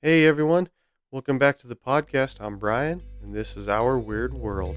Hey 0.00 0.26
everyone, 0.26 0.68
welcome 1.10 1.40
back 1.40 1.58
to 1.58 1.66
the 1.66 1.74
podcast. 1.74 2.40
I'm 2.40 2.56
Brian, 2.56 3.02
and 3.20 3.34
this 3.34 3.56
is 3.56 3.68
Our 3.68 3.98
Weird 3.98 4.32
World. 4.32 4.76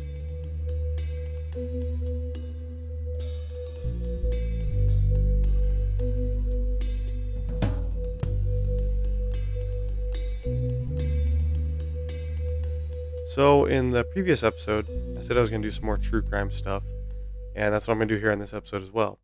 So, 13.27 13.65
in 13.65 13.91
the 13.91 14.03
previous 14.11 14.41
episode, 14.41 14.89
I 15.19 15.21
said 15.21 15.37
I 15.37 15.41
was 15.41 15.51
going 15.51 15.61
to 15.61 15.67
do 15.67 15.71
some 15.71 15.85
more 15.85 15.99
true 15.99 16.23
crime 16.23 16.49
stuff, 16.49 16.83
and 17.55 17.71
that's 17.71 17.87
what 17.87 17.91
I'm 17.91 17.99
going 17.99 18.07
to 18.07 18.15
do 18.15 18.19
here 18.19 18.31
in 18.31 18.39
this 18.39 18.55
episode 18.55 18.81
as 18.81 18.91
well. 18.91 19.19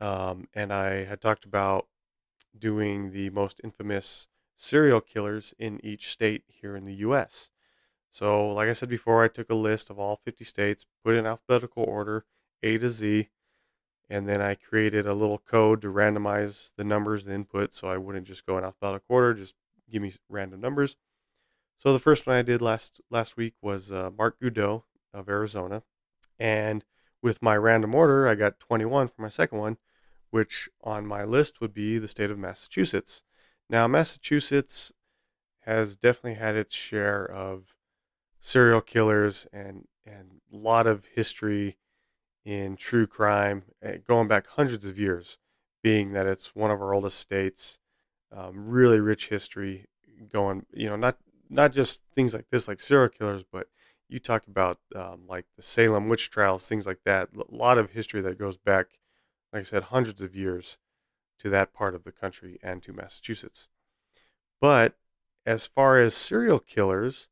Um, 0.00 0.48
and 0.54 0.72
I 0.72 1.04
had 1.04 1.20
talked 1.20 1.44
about 1.44 1.86
doing 2.58 3.12
the 3.12 3.30
most 3.30 3.60
infamous 3.62 4.26
serial 4.56 5.00
killers 5.00 5.54
in 5.58 5.84
each 5.84 6.10
state 6.10 6.44
here 6.48 6.76
in 6.76 6.84
the 6.84 6.94
US. 6.94 7.50
So, 8.10 8.48
like 8.48 8.68
I 8.68 8.72
said 8.72 8.88
before, 8.88 9.22
I 9.22 9.28
took 9.28 9.50
a 9.50 9.54
list 9.54 9.90
of 9.90 9.98
all 9.98 10.16
50 10.16 10.44
states, 10.44 10.86
put 11.04 11.14
in 11.14 11.26
alphabetical 11.26 11.84
order, 11.84 12.24
A 12.62 12.78
to 12.78 12.88
Z, 12.88 13.28
and 14.08 14.26
then 14.26 14.40
I 14.40 14.54
created 14.54 15.06
a 15.06 15.14
little 15.14 15.38
code 15.38 15.82
to 15.82 15.88
randomize 15.88 16.72
the 16.76 16.84
numbers, 16.84 17.24
the 17.24 17.34
input, 17.34 17.74
so 17.74 17.88
I 17.88 17.98
wouldn't 17.98 18.26
just 18.26 18.46
go 18.46 18.56
in 18.56 18.64
alphabetical 18.64 19.14
order, 19.14 19.34
just 19.34 19.54
give 19.90 20.00
me 20.00 20.14
random 20.28 20.60
numbers. 20.60 20.96
So 21.76 21.92
the 21.92 21.98
first 21.98 22.26
one 22.26 22.36
I 22.36 22.42
did 22.42 22.62
last 22.62 23.00
last 23.10 23.36
week 23.36 23.54
was 23.60 23.92
uh, 23.92 24.10
Mark 24.16 24.40
Goudeau 24.40 24.84
of 25.12 25.28
Arizona, 25.28 25.82
and 26.38 26.84
with 27.22 27.42
my 27.42 27.56
random 27.56 27.94
order, 27.94 28.26
I 28.26 28.34
got 28.34 28.60
21 28.60 29.08
for 29.08 29.20
my 29.20 29.28
second 29.28 29.58
one, 29.58 29.76
which 30.30 30.68
on 30.82 31.06
my 31.06 31.24
list 31.24 31.60
would 31.60 31.74
be 31.74 31.98
the 31.98 32.08
state 32.08 32.30
of 32.30 32.38
Massachusetts. 32.38 33.24
Now, 33.68 33.88
Massachusetts 33.88 34.92
has 35.60 35.96
definitely 35.96 36.34
had 36.34 36.54
its 36.54 36.74
share 36.74 37.24
of 37.24 37.74
serial 38.40 38.80
killers 38.80 39.46
and 39.52 39.88
and 40.04 40.40
a 40.52 40.56
lot 40.56 40.86
of 40.86 41.04
history 41.14 41.78
in 42.44 42.76
true 42.76 43.08
crime, 43.08 43.64
eh, 43.82 43.96
going 44.06 44.28
back 44.28 44.46
hundreds 44.46 44.86
of 44.86 44.98
years. 44.98 45.38
Being 45.82 46.12
that 46.12 46.26
it's 46.26 46.54
one 46.54 46.70
of 46.70 46.80
our 46.80 46.94
oldest 46.94 47.18
states, 47.18 47.78
um, 48.32 48.68
really 48.68 49.00
rich 49.00 49.28
history 49.28 49.86
going. 50.32 50.66
You 50.72 50.88
know, 50.90 50.96
not 50.96 51.18
not 51.50 51.72
just 51.72 52.02
things 52.14 52.34
like 52.34 52.46
this, 52.50 52.68
like 52.68 52.80
serial 52.80 53.08
killers, 53.08 53.44
but 53.44 53.68
you 54.08 54.20
talk 54.20 54.46
about 54.46 54.78
um, 54.94 55.22
like 55.28 55.46
the 55.56 55.62
Salem 55.62 56.08
witch 56.08 56.30
trials, 56.30 56.66
things 56.68 56.86
like 56.86 57.00
that. 57.04 57.30
A 57.36 57.54
lot 57.54 57.78
of 57.78 57.90
history 57.90 58.20
that 58.22 58.38
goes 58.38 58.56
back, 58.56 58.98
like 59.52 59.60
I 59.60 59.64
said, 59.64 59.84
hundreds 59.84 60.20
of 60.20 60.36
years 60.36 60.78
to 61.38 61.50
that 61.50 61.72
part 61.72 61.94
of 61.94 62.04
the 62.04 62.12
country 62.12 62.58
and 62.62 62.82
to 62.82 62.92
Massachusetts. 62.92 63.68
But 64.60 64.94
as 65.44 65.66
far 65.66 65.98
as 65.98 66.14
serial 66.14 66.58
killers, 66.58 67.28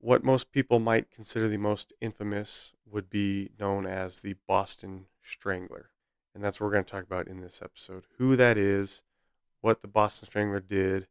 what 0.00 0.24
most 0.24 0.52
people 0.52 0.78
might 0.78 1.10
consider 1.10 1.48
the 1.48 1.56
most 1.56 1.92
infamous 2.00 2.72
would 2.90 3.10
be 3.10 3.50
known 3.58 3.86
as 3.86 4.20
the 4.20 4.36
Boston 4.46 5.06
Strangler. 5.22 5.90
And 6.34 6.42
that's 6.42 6.60
what 6.60 6.66
we're 6.66 6.72
going 6.72 6.84
to 6.84 6.90
talk 6.90 7.04
about 7.04 7.26
in 7.26 7.40
this 7.40 7.60
episode 7.62 8.04
who 8.16 8.36
that 8.36 8.56
is, 8.56 9.02
what 9.60 9.82
the 9.82 9.88
Boston 9.88 10.26
Strangler 10.26 10.60
did, 10.60 11.08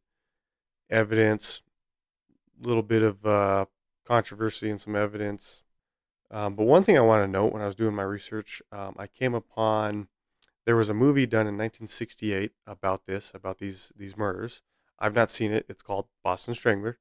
evidence, 0.88 1.62
a 2.62 2.66
little 2.66 2.82
bit 2.82 3.02
of 3.02 3.26
uh, 3.26 3.66
controversy 4.06 4.70
and 4.70 4.80
some 4.80 4.96
evidence. 4.96 5.62
Um, 6.30 6.54
but 6.54 6.64
one 6.64 6.82
thing 6.82 6.96
I 6.96 7.02
want 7.02 7.22
to 7.22 7.30
note 7.30 7.52
when 7.52 7.62
I 7.62 7.66
was 7.66 7.74
doing 7.74 7.94
my 7.94 8.02
research, 8.02 8.62
um, 8.72 8.94
I 8.98 9.06
came 9.06 9.34
upon 9.34 10.08
there 10.68 10.76
was 10.76 10.90
a 10.90 10.94
movie 10.94 11.24
done 11.24 11.46
in 11.46 11.56
1968 11.56 12.52
about 12.66 13.06
this, 13.06 13.32
about 13.32 13.56
these 13.56 13.90
these 13.96 14.18
murders. 14.18 14.60
I've 14.98 15.14
not 15.14 15.30
seen 15.30 15.50
it. 15.50 15.64
It's 15.66 15.80
called 15.80 16.08
Boston 16.22 16.52
Strangler. 16.52 16.98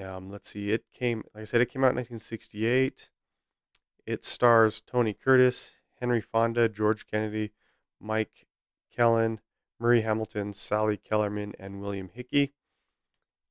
Um, 0.00 0.30
let's 0.30 0.50
see. 0.50 0.70
It 0.70 0.84
came, 0.96 1.24
like 1.34 1.42
I 1.42 1.44
said, 1.44 1.60
it 1.60 1.72
came 1.72 1.82
out 1.82 1.90
in 1.90 1.96
1968. 1.96 3.10
It 4.06 4.24
stars 4.24 4.80
Tony 4.80 5.12
Curtis, 5.12 5.72
Henry 5.98 6.20
Fonda, 6.20 6.68
George 6.68 7.04
Kennedy, 7.08 7.50
Mike 8.00 8.46
Kellin, 8.94 9.40
Murray 9.80 10.02
Hamilton, 10.02 10.52
Sally 10.52 10.96
Kellerman, 10.96 11.52
and 11.58 11.80
William 11.80 12.10
Hickey. 12.14 12.52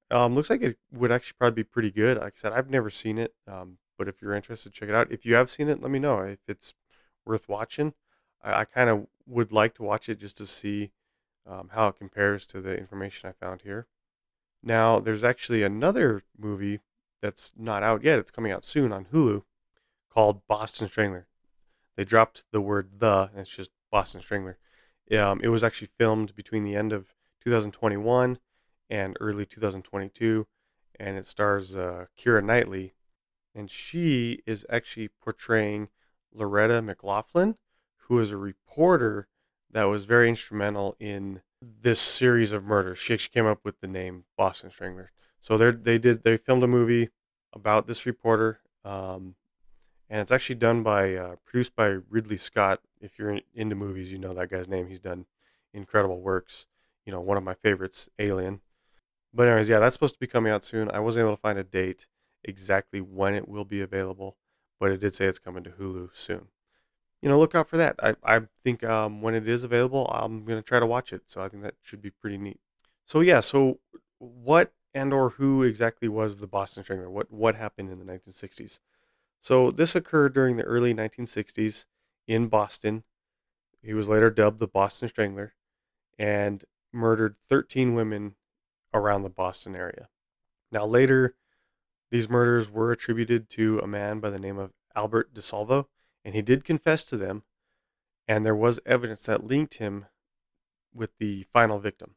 Um, 0.10 0.36
looks 0.36 0.50
like 0.50 0.62
it 0.62 0.78
would 0.90 1.12
actually 1.12 1.36
probably 1.38 1.64
be 1.64 1.68
pretty 1.68 1.92
good. 1.92 2.18
Like 2.18 2.36
I 2.38 2.40
said, 2.40 2.54
I've 2.54 2.70
never 2.70 2.90
seen 2.90 3.18
it, 3.18 3.34
um, 3.46 3.80
but 3.98 4.08
if 4.08 4.22
you're 4.22 4.36
interested, 4.36 4.72
check 4.72 4.88
it 4.88 4.96
out. 4.96 5.12
If 5.12 5.26
you 5.26 5.36
have 5.36 5.52
seen 5.52 5.68
it, 5.68 5.82
let 5.82 5.92
me 5.92 6.00
know 6.00 6.20
if 6.20 6.40
it's 6.48 6.74
worth 7.26 7.50
watching. 7.50 7.94
I, 8.44 8.62
I 8.62 8.66
kind 8.66 8.90
of 8.90 9.08
would 9.26 9.52
like 9.52 9.74
to 9.76 9.84
watch 9.84 10.10
it 10.10 10.20
just 10.20 10.38
to 10.38 10.46
see 10.46 10.92
um, 11.48 11.70
how 11.74 11.88
it 11.88 11.98
compares 11.98 12.46
to 12.48 12.62
the 12.62 12.78
information 12.78 13.30
I 13.30 13.46
found 13.46 13.62
here. 13.62 13.88
Now, 14.62 15.00
there's 15.00 15.24
actually 15.24 15.64
another 15.64 16.24
movie 16.38 16.80
that's 17.22 17.52
not 17.58 17.84
out 17.84 18.04
yet. 18.04 18.20
It's 18.20 18.32
coming 18.32 18.52
out 18.52 18.64
soon 18.64 18.94
on 18.94 19.06
Hulu 19.06 19.44
called 20.10 20.48
Boston 20.48 20.88
Strangler. 20.88 21.28
They 21.96 22.06
dropped 22.06 22.46
the 22.52 22.62
word 22.62 23.00
the, 23.00 23.30
and 23.32 23.42
it's 23.42 23.56
just 23.56 23.72
Boston 23.92 24.22
Strangler. 24.22 24.58
Um, 25.12 25.42
it 25.44 25.50
was 25.50 25.64
actually 25.64 25.90
filmed 25.98 26.36
between 26.36 26.64
the 26.64 26.76
end 26.76 26.94
of 26.94 27.14
2021 27.44 28.40
and 28.90 29.18
early 29.20 29.46
2022, 29.46 30.48
and 31.00 31.18
it 31.18 31.26
stars 31.26 31.76
uh, 31.76 32.06
Keira 32.18 32.44
Knightley, 32.44 32.94
and 33.54 33.70
she 33.70 34.42
is 34.46 34.66
actually 34.70 35.10
portraying 35.10 35.90
Loretta 36.34 36.82
McLaughlin, 36.82 37.58
who 38.08 38.20
is 38.20 38.32
a 38.32 38.38
reporter 38.38 39.28
that 39.72 39.84
was 39.86 40.06
very 40.06 40.30
instrumental 40.30 40.96
in 41.00 41.42
this 41.62 42.00
series 42.00 42.52
of 42.52 42.64
murders. 42.64 43.00
She 43.00 43.14
actually 43.14 43.34
came 43.34 43.46
up 43.46 43.62
with 43.64 43.80
the 43.80 43.88
name 43.88 44.26
Boston 44.38 44.70
Strangler. 44.70 45.12
So 45.40 45.58
they 45.58 45.72
they 45.72 45.98
did 45.98 46.24
they 46.24 46.38
filmed 46.38 46.64
a 46.64 46.68
movie 46.68 47.10
about 47.54 47.88
this 47.88 48.06
reporter, 48.06 48.62
um, 48.86 49.36
and 50.10 50.22
it's 50.22 50.32
actually 50.32 50.56
done 50.56 50.84
by 50.84 51.16
uh, 51.16 51.36
produced 51.46 51.76
by 51.76 51.98
Ridley 52.10 52.38
Scott. 52.38 52.82
If 53.02 53.20
you're 53.20 53.40
into 53.54 53.76
movies, 53.76 54.12
you 54.12 54.18
know 54.18 54.34
that 54.34 54.50
guy's 54.50 54.70
name. 54.70 54.88
He's 54.88 55.00
done 55.00 55.26
incredible 55.74 56.22
works. 56.22 56.68
You 57.06 57.12
know, 57.12 57.20
one 57.20 57.38
of 57.38 57.44
my 57.44 57.56
favorites, 57.56 58.10
Alien. 58.20 58.62
But 59.34 59.48
anyways, 59.48 59.68
yeah, 59.68 59.80
that's 59.80 59.96
supposed 59.96 60.14
to 60.14 60.20
be 60.20 60.28
coming 60.28 60.52
out 60.52 60.64
soon. 60.64 60.90
I 60.92 61.00
wasn't 61.00 61.26
able 61.26 61.36
to 61.36 61.42
find 61.42 61.58
a 61.58 61.64
date 61.64 62.08
exactly 62.44 63.02
when 63.02 63.34
it 63.34 63.48
will 63.48 63.66
be 63.66 63.82
available, 63.82 64.38
but 64.80 64.92
it 64.92 65.02
did 65.02 65.16
say 65.16 65.26
it's 65.26 65.40
coming 65.40 65.64
to 65.64 65.72
Hulu 65.72 66.10
soon. 66.14 66.48
You 67.24 67.30
know, 67.30 67.40
look 67.40 67.56
out 67.56 67.70
for 67.70 67.78
that. 67.78 67.96
I, 68.04 68.16
I 68.24 68.42
think 68.64 68.84
um, 68.84 69.22
when 69.22 69.34
it 69.34 69.48
is 69.48 69.64
available, 69.64 70.08
I'm 70.14 70.44
gonna 70.44 70.62
try 70.62 70.80
to 70.82 70.86
watch 70.86 71.14
it. 71.14 71.22
So 71.28 71.42
I 71.42 71.48
think 71.48 71.64
that 71.64 71.76
should 71.82 72.02
be 72.02 72.10
pretty 72.10 72.38
neat. 72.38 72.60
So 73.06 73.22
yeah, 73.22 73.40
so 73.40 73.80
what 74.20 74.74
and 74.94 75.14
or 75.14 75.32
who 75.32 75.64
exactly 75.64 76.10
was 76.10 76.40
the 76.40 76.48
Boston 76.48 76.84
Strangler? 76.84 77.10
What 77.10 77.32
what 77.32 77.56
happened 77.56 77.90
in 77.90 78.00
the 78.00 78.06
1960s? 78.06 78.80
So 79.40 79.72
this 79.72 79.96
occurred 79.96 80.34
during 80.34 80.58
the 80.58 80.64
early 80.64 80.94
1960s 80.94 81.86
in 82.28 82.48
Boston. 82.48 83.04
He 83.82 83.94
was 83.94 84.10
later 84.10 84.30
dubbed 84.30 84.60
the 84.60 84.68
Boston 84.68 85.08
Strangler, 85.08 85.54
and 86.20 86.66
murdered 86.92 87.36
13 87.50 87.96
women 87.96 88.36
around 88.94 89.24
the 89.24 89.30
Boston 89.30 89.76
area. 89.76 90.10
Now, 90.72 90.86
later, 90.86 91.36
these 92.12 92.30
murders 92.30 92.70
were 92.70 92.92
attributed 92.92 93.50
to 93.52 93.80
a 93.80 93.88
man 93.88 94.20
by 94.20 94.30
the 94.30 94.40
name 94.40 94.58
of 94.58 94.72
Albert 94.96 95.34
DeSalvo, 95.34 95.88
and 96.24 96.36
he 96.36 96.42
did 96.42 96.64
confess 96.64 97.04
to 97.06 97.18
them, 97.18 97.44
and 98.28 98.46
there 98.46 98.56
was 98.56 98.80
evidence 98.86 99.24
that 99.24 99.46
linked 99.46 99.76
him 99.76 100.06
with 100.94 101.18
the 101.18 101.46
final 101.52 101.80
victim. 101.80 102.16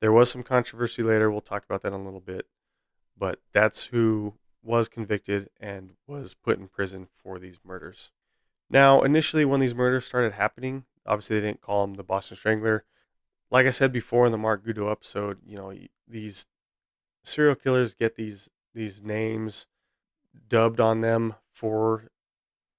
There 0.00 0.12
was 0.12 0.30
some 0.30 0.42
controversy 0.42 1.02
later, 1.02 1.30
we'll 1.30 1.40
talk 1.40 1.64
about 1.64 1.82
that 1.82 1.92
in 1.92 2.00
a 2.00 2.04
little 2.04 2.20
bit, 2.20 2.46
but 3.16 3.40
that's 3.52 3.84
who 3.86 4.34
was 4.62 4.88
convicted 4.88 5.48
and 5.60 5.92
was 6.06 6.34
put 6.34 6.58
in 6.58 6.68
prison 6.68 7.08
for 7.10 7.38
these 7.38 7.60
murders. 7.64 8.10
Now, 8.68 9.02
initially, 9.02 9.44
when 9.44 9.60
these 9.60 9.74
murders 9.74 10.04
started 10.04 10.32
happening, 10.32 10.84
obviously 11.06 11.40
they 11.40 11.46
didn't 11.46 11.60
call 11.60 11.84
him 11.84 11.94
the 11.94 12.02
Boston 12.02 12.36
Strangler 12.36 12.84
like 13.52 13.66
I 13.66 13.70
said 13.70 13.92
before 13.92 14.24
in 14.24 14.32
the 14.32 14.38
Mark 14.38 14.64
Goudeau 14.64 14.90
episode, 14.90 15.38
you 15.46 15.56
know, 15.56 15.72
these 16.08 16.46
serial 17.22 17.54
killers 17.54 17.94
get 17.94 18.16
these 18.16 18.48
these 18.74 19.02
names 19.02 19.66
dubbed 20.48 20.80
on 20.80 21.02
them 21.02 21.34
for 21.52 22.08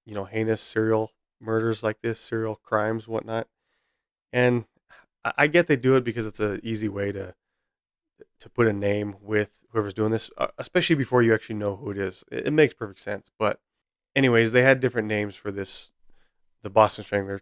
you 0.04 0.14
know 0.14 0.24
heinous 0.24 0.60
serial 0.60 1.12
murders 1.40 1.82
like 1.82 2.00
this, 2.00 2.20
serial 2.20 2.56
crimes, 2.56 3.06
whatnot. 3.06 3.48
And 4.32 4.64
I 5.24 5.46
get 5.46 5.66
they 5.66 5.76
do 5.76 5.96
it 5.96 6.04
because 6.04 6.26
it's 6.26 6.40
an 6.40 6.60
easy 6.62 6.88
way 6.88 7.12
to 7.12 7.34
to 8.40 8.48
put 8.50 8.66
a 8.66 8.72
name 8.72 9.16
with 9.20 9.64
whoever's 9.70 9.94
doing 9.94 10.12
this, 10.12 10.30
uh, 10.36 10.48
especially 10.58 10.96
before 10.96 11.22
you 11.22 11.34
actually 11.34 11.56
know 11.56 11.76
who 11.76 11.90
it 11.90 11.98
is. 11.98 12.24
It, 12.30 12.52
makes 12.52 12.74
perfect 12.74 13.00
sense. 13.00 13.30
But 13.38 13.58
anyways, 14.14 14.52
they 14.52 14.62
had 14.62 14.80
different 14.80 15.08
names 15.08 15.34
for 15.34 15.50
this, 15.50 15.90
the 16.62 16.70
Boston 16.70 17.04
Strangler, 17.04 17.40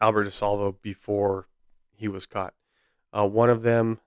Albert 0.00 0.26
DeSalvo, 0.26 0.76
before 0.80 1.48
he 1.92 2.08
was 2.08 2.24
caught. 2.24 2.54
Uh, 3.12 3.26
one 3.26 3.50
of 3.50 3.62
them, 3.62 4.00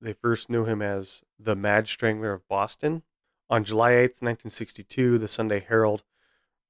they 0.00 0.12
first 0.12 0.50
knew 0.50 0.64
him 0.64 0.82
as 0.82 1.22
the 1.38 1.54
Mad 1.54 1.86
Strangler 1.86 2.32
of 2.32 2.48
Boston. 2.48 3.02
On 3.48 3.64
July 3.64 3.92
8th, 3.92 4.20
1962, 4.20 5.16
the 5.16 5.28
Sunday 5.28 5.60
Herald 5.60 6.02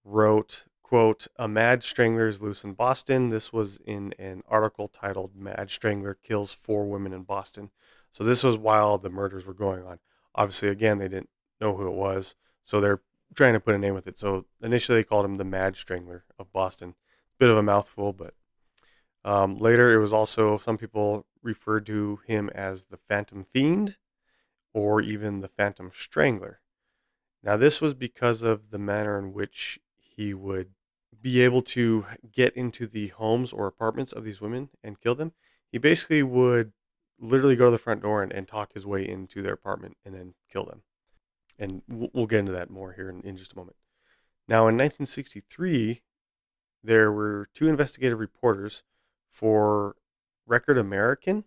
wrote, 0.08 0.64
quote, 0.82 1.28
A 1.36 1.46
mad 1.46 1.82
strangler 1.82 2.28
is 2.28 2.40
loose 2.40 2.64
in 2.64 2.72
Boston. 2.72 3.28
This 3.28 3.52
was 3.52 3.78
in 3.84 4.14
an 4.18 4.42
article 4.48 4.88
titled 4.88 5.36
Mad 5.36 5.70
Strangler 5.70 6.14
Kills 6.14 6.52
Four 6.52 6.86
Women 6.86 7.12
in 7.12 7.22
Boston. 7.22 7.70
So 8.12 8.24
this 8.24 8.42
was 8.42 8.56
while 8.56 8.98
the 8.98 9.10
murders 9.10 9.46
were 9.46 9.54
going 9.54 9.84
on. 9.84 9.98
obviously, 10.34 10.68
again, 10.68 10.98
they 10.98 11.08
didn't 11.08 11.30
know 11.60 11.76
who 11.76 11.86
it 11.86 11.94
was, 11.94 12.34
so 12.62 12.80
they're 12.80 13.00
trying 13.34 13.52
to 13.52 13.60
put 13.60 13.74
a 13.74 13.78
name 13.78 13.94
with 13.94 14.06
it. 14.06 14.18
So 14.18 14.46
initially, 14.62 14.98
they 14.98 15.04
called 15.04 15.24
him 15.24 15.36
the 15.36 15.44
Mad 15.44 15.76
Strangler 15.76 16.24
of 16.38 16.52
Boston. 16.52 16.94
Bit 17.38 17.50
of 17.50 17.56
a 17.56 17.62
mouthful, 17.62 18.12
but 18.12 18.34
um, 19.24 19.58
later 19.58 19.92
it 19.92 20.00
was 20.00 20.12
also 20.12 20.56
some 20.56 20.78
people 20.78 21.26
referred 21.42 21.86
to 21.86 22.20
him 22.26 22.50
as 22.54 22.86
the 22.86 22.98
Phantom 23.08 23.44
Fiend 23.52 23.96
or 24.72 25.00
even 25.00 25.40
the 25.40 25.48
Phantom 25.48 25.90
Strangler. 25.94 26.60
Now, 27.42 27.56
this 27.56 27.80
was 27.80 27.94
because 27.94 28.42
of 28.42 28.70
the 28.70 28.78
manner 28.78 29.18
in 29.18 29.32
which 29.32 29.78
he 30.18 30.34
would 30.34 30.70
be 31.22 31.40
able 31.42 31.62
to 31.62 32.04
get 32.32 32.56
into 32.56 32.88
the 32.88 33.06
homes 33.08 33.52
or 33.52 33.68
apartments 33.68 34.12
of 34.12 34.24
these 34.24 34.40
women 34.40 34.68
and 34.82 35.00
kill 35.00 35.14
them. 35.14 35.32
He 35.70 35.78
basically 35.78 36.24
would 36.24 36.72
literally 37.20 37.54
go 37.54 37.66
to 37.66 37.70
the 37.70 37.78
front 37.78 38.02
door 38.02 38.20
and, 38.20 38.32
and 38.32 38.48
talk 38.48 38.72
his 38.72 38.84
way 38.84 39.08
into 39.08 39.42
their 39.42 39.52
apartment 39.52 39.96
and 40.04 40.12
then 40.12 40.34
kill 40.52 40.64
them. 40.64 40.82
And 41.56 41.82
we'll, 41.88 42.10
we'll 42.12 42.26
get 42.26 42.40
into 42.40 42.52
that 42.52 42.68
more 42.68 42.94
here 42.94 43.08
in, 43.08 43.20
in 43.20 43.36
just 43.36 43.52
a 43.52 43.56
moment. 43.56 43.76
Now, 44.48 44.62
in 44.62 44.76
1963, 44.76 46.02
there 46.82 47.12
were 47.12 47.46
two 47.54 47.68
investigative 47.68 48.18
reporters 48.18 48.82
for 49.30 49.94
Record 50.48 50.78
American. 50.78 51.44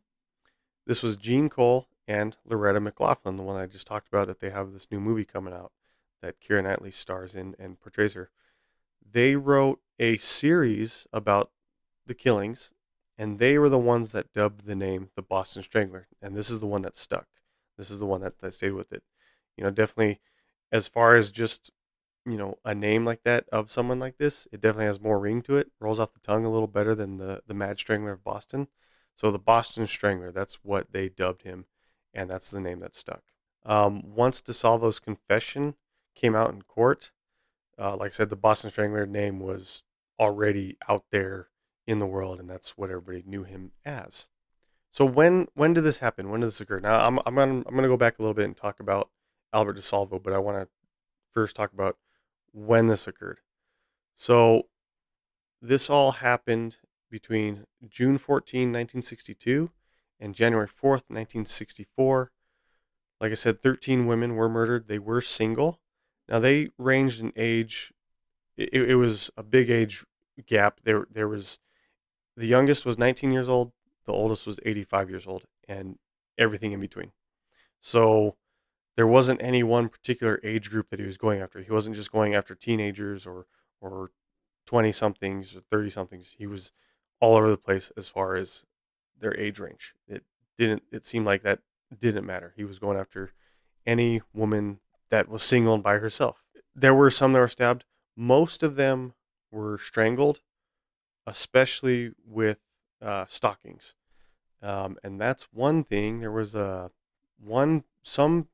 This 0.88 1.04
was 1.04 1.18
Jean 1.18 1.50
Cole 1.50 1.90
and 2.08 2.38
Loretta 2.46 2.80
McLaughlin, 2.80 3.36
the 3.36 3.44
one 3.44 3.58
I 3.58 3.66
just 3.66 3.88
talked 3.88 4.08
about, 4.08 4.28
that 4.28 4.40
they 4.40 4.50
have 4.50 4.72
this 4.72 4.88
new 4.90 5.02
movie 5.02 5.26
coming 5.26 5.54
out 5.54 5.74
that 6.22 6.40
Keira 6.40 6.64
Knightley 6.64 6.92
stars 6.92 7.36
in 7.36 7.54
and 7.60 7.78
portrays 7.82 8.14
her. 8.14 8.30
They 9.10 9.36
wrote 9.36 9.80
a 10.00 10.18
series 10.18 11.06
about 11.14 11.52
the 12.06 12.14
killings, 12.14 12.72
and 13.18 13.40
they 13.40 13.58
were 13.58 13.70
the 13.70 13.78
ones 13.78 14.12
that 14.12 14.34
dubbed 14.34 14.66
the 14.66 14.76
name 14.76 15.10
the 15.16 15.22
Boston 15.22 15.64
Strangler. 15.64 16.08
And 16.22 16.36
this 16.36 16.50
is 16.50 16.60
the 16.60 16.68
one 16.68 16.82
that 16.82 16.96
stuck. 16.96 17.28
This 17.78 17.90
is 17.90 18.00
the 18.00 18.06
one 18.06 18.22
that, 18.22 18.40
that 18.40 18.54
stayed 18.54 18.74
with 18.74 18.92
it. 18.92 19.04
You 19.58 19.64
know, 19.64 19.70
definitely 19.70 20.20
as 20.72 20.88
far 20.88 21.16
as 21.16 21.32
just, 21.32 21.72
you 22.26 22.38
know, 22.38 22.58
a 22.64 22.74
name 22.74 23.06
like 23.06 23.24
that 23.24 23.46
of 23.52 23.72
someone 23.72 24.00
like 24.00 24.18
this, 24.18 24.48
it 24.52 24.62
definitely 24.62 24.86
has 24.86 25.02
more 25.02 25.20
ring 25.20 25.42
to 25.44 25.58
it. 25.58 25.72
Rolls 25.80 26.00
off 26.00 26.14
the 26.14 26.20
tongue 26.20 26.46
a 26.46 26.52
little 26.52 26.68
better 26.68 26.96
than 26.96 27.18
the, 27.18 27.42
the 27.46 27.54
Mad 27.54 27.78
Strangler 27.80 28.14
of 28.14 28.24
Boston. 28.24 28.68
So 29.16 29.32
the 29.32 29.40
Boston 29.40 29.86
Strangler, 29.88 30.32
that's 30.32 30.56
what 30.64 30.92
they 30.92 31.10
dubbed 31.10 31.44
him, 31.44 31.66
and 32.14 32.30
that's 32.30 32.50
the 32.50 32.62
name 32.62 32.80
that 32.80 32.96
stuck. 32.96 33.24
Um, 33.64 34.02
once 34.16 34.42
DeSalvo's 34.42 35.00
confession 35.00 35.76
came 36.16 36.36
out 36.36 36.52
in 36.52 36.64
court, 36.64 37.12
uh, 37.82 37.96
like 37.98 38.12
I 38.12 38.16
said, 38.16 38.30
the 38.30 38.36
Boston 38.36 38.70
Strangler 38.70 39.06
name 39.06 39.40
was 39.40 39.84
already 40.20 40.78
out 40.88 41.06
there 41.12 41.48
in 41.88 42.00
the 42.00 42.06
world, 42.06 42.40
and 42.40 42.50
that's 42.50 42.78
what 42.78 42.92
everybody 42.92 43.24
knew 43.26 43.44
him 43.44 43.72
as. 43.84 44.28
So 44.92 45.06
when 45.06 45.48
when 45.56 45.74
did 45.74 45.84
this 45.84 46.00
happen? 46.00 46.30
When 46.30 46.42
did 46.42 46.48
this 46.48 46.62
occur? 46.62 46.80
Now 46.80 47.06
I'm 47.06 47.20
I'm 47.26 47.36
gonna 47.36 47.64
I'm 47.66 47.76
gonna 47.76 47.88
go 47.88 47.98
back 47.98 48.20
a 48.20 48.22
little 48.22 48.34
bit 48.36 48.46
and 48.46 48.56
talk 48.56 48.80
about 48.80 49.10
Albert 49.54 49.78
DeSalvo, 49.78 50.22
but 50.22 50.34
I 50.34 50.38
want 50.38 50.58
to 50.58 50.68
first 51.34 51.56
talk 51.56 51.74
about 51.74 51.98
when 52.54 52.88
this 52.88 53.08
occurred. 53.08 53.40
So 54.16 54.68
this 55.62 55.90
all 55.90 56.12
happened 56.14 56.78
between 57.10 57.66
June 57.88 58.18
14, 58.18 58.70
1962 58.70 59.72
and 60.20 60.36
January 60.36 60.68
4th, 60.68 61.08
1964. 61.10 62.32
Like 63.20 63.32
I 63.32 63.36
said, 63.36 63.62
13 63.62 64.08
women 64.08 64.36
were 64.36 64.50
murdered. 64.50 64.88
They 64.88 65.00
were 65.00 65.22
single. 65.22 65.80
Now 66.32 66.40
they 66.40 66.70
ranged 66.78 67.20
in 67.20 67.34
age. 67.36 67.92
It, 68.56 68.74
it 68.74 68.96
was 68.96 69.30
a 69.36 69.44
big 69.44 69.70
age 69.70 70.06
gap. 70.48 70.80
There, 70.86 71.06
there 71.12 71.28
was 71.28 71.60
the 72.38 72.48
youngest 72.48 72.86
was 72.86 72.98
19 72.98 73.32
years 73.32 73.50
old. 73.50 73.74
The 74.06 74.14
oldest 74.14 74.48
was 74.48 74.60
85 74.66 75.10
years 75.10 75.28
old, 75.28 75.44
and 75.68 76.00
everything 76.38 76.72
in 76.72 76.80
between. 76.80 77.12
So 77.82 78.38
there 78.96 79.06
wasn't 79.06 79.44
any 79.44 79.62
one 79.62 79.90
particular 79.90 80.40
age 80.42 80.70
group 80.70 80.90
that 80.90 81.00
he 81.00 81.06
was 81.06 81.18
going 81.18 81.42
after. 81.42 81.62
He 81.62 81.72
wasn't 81.72 81.98
just 81.98 82.14
going 82.14 82.34
after 82.34 82.56
teenagers 82.56 83.28
or 83.28 83.46
or 83.82 84.12
20 84.68 84.92
somethings 84.94 85.56
or 85.56 85.62
30 85.70 85.90
somethings. 85.90 86.36
He 86.38 86.48
was 86.48 86.72
all 87.20 87.36
over 87.36 87.50
the 87.50 87.58
place 87.58 87.92
as 87.98 88.08
far 88.08 88.36
as 88.36 88.66
their 89.20 89.38
age 89.38 89.60
range. 89.60 89.96
It 90.08 90.24
didn't 90.58 90.84
it 90.94 91.06
seemed 91.06 91.26
like 91.26 91.44
that 91.44 91.60
didn't 91.96 92.26
matter. 92.26 92.54
He 92.56 92.64
was 92.64 92.80
going 92.80 92.98
after 92.98 93.32
any 93.86 94.22
woman 94.34 94.80
that 95.12 95.30
was 95.30 95.44
single 95.44 95.76
and 95.76 95.84
by 95.84 95.98
herself. 95.98 96.44
There 96.74 96.96
were 96.96 97.12
some 97.12 97.34
that 97.34 97.40
were 97.40 97.48
stabbed. 97.48 97.86
Most 98.16 98.64
of 98.64 98.76
them 98.76 99.14
were 99.52 99.78
strangled, 99.78 100.40
especially 101.28 102.14
with 102.26 102.60
uh, 103.02 103.26
stockings. 103.28 103.96
Um, 104.62 104.98
and 105.04 105.20
that's 105.20 105.48
one 105.52 105.84
thing. 105.84 106.20
There 106.20 106.32
was 106.32 106.56
a 106.56 106.92
one 107.40 107.84
some 108.04 108.48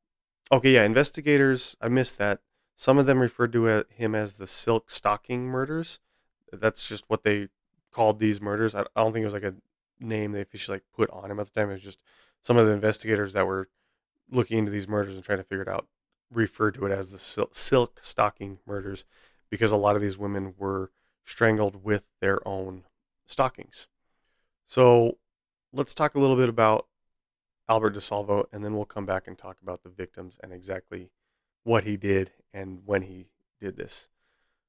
okay 0.51 0.73
yeah 0.73 0.83
investigators 0.83 1.75
I 1.81 1.89
missed 1.89 2.17
that. 2.17 2.39
Some 2.75 2.97
of 2.97 3.05
them 3.05 3.19
referred 3.19 3.53
to 3.53 3.85
him 3.89 4.15
as 4.15 4.35
the 4.35 4.47
silk 4.47 4.89
stocking 4.89 5.45
murders. 5.45 5.99
That's 6.51 6.87
just 6.87 7.05
what 7.07 7.23
they 7.23 7.49
called 7.91 8.19
these 8.19 8.39
murders. 8.39 8.73
I, 8.75 8.81
I 8.81 9.03
don't 9.03 9.13
think 9.13 9.23
it 9.23 9.25
was 9.25 9.33
like 9.33 9.43
a 9.43 9.55
name 9.99 10.31
they 10.31 10.41
officially 10.41 10.77
like 10.77 10.83
put 10.95 11.09
on 11.09 11.29
him 11.29 11.39
at 11.39 11.51
the 11.51 11.59
time. 11.59 11.69
It 11.69 11.73
was 11.73 11.81
just 11.81 12.01
some 12.41 12.57
of 12.57 12.67
the 12.67 12.73
investigators 12.73 13.33
that 13.33 13.47
were 13.47 13.67
looking 14.29 14.59
into 14.59 14.71
these 14.71 14.87
murders 14.87 15.15
and 15.15 15.23
trying 15.23 15.39
to 15.39 15.43
figure 15.43 15.63
it 15.63 15.67
out 15.67 15.87
referred 16.31 16.75
to 16.75 16.85
it 16.85 16.91
as 16.91 17.11
the 17.11 17.47
silk 17.51 17.99
stocking 18.01 18.59
murders 18.65 19.05
because 19.49 19.71
a 19.71 19.77
lot 19.77 19.95
of 19.95 20.01
these 20.01 20.17
women 20.17 20.53
were 20.57 20.91
strangled 21.25 21.83
with 21.83 22.03
their 22.21 22.45
own 22.47 22.83
stockings. 23.25 23.87
So 24.65 25.17
let's 25.73 25.93
talk 25.93 26.15
a 26.15 26.19
little 26.19 26.35
bit 26.35 26.49
about 26.49 26.87
Albert 27.69 27.95
DeSalvo 27.95 28.45
and 28.51 28.63
then 28.63 28.75
we'll 28.75 28.85
come 28.85 29.05
back 29.05 29.27
and 29.27 29.37
talk 29.37 29.57
about 29.61 29.83
the 29.83 29.89
victims 29.89 30.37
and 30.41 30.51
exactly 30.51 31.09
what 31.63 31.83
he 31.83 31.97
did 31.97 32.31
and 32.53 32.81
when 32.85 33.03
he 33.03 33.27
did 33.59 33.77
this. 33.77 34.09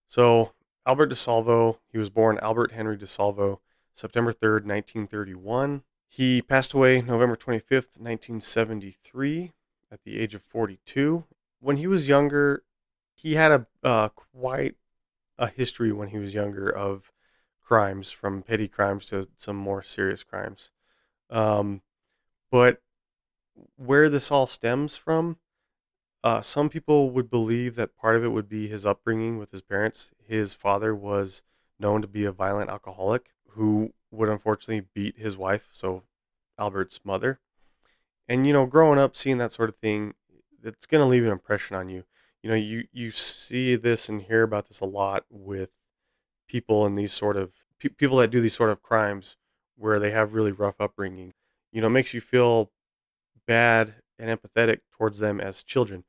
So 0.08 0.52
Albert 0.86 1.10
DeSalvo, 1.10 1.78
he 1.90 1.98
was 1.98 2.10
born 2.10 2.38
Albert 2.40 2.72
Henry 2.72 2.96
DeSalvo, 2.96 3.58
September 3.92 4.32
3rd, 4.32 4.64
1931. 4.64 5.82
He 6.08 6.40
passed 6.40 6.72
away 6.72 7.02
November 7.02 7.36
25th, 7.36 7.94
1973, 7.98 9.52
at 9.92 10.02
the 10.04 10.18
age 10.18 10.34
of 10.34 10.42
42 10.42 11.24
when 11.60 11.78
he 11.78 11.86
was 11.86 12.08
younger, 12.08 12.62
he 13.14 13.34
had 13.34 13.52
a 13.52 13.66
uh, 13.82 14.08
quite 14.10 14.76
a 15.38 15.48
history 15.48 15.92
when 15.92 16.08
he 16.08 16.18
was 16.18 16.34
younger 16.34 16.68
of 16.68 17.12
crimes, 17.62 18.10
from 18.10 18.42
petty 18.42 18.68
crimes 18.68 19.06
to 19.06 19.28
some 19.36 19.56
more 19.56 19.82
serious 19.82 20.24
crimes. 20.24 20.70
Um, 21.30 21.82
but 22.50 22.80
where 23.76 24.08
this 24.08 24.30
all 24.30 24.46
stems 24.46 24.96
from, 24.96 25.38
uh, 26.24 26.42
some 26.42 26.68
people 26.68 27.10
would 27.10 27.30
believe 27.30 27.74
that 27.76 27.96
part 27.96 28.16
of 28.16 28.24
it 28.24 28.28
would 28.28 28.48
be 28.48 28.68
his 28.68 28.86
upbringing 28.86 29.38
with 29.38 29.50
his 29.50 29.62
parents. 29.62 30.10
His 30.26 30.54
father 30.54 30.94
was 30.94 31.42
known 31.78 32.02
to 32.02 32.08
be 32.08 32.24
a 32.24 32.32
violent 32.32 32.70
alcoholic 32.70 33.30
who 33.50 33.92
would 34.10 34.28
unfortunately 34.28 34.86
beat 34.94 35.18
his 35.18 35.36
wife, 35.36 35.68
so 35.72 36.02
Albert's 36.58 37.00
mother. 37.04 37.40
And 38.28 38.46
you 38.46 38.52
know, 38.52 38.66
growing 38.66 38.98
up 38.98 39.16
seeing 39.16 39.38
that 39.38 39.52
sort 39.52 39.68
of 39.68 39.76
thing, 39.76 40.14
it's 40.62 40.86
going 40.86 41.00
to 41.02 41.08
leave 41.08 41.24
an 41.24 41.32
impression 41.32 41.76
on 41.76 41.88
you. 41.88 42.04
You 42.42 42.50
know, 42.50 42.56
you 42.56 42.84
you 42.92 43.10
see 43.10 43.76
this 43.76 44.08
and 44.08 44.22
hear 44.22 44.42
about 44.42 44.68
this 44.68 44.80
a 44.80 44.84
lot 44.86 45.24
with 45.30 45.70
people 46.48 46.86
in 46.86 46.94
these 46.94 47.12
sort 47.12 47.36
of 47.36 47.52
pe- 47.78 47.90
people 47.90 48.18
that 48.18 48.30
do 48.30 48.40
these 48.40 48.54
sort 48.56 48.70
of 48.70 48.82
crimes 48.82 49.36
where 49.76 49.98
they 49.98 50.10
have 50.10 50.34
really 50.34 50.52
rough 50.52 50.80
upbringing. 50.80 51.34
You 51.72 51.82
know, 51.82 51.88
makes 51.88 52.14
you 52.14 52.20
feel 52.20 52.70
bad 53.46 53.96
and 54.18 54.30
empathetic 54.30 54.80
towards 54.92 55.18
them 55.18 55.40
as 55.40 55.62
children. 55.62 56.04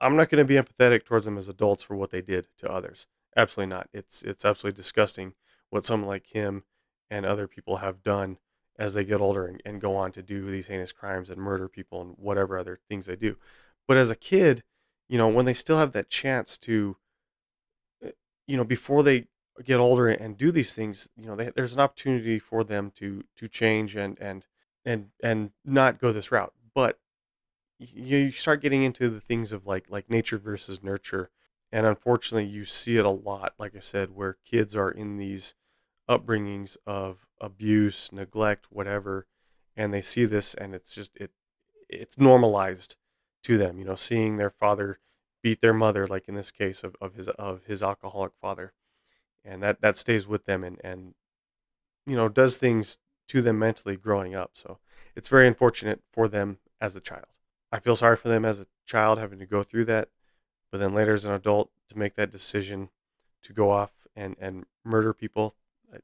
I'm 0.00 0.16
not 0.16 0.30
going 0.30 0.44
to 0.44 0.44
be 0.44 0.54
empathetic 0.54 1.04
towards 1.04 1.24
them 1.24 1.38
as 1.38 1.48
adults 1.48 1.82
for 1.82 1.96
what 1.96 2.10
they 2.10 2.22
did 2.22 2.48
to 2.58 2.70
others. 2.70 3.06
Absolutely 3.36 3.74
not. 3.74 3.88
It's 3.92 4.22
it's 4.22 4.44
absolutely 4.44 4.76
disgusting 4.76 5.34
what 5.70 5.84
someone 5.84 6.08
like 6.08 6.28
him 6.28 6.64
and 7.10 7.24
other 7.26 7.46
people 7.46 7.78
have 7.78 8.02
done 8.02 8.38
as 8.78 8.94
they 8.94 9.04
get 9.04 9.20
older 9.20 9.46
and, 9.46 9.60
and 9.64 9.80
go 9.80 9.94
on 9.96 10.12
to 10.12 10.22
do 10.22 10.50
these 10.50 10.68
heinous 10.68 10.92
crimes 10.92 11.28
and 11.30 11.40
murder 11.40 11.68
people 11.68 12.00
and 12.00 12.14
whatever 12.16 12.58
other 12.58 12.78
things 12.88 13.06
they 13.06 13.16
do. 13.16 13.36
But 13.90 13.96
as 13.96 14.08
a 14.08 14.14
kid, 14.14 14.62
you 15.08 15.18
know, 15.18 15.26
when 15.26 15.46
they 15.46 15.52
still 15.52 15.78
have 15.78 15.90
that 15.94 16.08
chance 16.08 16.56
to, 16.58 16.96
eh, 18.04 18.12
you 18.46 18.56
know, 18.56 18.62
before 18.62 19.02
they 19.02 19.26
get 19.64 19.80
older 19.80 20.06
and 20.06 20.36
do 20.36 20.52
these 20.52 20.72
things, 20.74 21.08
you 21.16 21.26
know, 21.26 21.34
they, 21.34 21.50
there's 21.50 21.74
an 21.74 21.80
opportunity 21.80 22.38
for 22.38 22.62
them 22.62 22.92
to 22.92 23.24
to 23.34 23.48
change 23.48 23.96
and 23.96 24.16
and 24.20 24.44
and 24.84 25.08
and 25.24 25.50
not 25.64 26.00
go 26.00 26.12
this 26.12 26.30
route. 26.30 26.54
But 26.72 27.00
you 27.80 28.30
start 28.30 28.62
getting 28.62 28.84
into 28.84 29.10
the 29.10 29.18
things 29.18 29.50
of 29.50 29.66
like 29.66 29.90
like 29.90 30.08
nature 30.08 30.38
versus 30.38 30.84
nurture, 30.84 31.30
and 31.72 31.84
unfortunately, 31.84 32.48
you 32.48 32.64
see 32.64 32.96
it 32.96 33.04
a 33.04 33.10
lot. 33.10 33.54
Like 33.58 33.74
I 33.74 33.80
said, 33.80 34.14
where 34.14 34.36
kids 34.44 34.76
are 34.76 34.92
in 34.92 35.16
these 35.16 35.56
upbringings 36.08 36.76
of 36.86 37.26
abuse, 37.40 38.12
neglect, 38.12 38.66
whatever, 38.70 39.26
and 39.76 39.92
they 39.92 40.00
see 40.00 40.26
this, 40.26 40.54
and 40.54 40.76
it's 40.76 40.94
just 40.94 41.10
it 41.16 41.32
it's 41.88 42.18
normalized 42.18 42.94
to 43.44 43.58
them. 43.58 43.78
You 43.78 43.84
know, 43.84 43.94
seeing 43.94 44.36
their 44.36 44.50
father 44.50 44.98
beat 45.42 45.60
their 45.60 45.74
mother, 45.74 46.06
like 46.06 46.28
in 46.28 46.34
this 46.34 46.50
case 46.50 46.84
of, 46.84 46.96
of 47.00 47.14
his 47.14 47.28
of 47.28 47.64
his 47.66 47.82
alcoholic 47.82 48.32
father, 48.40 48.72
and 49.44 49.62
that 49.62 49.80
that 49.80 49.96
stays 49.96 50.26
with 50.26 50.44
them 50.46 50.64
and 50.64 50.80
and 50.84 51.14
you 52.06 52.16
know 52.16 52.28
does 52.28 52.58
things 52.58 52.98
to 53.28 53.42
them 53.42 53.58
mentally 53.58 53.96
growing 53.96 54.34
up. 54.34 54.52
So 54.54 54.78
it's 55.14 55.28
very 55.28 55.46
unfortunate 55.46 56.00
for 56.12 56.28
them 56.28 56.58
as 56.80 56.96
a 56.96 57.00
child. 57.00 57.26
I 57.72 57.78
feel 57.78 57.96
sorry 57.96 58.16
for 58.16 58.28
them 58.28 58.44
as 58.44 58.60
a 58.60 58.66
child 58.86 59.18
having 59.18 59.38
to 59.38 59.46
go 59.46 59.62
through 59.62 59.84
that, 59.86 60.08
but 60.70 60.78
then 60.78 60.94
later 60.94 61.14
as 61.14 61.24
an 61.24 61.32
adult 61.32 61.70
to 61.88 61.98
make 61.98 62.16
that 62.16 62.30
decision 62.30 62.90
to 63.42 63.52
go 63.52 63.70
off 63.70 64.06
and 64.16 64.36
and 64.40 64.66
murder 64.84 65.12
people. 65.12 65.54
I, 65.92 65.98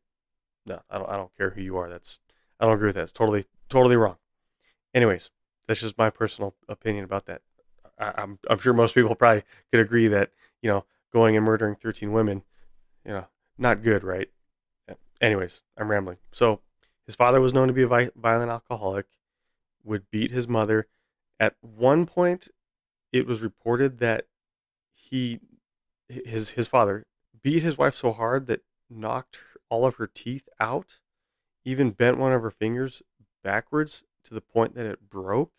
no, 0.64 0.80
I 0.90 0.98
don't. 0.98 1.10
I 1.10 1.16
don't 1.16 1.36
care 1.36 1.50
who 1.50 1.62
you 1.62 1.76
are. 1.76 1.90
That's 1.90 2.20
I 2.58 2.64
don't 2.64 2.74
agree 2.74 2.88
with 2.88 2.96
that. 2.96 3.04
It's 3.04 3.12
totally 3.12 3.46
totally 3.68 3.96
wrong. 3.96 4.16
Anyways, 4.94 5.30
that's 5.66 5.80
just 5.80 5.98
my 5.98 6.10
personal 6.10 6.54
opinion 6.68 7.04
about 7.04 7.26
that. 7.26 7.42
I, 7.98 8.12
I'm 8.16 8.38
I'm 8.48 8.58
sure 8.58 8.72
most 8.72 8.94
people 8.94 9.14
probably 9.14 9.42
could 9.70 9.80
agree 9.80 10.08
that 10.08 10.30
you 10.62 10.70
know 10.70 10.84
going 11.12 11.36
and 11.36 11.44
murdering 11.44 11.76
13 11.76 12.12
women, 12.12 12.42
you 13.04 13.12
know, 13.12 13.26
not 13.56 13.82
good, 13.82 14.04
right? 14.04 14.28
Anyways, 15.20 15.62
I'm 15.78 15.90
rambling. 15.90 16.18
So 16.30 16.60
his 17.06 17.14
father 17.14 17.40
was 17.40 17.54
known 17.54 17.68
to 17.68 17.74
be 17.74 17.82
a 17.82 17.86
violent 17.86 18.50
alcoholic, 18.50 19.06
would 19.82 20.10
beat 20.10 20.30
his 20.30 20.46
mother. 20.46 20.88
At 21.40 21.54
one 21.60 22.04
point, 22.04 22.48
it 23.12 23.26
was 23.26 23.40
reported 23.40 23.98
that 23.98 24.26
he 24.94 25.40
his 26.08 26.50
his 26.50 26.66
father 26.66 27.06
beat 27.42 27.62
his 27.62 27.78
wife 27.78 27.94
so 27.94 28.12
hard 28.12 28.46
that 28.46 28.62
knocked 28.90 29.38
all 29.68 29.86
of 29.86 29.96
her 29.96 30.06
teeth 30.06 30.48
out, 30.60 30.98
even 31.64 31.90
bent 31.90 32.18
one 32.18 32.32
of 32.32 32.42
her 32.42 32.50
fingers 32.50 33.02
backwards 33.42 34.04
to 34.26 34.34
the 34.34 34.40
point 34.40 34.74
that 34.74 34.86
it 34.86 35.08
broke. 35.08 35.52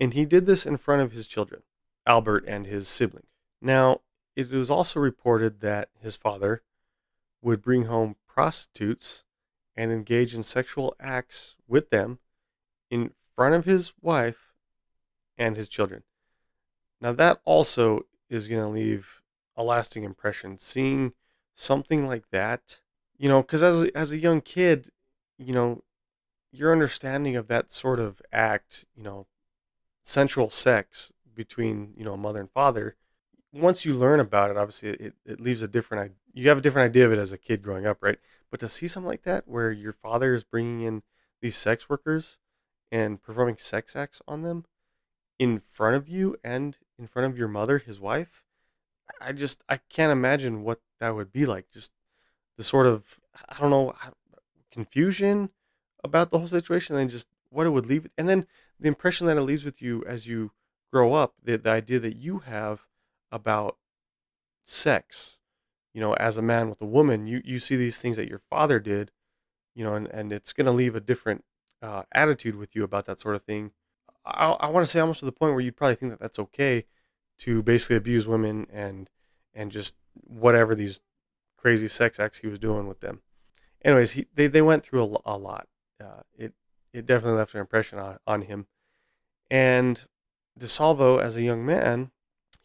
And 0.00 0.14
he 0.14 0.24
did 0.24 0.46
this 0.46 0.66
in 0.66 0.76
front 0.76 1.02
of 1.02 1.12
his 1.12 1.26
children, 1.26 1.62
Albert 2.06 2.44
and 2.46 2.66
his 2.66 2.88
sibling. 2.88 3.26
Now, 3.60 4.00
it 4.34 4.50
was 4.50 4.70
also 4.70 4.98
reported 5.00 5.60
that 5.60 5.90
his 6.00 6.16
father 6.16 6.62
would 7.42 7.62
bring 7.62 7.84
home 7.84 8.16
prostitutes 8.26 9.24
and 9.76 9.92
engage 9.92 10.34
in 10.34 10.42
sexual 10.42 10.94
acts 11.00 11.56
with 11.68 11.90
them 11.90 12.18
in 12.90 13.12
front 13.36 13.54
of 13.54 13.64
his 13.64 13.92
wife 14.00 14.52
and 15.38 15.56
his 15.56 15.68
children. 15.68 16.02
Now, 17.00 17.12
that 17.12 17.40
also 17.44 18.06
is 18.28 18.48
going 18.48 18.62
to 18.62 18.68
leave 18.68 19.22
a 19.56 19.62
lasting 19.62 20.04
impression. 20.04 20.58
Seeing 20.58 21.12
something 21.54 22.06
like 22.06 22.30
that, 22.30 22.80
you 23.18 23.28
know, 23.28 23.42
because 23.42 23.62
as 23.62 23.82
as 23.94 24.12
a 24.12 24.18
young 24.18 24.40
kid, 24.40 24.90
you 25.38 25.52
know, 25.52 25.82
your 26.52 26.70
understanding 26.70 27.34
of 27.34 27.48
that 27.48 27.72
sort 27.72 27.98
of 27.98 28.20
act, 28.32 28.84
you 28.94 29.02
know, 29.02 29.26
sensual 30.02 30.50
sex 30.50 31.12
between 31.34 31.94
you 31.96 32.04
know 32.04 32.14
a 32.14 32.18
mother 32.18 32.40
and 32.40 32.50
father, 32.50 32.96
once 33.52 33.84
you 33.84 33.94
learn 33.94 34.20
about 34.20 34.50
it, 34.50 34.56
obviously 34.56 34.90
it, 34.90 35.14
it 35.24 35.40
leaves 35.40 35.62
a 35.62 35.68
different 35.68 36.12
you 36.32 36.48
have 36.48 36.58
a 36.58 36.62
different 36.62 36.90
idea 36.90 37.06
of 37.06 37.12
it 37.12 37.18
as 37.18 37.32
a 37.32 37.38
kid 37.38 37.62
growing 37.62 37.86
up, 37.86 37.98
right? 38.02 38.18
But 38.50 38.60
to 38.60 38.68
see 38.68 38.86
something 38.86 39.08
like 39.08 39.22
that 39.24 39.48
where 39.48 39.70
your 39.70 39.92
father 39.92 40.34
is 40.34 40.44
bringing 40.44 40.82
in 40.82 41.02
these 41.40 41.56
sex 41.56 41.88
workers 41.88 42.38
and 42.90 43.22
performing 43.22 43.56
sex 43.58 43.96
acts 43.96 44.20
on 44.28 44.42
them 44.42 44.64
in 45.38 45.58
front 45.58 45.96
of 45.96 46.08
you 46.08 46.36
and 46.44 46.78
in 46.98 47.06
front 47.06 47.30
of 47.30 47.38
your 47.38 47.48
mother, 47.48 47.78
his 47.78 47.98
wife, 47.98 48.44
I 49.20 49.32
just 49.32 49.64
I 49.68 49.78
can't 49.88 50.12
imagine 50.12 50.62
what 50.62 50.80
that 51.00 51.14
would 51.14 51.32
be 51.32 51.46
like. 51.46 51.70
Just 51.72 51.92
the 52.56 52.64
sort 52.64 52.86
of 52.86 53.18
I 53.48 53.58
don't 53.58 53.70
know 53.70 53.94
confusion 54.70 55.50
about 56.04 56.30
the 56.30 56.38
whole 56.38 56.46
situation, 56.46 56.96
and 56.96 57.10
just 57.10 57.28
what 57.50 57.66
it 57.66 57.70
would 57.70 57.86
leave, 57.86 58.06
and 58.16 58.28
then 58.28 58.46
the 58.80 58.88
impression 58.88 59.26
that 59.26 59.36
it 59.36 59.42
leaves 59.42 59.64
with 59.64 59.80
you 59.82 60.04
as 60.06 60.26
you 60.26 60.52
grow 60.92 61.14
up, 61.14 61.34
the 61.42 61.56
the 61.56 61.70
idea 61.70 61.98
that 62.00 62.16
you 62.16 62.40
have 62.40 62.86
about 63.30 63.76
sex, 64.64 65.38
you 65.94 66.00
know, 66.00 66.14
as 66.14 66.36
a 66.36 66.42
man 66.42 66.68
with 66.68 66.80
a 66.80 66.86
woman, 66.86 67.26
you 67.26 67.40
you 67.44 67.58
see 67.58 67.76
these 67.76 68.00
things 68.00 68.16
that 68.16 68.28
your 68.28 68.42
father 68.50 68.78
did, 68.78 69.10
you 69.74 69.84
know, 69.84 69.94
and 69.94 70.08
and 70.08 70.32
it's 70.32 70.52
going 70.52 70.66
to 70.66 70.72
leave 70.72 70.94
a 70.94 71.00
different 71.00 71.44
uh, 71.80 72.02
attitude 72.12 72.56
with 72.56 72.74
you 72.74 72.84
about 72.84 73.06
that 73.06 73.20
sort 73.20 73.34
of 73.34 73.42
thing. 73.42 73.72
I, 74.24 74.52
I 74.52 74.68
want 74.68 74.86
to 74.86 74.90
say 74.90 75.00
almost 75.00 75.20
to 75.20 75.26
the 75.26 75.32
point 75.32 75.52
where 75.52 75.60
you'd 75.60 75.76
probably 75.76 75.96
think 75.96 76.12
that 76.12 76.20
that's 76.20 76.38
okay 76.38 76.84
to 77.40 77.62
basically 77.62 77.96
abuse 77.96 78.26
women 78.26 78.66
and 78.72 79.10
and 79.54 79.72
just 79.72 79.94
whatever 80.14 80.74
these 80.74 81.00
crazy 81.56 81.88
sex 81.88 82.20
acts 82.20 82.38
he 82.38 82.46
was 82.46 82.58
doing 82.58 82.86
with 82.86 83.00
them. 83.00 83.22
Anyways, 83.84 84.12
he, 84.12 84.26
they 84.34 84.46
they 84.46 84.62
went 84.62 84.84
through 84.84 85.02
a, 85.04 85.34
a 85.34 85.36
lot. 85.36 85.66
Uh, 86.02 86.22
it 86.36 86.52
it 86.92 87.06
definitely 87.06 87.38
left 87.38 87.54
an 87.54 87.60
impression 87.60 87.98
on, 87.98 88.18
on 88.26 88.42
him. 88.42 88.66
And 89.50 90.04
DeSalvo, 90.58 91.20
as 91.20 91.36
a 91.36 91.42
young 91.42 91.64
man, 91.64 92.10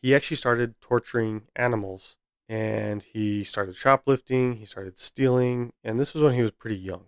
he 0.02 0.16
actually 0.16 0.38
started 0.38 0.76
torturing 0.82 1.44
animals 1.56 2.18
and 2.50 3.04
he 3.04 3.44
started 3.44 3.76
shoplifting, 3.76 4.56
he 4.56 4.66
started 4.66 4.98
stealing, 4.98 5.74
and 5.84 6.00
this 6.00 6.14
was 6.14 6.24
when 6.24 6.34
he 6.34 6.42
was 6.42 6.52
pretty 6.52 6.78
young. 6.78 7.06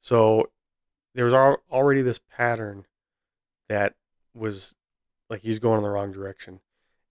So 0.00 0.50
there 1.14 1.24
was 1.24 1.34
already 1.34 2.02
this 2.02 2.20
pattern 2.30 2.86
that 3.68 3.94
was 4.34 4.74
like 5.28 5.40
he's 5.42 5.58
going 5.58 5.78
in 5.78 5.82
the 5.82 5.90
wrong 5.90 6.12
direction 6.12 6.60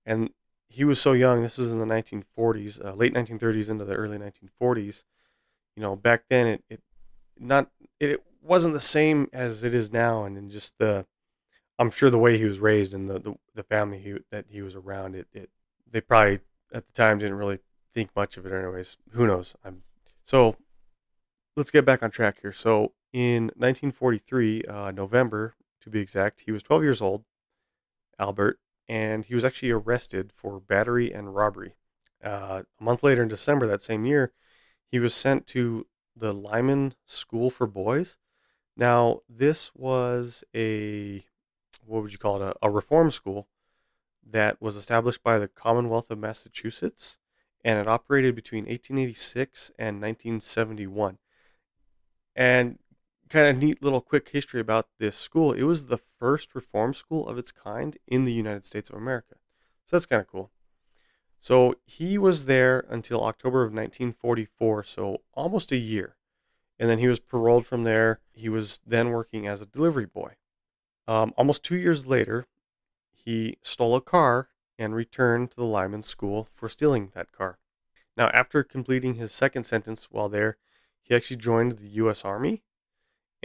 and 0.06 0.30
he 0.68 0.84
was 0.84 1.02
so 1.02 1.14
young. 1.14 1.42
This 1.42 1.58
was 1.58 1.72
in 1.72 1.80
the 1.80 1.86
1940s, 1.86 2.84
uh, 2.84 2.94
late 2.94 3.14
1930s 3.14 3.70
into 3.70 3.86
the 3.86 3.96
early 3.96 4.18
1940s. 4.18 5.04
You 5.76 5.82
know, 5.82 5.96
back 5.96 6.24
then 6.30 6.48
it, 6.48 6.64
it 6.70 6.82
not 7.40 7.70
it, 8.00 8.12
it 8.12 8.24
wasn't 8.46 8.74
the 8.74 8.80
same 8.80 9.30
as 9.34 9.64
it 9.64 9.74
is 9.74 9.92
now, 9.92 10.24
and 10.24 10.50
just 10.52 10.78
the 10.78 11.06
I'm 11.78 11.92
sure 11.92 12.10
the 12.10 12.20
way 12.20 12.38
he 12.38 12.46
was 12.46 12.60
raised 12.60 12.94
and 12.94 13.10
the 13.10 13.20
the, 13.20 13.36
the 13.56 13.64
family 13.64 14.00
he, 14.00 14.16
that 14.32 14.46
he 14.50 14.62
was 14.62 14.76
around, 14.76 15.16
it, 15.16 15.28
it 15.34 15.50
they 15.90 16.02
probably 16.02 16.40
at 16.74 16.86
the 16.86 16.94
time 16.94 17.20
didn't 17.20 17.38
really 17.38 17.60
think 17.94 18.16
much 18.16 18.38
of 18.38 18.46
it. 18.46 18.54
Anyways, 18.54 18.98
who 19.12 19.28
knows? 19.28 19.56
I'm 19.64 19.84
so 20.24 20.56
let's 21.56 21.72
get 21.72 21.86
back 21.86 22.04
on 22.04 22.12
track 22.12 22.40
here. 22.42 22.52
So 22.52 22.94
in 23.14 23.46
1943, 23.56 24.64
uh, 24.64 24.92
November 24.92 25.56
to 25.82 25.90
be 25.90 26.00
exact, 26.00 26.42
he 26.42 26.52
was 26.52 26.64
12 26.64 26.84
years 26.84 27.02
old. 27.02 27.24
Albert, 28.20 28.60
and 28.88 29.26
he 29.26 29.36
was 29.36 29.46
actually 29.46 29.72
arrested 29.72 30.32
for 30.34 30.60
battery 30.60 31.12
and 31.14 31.36
robbery. 31.36 31.76
Uh, 32.24 32.64
a 32.80 32.84
month 32.84 33.04
later, 33.04 33.24
in 33.24 33.30
December 33.30 33.68
that 33.68 33.82
same 33.82 34.06
year, 34.06 34.32
he 34.90 35.00
was 35.00 35.14
sent 35.14 35.46
to 35.48 35.86
the 36.16 36.34
Lyman 36.34 36.96
School 37.06 37.50
for 37.50 37.68
Boys. 37.68 38.18
Now, 38.78 39.22
this 39.30 39.72
was 39.76 40.44
a 40.56 41.24
what 41.86 42.02
would 42.02 42.12
you 42.12 42.18
call 42.18 42.42
it? 42.42 42.56
A, 42.62 42.68
a 42.68 42.70
reform 42.70 43.12
school 43.12 43.48
that 44.28 44.62
was 44.62 44.76
established 44.76 45.24
by 45.24 45.38
the 45.38 45.48
Commonwealth 45.48 46.10
of 46.10 46.18
Massachusetts, 46.18 47.18
and 47.64 47.80
it 47.80 47.88
operated 47.88 48.36
between 48.36 48.66
1886 48.66 49.72
and 49.78 50.02
1971. 50.02 51.18
And 52.36 52.80
kind 53.30 53.48
of 53.48 53.58
neat 53.58 53.84
little 53.84 54.02
quick 54.02 54.30
history 54.30 54.60
about 54.60 54.88
this 55.00 55.18
school. 55.18 55.52
It 55.54 55.64
was 55.64 55.86
the 55.86 55.98
first 55.98 56.54
reform 56.54 56.94
school 56.94 57.28
of 57.28 57.38
its 57.38 57.52
kind 57.52 57.98
in 58.08 58.26
the 58.26 58.34
United 58.34 58.66
States 58.66 58.90
of 58.90 58.96
America. 58.96 59.36
So 59.86 59.96
that's 59.96 60.06
kind 60.06 60.22
of 60.22 60.28
cool. 60.28 60.52
So 61.40 61.76
he 61.86 62.18
was 62.18 62.46
there 62.46 62.86
until 62.90 63.24
October 63.24 63.62
of 63.62 63.72
1944, 63.72 64.84
so 64.84 65.22
almost 65.34 65.72
a 65.72 65.78
year. 65.78 66.16
And 66.80 66.90
then 66.90 67.00
he 67.00 67.08
was 67.08 67.20
paroled 67.20 67.66
from 67.66 67.84
there. 67.84 68.20
He 68.34 68.50
was 68.50 68.80
then 68.86 69.10
working 69.10 69.48
as 69.48 69.62
a 69.62 69.66
delivery 69.66 70.06
boy. 70.06 70.34
Um, 71.08 71.34
almost 71.38 71.64
two 71.64 71.78
years 71.78 72.06
later, 72.06 72.48
he 73.12 73.58
stole 73.62 73.96
a 73.96 74.02
car 74.02 74.50
and 74.78 74.94
returned 74.94 75.52
to 75.52 75.58
the 75.58 75.64
Lyman 75.64 76.02
School 76.02 76.48
for 76.52 76.68
stealing 76.68 77.12
that 77.16 77.32
car. 77.32 77.60
Now, 78.18 78.30
after 78.30 78.64
completing 78.64 79.16
his 79.16 79.32
second 79.32 79.64
sentence 79.64 80.10
while 80.12 80.30
there, 80.30 80.58
he 81.02 81.16
actually 81.16 81.38
joined 81.38 81.74
the 81.74 81.88
U.S. 81.88 82.26
Army 82.26 82.64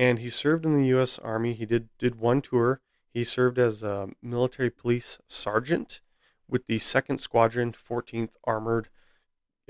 and 0.00 0.18
he 0.18 0.30
served 0.30 0.64
in 0.64 0.80
the 0.80 0.88
U.S. 0.88 1.18
Army. 1.18 1.52
He 1.52 1.66
did 1.66 1.90
did 1.98 2.14
one 2.14 2.40
tour. 2.40 2.80
He 3.12 3.22
served 3.22 3.58
as 3.58 3.82
a 3.82 4.08
military 4.22 4.70
police 4.70 5.18
sergeant 5.28 6.00
with 6.48 6.66
the 6.66 6.78
Second 6.78 7.18
Squadron, 7.18 7.72
14th 7.72 8.30
Armored 8.44 8.88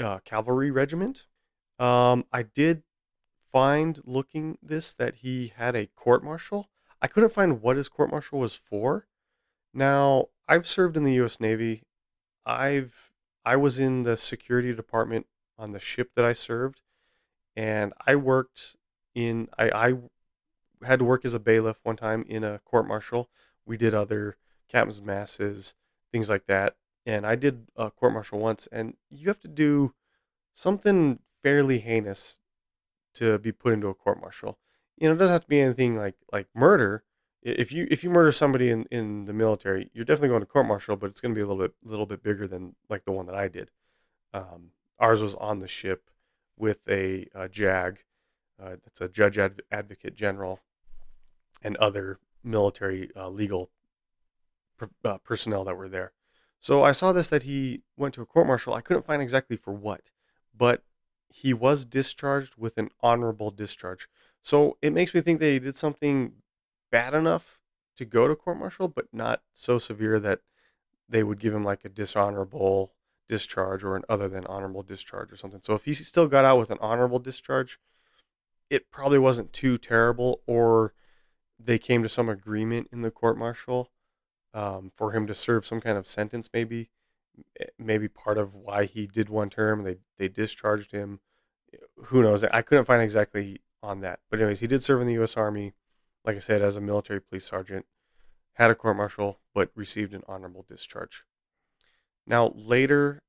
uh, 0.03 0.19
Cavalry 0.25 0.71
Regiment. 0.71 1.27
Um, 1.79 2.25
I 2.33 2.43
did 2.43 2.83
find 3.53 4.01
looking 4.05 4.59
this 4.63 4.95
that 4.95 5.17
he 5.17 5.53
had 5.57 5.75
a 5.75 5.87
court 5.87 6.23
martial. 6.23 6.69
I 7.03 7.07
couldn't 7.07 7.33
find 7.33 7.63
what 7.63 7.77
his 7.77 7.89
court 7.89 8.11
martial 8.11 8.39
was 8.39 8.57
for. 8.57 9.07
Now, 9.73 10.27
I've 10.49 10.69
served 10.69 10.97
in 10.97 11.05
the 11.05 11.15
U.S. 11.15 11.41
Navy. 11.41 11.85
I've 12.45 13.13
I 13.45 13.57
was 13.57 13.79
in 13.79 14.03
the 14.03 14.17
security 14.17 14.75
department 14.75 15.27
on 15.59 15.73
the 15.73 15.79
ship 15.79 16.11
that 16.15 16.25
I 16.25 16.33
served, 16.33 16.83
and 17.57 17.93
I 18.07 18.17
worked 18.17 18.77
in 19.15 19.49
I, 19.59 19.71
I 19.71 19.95
had 20.87 20.99
to 20.99 21.05
work 21.05 21.25
as 21.25 21.35
a 21.35 21.41
bailiff 21.41 21.79
one 21.83 21.97
time 21.97 22.25
in 22.29 22.45
a 22.45 22.59
court 22.61 22.87
martial. 22.87 23.31
We 23.65 23.77
did 23.77 23.95
other 23.95 24.37
captain's 24.69 25.03
masses, 25.03 25.75
things 26.13 26.29
like 26.29 26.47
that. 26.47 26.77
And 27.07 27.27
I 27.27 27.35
did 27.35 27.67
a 27.77 27.91
court 27.91 28.13
martial 28.13 28.39
once, 28.39 28.69
and 28.71 28.95
you 29.09 29.29
have 29.29 29.41
to 29.41 29.49
do 29.49 29.95
something 30.53 31.21
fairly 31.43 31.79
heinous 31.79 32.40
to 33.15 33.39
be 33.39 33.53
put 33.53 33.73
into 33.73 33.89
a 33.89 33.95
court 33.95 34.21
martial. 34.21 34.59
You 34.97 35.09
know, 35.09 35.15
it 35.15 35.19
doesn't 35.19 35.35
have 35.35 35.43
to 35.43 35.49
be 35.49 35.61
anything 35.61 35.97
like 35.97 36.17
like 36.33 36.49
murder. 36.55 37.05
If 37.43 37.73
you 37.73 37.87
if 37.91 38.05
you 38.05 38.11
murder 38.11 38.33
somebody 38.33 38.71
in, 38.71 38.85
in 38.91 39.25
the 39.25 39.33
military, 39.33 39.91
you're 39.95 40.05
definitely 40.05 40.29
going 40.29 40.41
to 40.41 40.47
court 40.47 40.67
martial, 40.67 40.97
but 40.97 41.11
it's 41.11 41.21
going 41.21 41.35
to 41.35 41.39
be 41.39 41.43
a 41.43 41.47
little 41.47 41.63
bit 41.63 41.75
little 41.83 42.07
bit 42.07 42.23
bigger 42.23 42.47
than 42.47 42.75
like 42.89 43.05
the 43.05 43.13
one 43.13 43.27
that 43.27 43.35
I 43.35 43.49
did. 43.49 43.71
Um, 44.35 44.73
ours 44.99 45.23
was 45.23 45.35
on 45.37 45.59
the 45.59 45.69
ship 45.69 46.11
with 46.57 46.81
a, 46.89 47.27
a 47.35 47.49
JAG, 47.49 48.01
uh, 48.63 48.77
that's 48.85 49.01
a 49.01 49.09
judge 49.09 49.39
advocate 49.73 50.15
general, 50.15 50.61
and 51.63 51.77
other 51.79 52.19
military 52.45 53.11
uh, 53.17 53.29
legal 53.29 53.71
uh, 55.05 55.19
personnel 55.19 55.65
that 55.65 55.77
were 55.77 55.89
there. 55.89 56.13
So 56.61 56.83
I 56.83 56.93
saw 56.93 57.13
this 57.13 57.31
that 57.31 57.45
he 57.45 57.83
went 57.97 58.15
to 58.15 58.23
a 58.23 58.27
court 58.27 58.47
martial. 58.47 58.75
I 58.75 58.83
couldn't 58.83 59.07
find 59.07 59.23
exactly 59.23 59.57
for 59.57 59.73
what, 59.73 60.11
but 60.57 60.85
he 61.31 61.55
was 61.55 61.85
discharged 61.85 62.55
with 62.57 62.77
an 62.77 62.91
honorable 63.01 63.51
discharge. 63.51 64.09
So 64.43 64.77
it 64.83 64.93
makes 64.93 65.15
me 65.15 65.21
think 65.21 65.41
that 65.41 65.51
he 65.51 65.59
did 65.59 65.77
something 65.77 66.33
bad 66.91 67.15
enough 67.15 67.61
to 67.97 68.05
go 68.05 68.27
to 68.27 68.35
court 68.35 68.59
martial, 68.59 68.89
but 68.89 69.07
not 69.13 69.43
so 69.53 69.79
severe 69.79 70.19
that 70.21 70.41
they 71.09 71.23
would 71.23 71.39
give 71.39 71.55
him 71.55 71.65
like 71.65 71.85
a 71.85 71.89
dishonorable 71.89 72.93
discharge 73.29 73.85
or 73.85 73.95
an 73.95 74.03
other 74.09 74.29
than 74.29 74.45
honorable 74.47 74.83
discharge 74.83 75.33
or 75.33 75.37
something. 75.37 75.61
So 75.63 75.75
if 75.75 75.85
he 75.85 75.95
still 75.95 76.27
got 76.27 76.45
out 76.45 76.59
with 76.59 76.71
an 76.71 76.79
honorable 76.81 77.19
discharge, 77.19 77.79
it 78.69 78.91
probably 78.91 79.19
wasn't 79.19 79.53
too 79.53 79.79
terrible, 79.79 80.41
or 80.47 80.95
they 81.59 81.79
came 81.79 82.03
to 82.03 82.09
some 82.09 82.29
agreement 82.29 82.89
in 82.93 83.03
the 83.03 83.11
court 83.11 83.37
martial 83.37 83.91
um, 84.55 84.93
for 84.97 85.13
him 85.13 85.27
to 85.27 85.35
serve 85.35 85.67
some 85.67 85.81
kind 85.81 85.99
of 85.99 86.07
sentence, 86.07 86.49
maybe. 86.53 86.91
Eh, 87.59 87.67
maybe 87.79 88.09
part 88.09 88.39
of 88.39 88.55
why 88.55 88.85
he 88.85 89.07
did 89.07 89.29
one 89.29 89.51
term, 89.51 89.85
they 89.85 89.99
they 90.19 90.29
discharged 90.29 90.93
him. 90.93 91.21
Who 92.07 92.23
knows? 92.23 92.45
I 92.45 92.63
couldn't 92.63 92.87
find 92.87 93.03
exactly 93.03 93.61
on 93.83 94.01
that, 94.01 94.21
but 94.31 94.39
anyways, 94.41 94.61
he 94.61 94.67
did 94.67 94.83
serve 94.83 95.01
in 95.01 95.07
the 95.07 95.15
U.S. 95.15 95.37
Army, 95.37 95.73
like 96.25 96.37
I 96.37 96.41
said, 96.41 96.63
as 96.63 96.77
a 96.77 96.81
military 96.81 97.21
police 97.21 97.47
sergeant. 97.47 97.87
Had 98.55 98.71
a 98.71 98.75
court 98.75 98.97
martial, 98.97 99.39
but 99.55 99.71
received 99.75 100.13
an 100.13 100.23
honorable 100.29 100.67
discharge. 100.69 101.25
Now 102.27 102.53
later, 102.55 103.23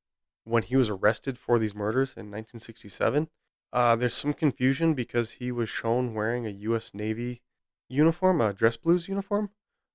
when 0.43 0.63
he 0.63 0.75
was 0.75 0.89
arrested 0.89 1.37
for 1.37 1.57
these 1.57 1.75
murders 1.75 2.11
in 2.11 2.31
1967, 2.31 3.29
uh, 3.71 3.95
there's 3.95 4.13
some 4.13 4.33
confusion 4.33 4.93
because 4.93 5.33
he 5.33 5.51
was 5.51 5.69
shown 5.69 6.13
wearing 6.13 6.45
a 6.45 6.49
U.S. 6.49 6.93
Navy 6.93 7.41
uniform, 7.87 8.41
a 8.41 8.51
dress 8.51 8.75
blues 8.77 9.07
uniform, 9.07 9.51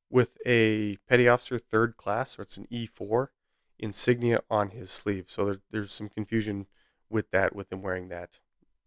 with 0.09 0.39
a 0.47 0.97
petty 1.09 1.29
officer 1.29 1.59
third 1.59 1.97
class, 1.97 2.39
or 2.39 2.43
it's 2.43 2.57
an 2.57 2.67
E4 2.73 3.29
insignia 3.79 4.41
on 4.51 4.71
his 4.71 4.91
sleeve. 4.91 5.27
So 5.29 5.45
there, 5.45 5.59
there's 5.71 5.93
some 5.93 6.09
confusion 6.09 6.67
with 7.11 7.31
that, 7.31 7.55
with 7.55 7.73
him 7.73 7.83
wearing 7.83 8.09
that. 8.09 8.41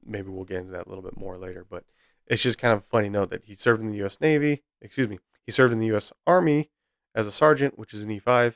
Maybe 0.06 0.30
we'll 0.30 0.46
get 0.46 0.60
into 0.60 0.72
that 0.72 0.86
a 0.86 0.90
little 0.90 1.04
bit 1.04 1.18
more 1.18 1.38
later, 1.38 1.66
but 1.70 1.84
it's 2.28 2.42
just 2.42 2.58
kind 2.58 2.74
of 2.74 2.80
a 2.80 2.84
funny 2.84 3.10
note 3.10 3.30
that 3.32 3.46
he 3.46 3.56
served 3.56 3.82
in 3.82 3.92
the 3.92 3.98
U.S. 3.98 4.22
Navy. 4.22 4.64
Excuse 4.82 5.10
me, 5.10 5.20
he 5.46 5.52
served 5.52 5.74
in 5.74 5.80
the 5.80 5.88
U.S. 5.88 6.12
Army 6.26 6.70
as 7.16 7.28
a 7.28 7.32
sergeant, 7.32 7.78
which 7.78 7.94
is 7.94 8.04
an 8.04 8.20
E5, 8.20 8.56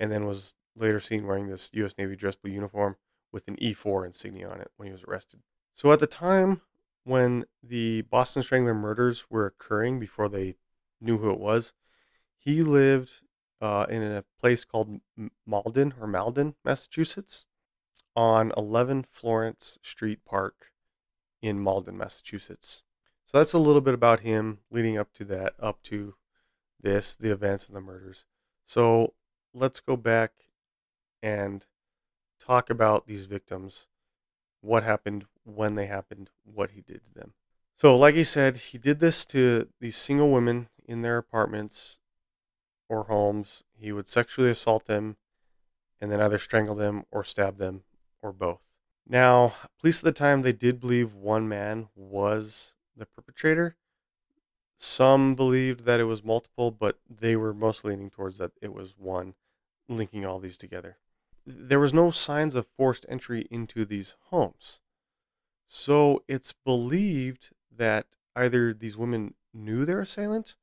and 0.00 0.10
then 0.10 0.26
was 0.26 0.54
later 0.76 1.00
seen 1.00 1.26
wearing 1.26 1.48
this 1.48 1.70
U.S. 1.74 1.94
Navy 1.98 2.16
dress 2.16 2.36
blue 2.36 2.50
uniform 2.50 2.96
with 3.30 3.46
an 3.48 3.56
E4 3.56 4.06
insignia 4.06 4.48
on 4.48 4.60
it 4.60 4.70
when 4.76 4.86
he 4.86 4.92
was 4.92 5.04
arrested. 5.04 5.40
So 5.74 5.92
at 5.92 6.00
the 6.00 6.06
time 6.06 6.62
when 7.04 7.44
the 7.62 8.02
Boston 8.02 8.42
Strangler 8.42 8.74
murders 8.74 9.26
were 9.28 9.46
occurring, 9.46 10.00
before 10.00 10.28
they 10.28 10.56
knew 11.00 11.18
who 11.18 11.30
it 11.30 11.38
was, 11.38 11.72
he 12.38 12.62
lived 12.62 13.20
uh, 13.60 13.86
in 13.88 14.02
a 14.02 14.24
place 14.40 14.64
called 14.64 15.00
Malden 15.46 15.94
or 16.00 16.06
Malden, 16.06 16.54
Massachusetts, 16.64 17.46
on 18.16 18.52
11 18.56 19.06
Florence 19.10 19.78
Street 19.82 20.24
Park 20.24 20.70
in 21.42 21.58
Malden, 21.58 21.96
Massachusetts. 21.96 22.82
So 23.26 23.38
that's 23.38 23.52
a 23.52 23.58
little 23.58 23.80
bit 23.80 23.94
about 23.94 24.20
him 24.20 24.58
leading 24.70 24.98
up 24.98 25.12
to 25.14 25.24
that, 25.26 25.54
up 25.60 25.82
to 25.84 26.14
this, 26.80 27.16
the 27.16 27.32
events 27.32 27.66
and 27.66 27.76
the 27.76 27.80
murders. 27.80 28.26
So 28.64 29.14
let's 29.52 29.80
go 29.80 29.96
back 29.96 30.32
and 31.22 31.66
talk 32.40 32.70
about 32.70 33.06
these 33.06 33.24
victims, 33.24 33.86
what 34.60 34.82
happened, 34.82 35.24
when 35.44 35.74
they 35.74 35.86
happened, 35.86 36.30
what 36.44 36.72
he 36.72 36.80
did 36.80 37.04
to 37.06 37.14
them. 37.14 37.32
So, 37.76 37.96
like 37.96 38.14
he 38.14 38.24
said, 38.24 38.56
he 38.56 38.78
did 38.78 39.00
this 39.00 39.26
to 39.26 39.68
these 39.80 39.96
single 39.96 40.30
women 40.30 40.68
in 40.86 41.02
their 41.02 41.16
apartments 41.16 41.98
or 42.94 43.04
homes. 43.04 43.64
He 43.76 43.92
would 43.92 44.08
sexually 44.08 44.50
assault 44.50 44.86
them 44.86 45.16
and 46.00 46.10
then 46.10 46.20
either 46.20 46.38
strangle 46.38 46.74
them 46.74 47.04
or 47.10 47.24
stab 47.24 47.58
them 47.58 47.82
or 48.22 48.32
both. 48.32 48.60
Now, 49.06 49.54
police 49.80 49.98
at 49.98 50.04
the 50.04 50.12
time 50.12 50.42
they 50.42 50.52
did 50.52 50.80
believe 50.80 51.14
one 51.14 51.48
man 51.48 51.88
was 51.94 52.74
the 52.96 53.06
perpetrator. 53.06 53.76
Some 54.76 55.34
believed 55.34 55.84
that 55.84 56.00
it 56.00 56.04
was 56.04 56.24
multiple, 56.24 56.70
but 56.70 56.98
they 57.08 57.36
were 57.36 57.54
most 57.54 57.84
leaning 57.84 58.10
towards 58.10 58.38
that 58.38 58.52
it 58.60 58.72
was 58.72 58.94
one, 58.98 59.34
linking 59.88 60.24
all 60.24 60.38
these 60.38 60.56
together. 60.56 60.98
There 61.46 61.80
was 61.80 61.92
no 61.92 62.10
signs 62.10 62.54
of 62.54 62.66
forced 62.66 63.04
entry 63.08 63.46
into 63.50 63.84
these 63.84 64.16
homes. 64.30 64.80
So 65.68 66.22
it's 66.28 66.52
believed 66.52 67.50
that 67.76 68.06
either 68.34 68.72
these 68.72 68.96
women 68.96 69.34
knew 69.52 69.84
their 69.84 70.00
assailant 70.00 70.56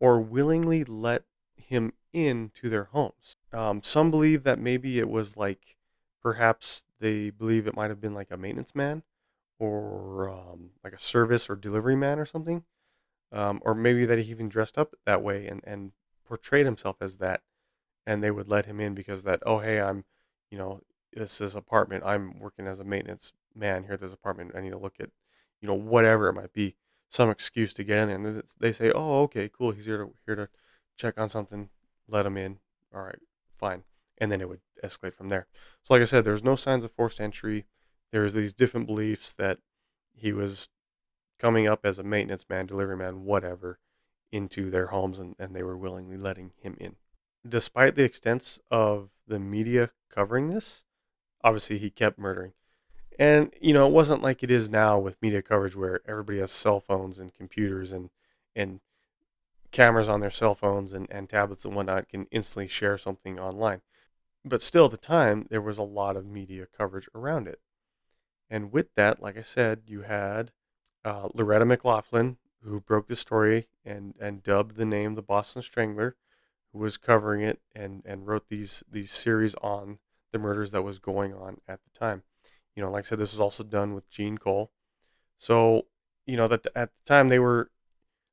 or 0.00 0.20
willingly 0.20 0.84
let 0.84 1.24
him 1.66 1.92
into 2.12 2.68
their 2.68 2.84
homes. 2.84 3.34
Um, 3.52 3.82
some 3.82 4.10
believe 4.10 4.44
that 4.44 4.58
maybe 4.58 4.98
it 4.98 5.08
was 5.08 5.36
like 5.36 5.76
perhaps 6.22 6.84
they 7.00 7.30
believe 7.30 7.66
it 7.66 7.76
might 7.76 7.90
have 7.90 8.00
been 8.00 8.14
like 8.14 8.30
a 8.30 8.36
maintenance 8.36 8.74
man 8.74 9.02
or 9.58 10.30
um, 10.30 10.70
like 10.82 10.92
a 10.92 11.00
service 11.00 11.50
or 11.50 11.56
delivery 11.56 11.96
man 11.96 12.18
or 12.18 12.24
something. 12.24 12.64
Um, 13.32 13.60
or 13.64 13.74
maybe 13.74 14.06
that 14.06 14.18
he 14.18 14.30
even 14.30 14.48
dressed 14.48 14.78
up 14.78 14.94
that 15.04 15.22
way 15.22 15.46
and, 15.48 15.60
and 15.64 15.92
portrayed 16.26 16.64
himself 16.64 16.96
as 17.00 17.18
that. 17.18 17.42
And 18.06 18.22
they 18.22 18.30
would 18.30 18.48
let 18.48 18.66
him 18.66 18.80
in 18.80 18.94
because 18.94 19.24
that, 19.24 19.42
oh, 19.44 19.58
hey, 19.58 19.80
I'm, 19.80 20.04
you 20.50 20.56
know, 20.56 20.80
this 21.12 21.40
is 21.40 21.56
apartment. 21.56 22.04
I'm 22.06 22.38
working 22.38 22.68
as 22.68 22.78
a 22.78 22.84
maintenance 22.84 23.32
man 23.54 23.84
here 23.84 23.94
at 23.94 24.00
this 24.00 24.12
apartment. 24.12 24.52
I 24.54 24.60
need 24.60 24.70
to 24.70 24.78
look 24.78 24.94
at, 25.00 25.10
you 25.60 25.66
know, 25.66 25.74
whatever 25.74 26.28
it 26.28 26.34
might 26.34 26.52
be, 26.52 26.76
some 27.08 27.30
excuse 27.30 27.74
to 27.74 27.84
get 27.84 27.98
in 27.98 28.08
there. 28.08 28.16
And 28.16 28.42
they 28.60 28.70
say, 28.70 28.92
oh, 28.92 29.22
okay, 29.22 29.50
cool. 29.52 29.72
He's 29.72 29.86
here 29.86 29.98
to, 29.98 30.14
here 30.24 30.36
to 30.36 30.48
check 30.96 31.18
on 31.18 31.28
something, 31.28 31.68
let 32.08 32.24
them 32.24 32.36
in. 32.36 32.58
All 32.94 33.02
right, 33.02 33.18
fine. 33.50 33.84
And 34.18 34.32
then 34.32 34.40
it 34.40 34.48
would 34.48 34.60
escalate 34.82 35.14
from 35.14 35.28
there. 35.28 35.46
So, 35.82 35.94
like 35.94 36.02
I 36.02 36.06
said, 36.06 36.24
there's 36.24 36.44
no 36.44 36.56
signs 36.56 36.84
of 36.84 36.92
forced 36.92 37.20
entry. 37.20 37.66
There's 38.12 38.32
these 38.32 38.52
different 38.52 38.86
beliefs 38.86 39.32
that 39.34 39.58
he 40.14 40.32
was 40.32 40.68
coming 41.38 41.66
up 41.66 41.84
as 41.84 41.98
a 41.98 42.02
maintenance 42.02 42.46
man, 42.48 42.66
delivery 42.66 42.96
man, 42.96 43.24
whatever, 43.24 43.78
into 44.32 44.70
their 44.70 44.86
homes 44.86 45.18
and, 45.18 45.34
and 45.38 45.54
they 45.54 45.62
were 45.62 45.76
willingly 45.76 46.16
letting 46.16 46.52
him 46.60 46.76
in. 46.80 46.96
Despite 47.46 47.94
the 47.94 48.04
extents 48.04 48.58
of 48.70 49.10
the 49.26 49.38
media 49.38 49.90
covering 50.10 50.48
this, 50.48 50.84
obviously 51.44 51.78
he 51.78 51.90
kept 51.90 52.18
murdering. 52.18 52.52
And, 53.18 53.52
you 53.60 53.72
know, 53.72 53.86
it 53.86 53.92
wasn't 53.92 54.22
like 54.22 54.42
it 54.42 54.50
is 54.50 54.68
now 54.68 54.98
with 54.98 55.20
media 55.22 55.42
coverage 55.42 55.76
where 55.76 56.00
everybody 56.06 56.38
has 56.38 56.50
cell 56.50 56.80
phones 56.80 57.18
and 57.18 57.34
computers 57.34 57.92
and, 57.92 58.10
and 58.54 58.80
cameras 59.76 60.08
on 60.08 60.20
their 60.20 60.30
cell 60.30 60.54
phones 60.54 60.94
and, 60.94 61.06
and 61.10 61.28
tablets 61.28 61.66
and 61.66 61.76
whatnot 61.76 62.08
can 62.08 62.26
instantly 62.30 62.66
share 62.66 62.96
something 62.96 63.38
online. 63.38 63.82
But 64.42 64.62
still, 64.62 64.86
at 64.86 64.90
the 64.90 64.96
time, 64.96 65.46
there 65.50 65.60
was 65.60 65.76
a 65.76 65.82
lot 65.82 66.16
of 66.16 66.24
media 66.24 66.66
coverage 66.74 67.08
around 67.14 67.46
it. 67.46 67.60
And 68.48 68.72
with 68.72 68.94
that, 68.94 69.20
like 69.20 69.36
I 69.36 69.42
said, 69.42 69.82
you 69.86 70.02
had 70.02 70.50
uh, 71.04 71.28
Loretta 71.34 71.66
McLaughlin, 71.66 72.38
who 72.62 72.80
broke 72.80 73.08
the 73.08 73.16
story 73.16 73.66
and, 73.84 74.14
and 74.18 74.42
dubbed 74.42 74.76
the 74.76 74.86
name 74.86 75.14
the 75.14 75.20
Boston 75.20 75.60
Strangler, 75.60 76.16
who 76.72 76.78
was 76.78 76.96
covering 76.96 77.42
it 77.42 77.60
and, 77.74 78.02
and 78.06 78.26
wrote 78.26 78.48
these, 78.48 78.82
these 78.90 79.10
series 79.12 79.54
on 79.56 79.98
the 80.32 80.38
murders 80.38 80.70
that 80.70 80.82
was 80.82 80.98
going 80.98 81.34
on 81.34 81.60
at 81.68 81.80
the 81.84 81.98
time. 81.98 82.22
You 82.74 82.82
know, 82.82 82.90
like 82.90 83.04
I 83.04 83.08
said, 83.08 83.18
this 83.18 83.32
was 83.32 83.40
also 83.40 83.62
done 83.62 83.92
with 83.92 84.08
Jean 84.08 84.38
Cole. 84.38 84.70
So, 85.36 85.82
you 86.24 86.38
know, 86.38 86.48
that 86.48 86.66
at 86.74 86.90
the 86.96 87.04
time 87.04 87.28
they 87.28 87.38
were 87.38 87.70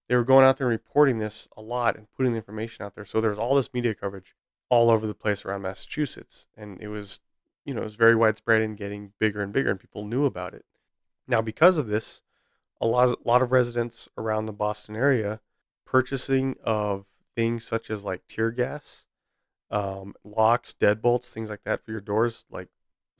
they 0.07 0.15
were 0.15 0.23
going 0.23 0.45
out 0.45 0.57
there 0.57 0.67
and 0.67 0.71
reporting 0.71 1.19
this 1.19 1.47
a 1.55 1.61
lot 1.61 1.95
and 1.95 2.07
putting 2.15 2.33
the 2.33 2.37
information 2.37 2.85
out 2.85 2.95
there. 2.95 3.05
So 3.05 3.21
there 3.21 3.29
was 3.29 3.39
all 3.39 3.55
this 3.55 3.73
media 3.73 3.95
coverage 3.95 4.35
all 4.69 4.89
over 4.89 5.07
the 5.07 5.13
place 5.13 5.45
around 5.45 5.61
Massachusetts, 5.61 6.47
and 6.57 6.81
it 6.81 6.87
was, 6.87 7.19
you 7.65 7.73
know, 7.73 7.81
it 7.81 7.85
was 7.85 7.95
very 7.95 8.15
widespread 8.15 8.61
and 8.61 8.77
getting 8.77 9.13
bigger 9.19 9.41
and 9.41 9.53
bigger, 9.53 9.71
and 9.71 9.79
people 9.79 10.05
knew 10.05 10.25
about 10.25 10.53
it. 10.53 10.65
Now, 11.27 11.41
because 11.41 11.77
of 11.77 11.87
this, 11.87 12.21
a 12.81 12.87
lot, 12.87 13.09
a 13.09 13.27
lot 13.27 13.41
of 13.41 13.51
residents 13.51 14.09
around 14.17 14.45
the 14.45 14.53
Boston 14.53 14.95
area 14.95 15.39
purchasing 15.85 16.55
of 16.63 17.05
things 17.35 17.63
such 17.63 17.89
as 17.89 18.03
like 18.03 18.23
tear 18.27 18.51
gas, 18.51 19.05
um, 19.69 20.13
locks, 20.23 20.73
deadbolts, 20.73 21.31
things 21.31 21.49
like 21.49 21.63
that 21.63 21.85
for 21.85 21.91
your 21.91 22.01
doors, 22.01 22.45
like 22.51 22.69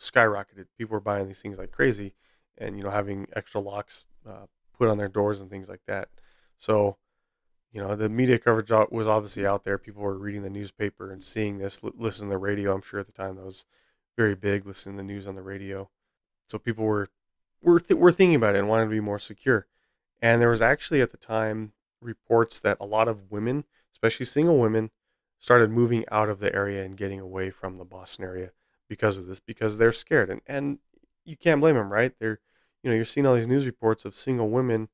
skyrocketed. 0.02 0.66
People 0.78 0.94
were 0.94 1.00
buying 1.00 1.28
these 1.28 1.42
things 1.42 1.58
like 1.58 1.72
crazy, 1.72 2.16
and 2.58 2.78
you 2.78 2.84
know 2.84 2.90
having 2.90 3.28
extra 3.36 3.62
locks 3.62 4.08
uh, 4.28 4.48
put 4.78 4.90
on 4.90 4.98
their 4.98 5.08
doors 5.08 5.40
and 5.40 5.50
things 5.50 5.70
like 5.70 5.82
that. 5.88 6.10
So, 6.64 6.96
you 7.74 7.82
know, 7.82 7.94
the 7.94 8.08
media 8.08 8.40
coverage 8.40 8.72
was 8.90 9.06
obviously 9.06 9.46
out 9.46 9.66
there. 9.66 9.78
People 9.78 10.02
were 10.02 10.18
reading 10.18 10.44
the 10.44 10.50
newspaper 10.50 11.12
and 11.12 11.22
seeing 11.22 11.58
this, 11.58 11.82
listening 11.84 12.30
to 12.30 12.36
the 12.36 12.38
radio. 12.38 12.74
I'm 12.74 12.82
sure 12.82 13.02
at 13.02 13.06
the 13.06 13.12
time 13.12 13.36
that 13.36 13.44
was 13.44 13.66
very 14.16 14.34
big, 14.34 14.66
listening 14.66 14.96
to 14.96 15.04
the 15.04 15.08
news 15.08 15.28
on 15.28 15.36
the 15.36 15.42
radio. 15.42 15.90
So 16.48 16.58
people 16.58 16.86
were 16.86 17.10
were 17.62 17.82
th- 17.82 18.00
were 18.00 18.14
thinking 18.14 18.36
about 18.36 18.56
it 18.56 18.60
and 18.60 18.70
wanted 18.70 18.86
to 18.86 18.92
be 18.92 19.02
more 19.02 19.20
secure. 19.20 19.68
And 20.22 20.42
there 20.42 20.52
was 20.52 20.62
actually 20.62 21.02
at 21.02 21.12
the 21.12 21.18
time 21.18 21.74
reports 22.00 22.62
that 22.62 22.78
a 22.80 22.86
lot 22.86 23.10
of 23.10 23.30
women, 23.30 23.66
especially 23.92 24.26
single 24.26 24.58
women, 24.58 24.90
started 25.42 25.70
moving 25.70 26.06
out 26.10 26.30
of 26.30 26.40
the 26.40 26.56
area 26.56 26.82
and 26.86 26.96
getting 26.96 27.20
away 27.20 27.50
from 27.50 27.78
the 27.78 27.84
Boston 27.84 28.24
area 28.24 28.52
because 28.88 29.18
of 29.18 29.28
this, 29.28 29.42
because 29.42 29.80
they're 29.80 29.92
scared. 29.92 30.30
And 30.30 30.40
and 30.48 30.78
you 31.26 31.36
can't 31.36 31.60
blame 31.60 31.76
them, 31.76 31.92
right? 31.92 32.14
They're 32.20 32.40
you 32.82 32.90
know, 32.90 32.96
you're 32.96 33.04
seeing 33.04 33.26
all 33.26 33.36
these 33.36 33.48
news 33.48 33.66
reports 33.66 34.06
of 34.06 34.16
single 34.16 34.50
women 34.50 34.88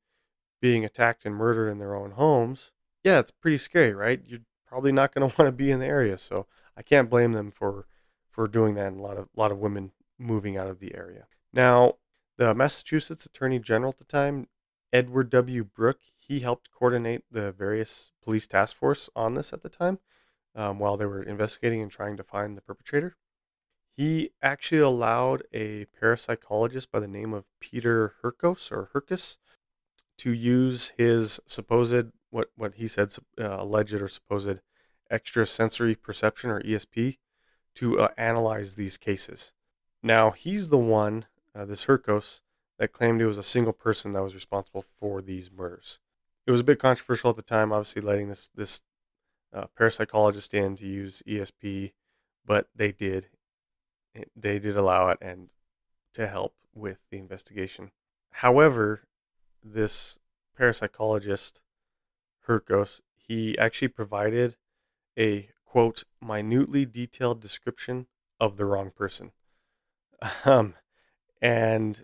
being 0.61 0.83
attacked 0.83 1.25
and 1.25 1.35
murdered 1.35 1.69
in 1.69 1.79
their 1.79 1.95
own 1.95 2.11
homes, 2.11 2.71
yeah, 3.03 3.19
it's 3.19 3.31
pretty 3.31 3.57
scary, 3.57 3.93
right? 3.93 4.21
You're 4.25 4.41
probably 4.67 4.91
not 4.91 5.13
going 5.13 5.29
to 5.29 5.35
want 5.37 5.47
to 5.47 5.51
be 5.51 5.71
in 5.71 5.79
the 5.79 5.85
area. 5.85 6.17
So 6.17 6.45
I 6.77 6.81
can't 6.81 7.09
blame 7.09 7.33
them 7.33 7.51
for 7.51 7.85
for 8.29 8.47
doing 8.47 8.75
that. 8.75 8.87
And 8.87 8.99
a 8.99 9.03
lot 9.03 9.17
of 9.17 9.29
a 9.35 9.39
lot 9.39 9.51
of 9.51 9.59
women 9.59 9.91
moving 10.17 10.57
out 10.57 10.67
of 10.67 10.79
the 10.79 10.95
area. 10.95 11.25
Now, 11.53 11.95
the 12.37 12.53
Massachusetts 12.53 13.25
Attorney 13.25 13.59
General 13.59 13.91
at 13.91 13.97
the 13.97 14.03
time, 14.03 14.47
Edward 14.93 15.29
W. 15.29 15.63
Brooke, 15.63 16.01
he 16.17 16.41
helped 16.41 16.71
coordinate 16.71 17.23
the 17.31 17.51
various 17.51 18.11
police 18.23 18.47
task 18.47 18.75
force 18.75 19.09
on 19.15 19.33
this 19.33 19.51
at 19.51 19.63
the 19.63 19.69
time 19.69 19.99
um, 20.55 20.79
while 20.79 20.97
they 20.97 21.05
were 21.05 21.23
investigating 21.23 21.81
and 21.81 21.91
trying 21.91 22.17
to 22.17 22.23
find 22.23 22.55
the 22.55 22.61
perpetrator. 22.61 23.15
He 23.97 24.31
actually 24.41 24.81
allowed 24.81 25.43
a 25.51 25.85
parapsychologist 26.01 26.91
by 26.91 26.99
the 26.99 27.07
name 27.07 27.33
of 27.33 27.45
Peter 27.59 28.13
Hurkos 28.23 28.71
or 28.71 28.89
Hurkis 28.93 29.37
to 30.19 30.31
use 30.31 30.93
his 30.97 31.39
supposed 31.45 32.11
what 32.29 32.49
what 32.55 32.75
he 32.75 32.87
said 32.87 33.09
uh, 33.39 33.57
alleged 33.59 33.93
or 33.93 34.07
supposed 34.07 34.59
extrasensory 35.11 35.95
perception 35.95 36.49
or 36.49 36.61
ESP 36.61 37.17
to 37.75 37.99
uh, 37.99 38.09
analyze 38.17 38.75
these 38.75 38.97
cases. 38.97 39.53
Now 40.03 40.31
he's 40.31 40.69
the 40.69 40.77
one, 40.77 41.25
uh, 41.55 41.65
this 41.65 41.85
Hurkos, 41.85 42.41
that 42.77 42.93
claimed 42.93 43.21
it 43.21 43.25
was 43.25 43.37
a 43.37 43.43
single 43.43 43.73
person 43.73 44.13
that 44.13 44.23
was 44.23 44.35
responsible 44.35 44.81
for 44.81 45.21
these 45.21 45.51
murders. 45.51 45.99
It 46.45 46.51
was 46.51 46.61
a 46.61 46.65
bit 46.65 46.79
controversial 46.79 47.31
at 47.31 47.35
the 47.35 47.41
time, 47.41 47.71
obviously 47.71 48.01
letting 48.01 48.29
this 48.29 48.49
this 48.53 48.81
uh, 49.53 49.65
parapsychologist 49.77 50.53
in 50.53 50.75
to 50.77 50.85
use 50.85 51.23
ESP, 51.27 51.93
but 52.45 52.67
they 52.75 52.91
did. 52.91 53.27
They 54.35 54.59
did 54.59 54.75
allow 54.75 55.09
it 55.09 55.17
and 55.21 55.49
to 56.13 56.27
help 56.27 56.55
with 56.73 56.97
the 57.09 57.17
investigation. 57.17 57.91
However, 58.31 59.03
this 59.63 60.19
parapsychologist, 60.59 61.61
Hurkos, 62.47 63.01
he 63.15 63.57
actually 63.57 63.89
provided 63.89 64.55
a 65.17 65.49
quote 65.65 66.03
minutely 66.21 66.85
detailed 66.85 67.41
description 67.41 68.07
of 68.39 68.57
the 68.57 68.65
wrong 68.65 68.91
person. 68.91 69.31
Um, 70.43 70.75
and 71.41 72.03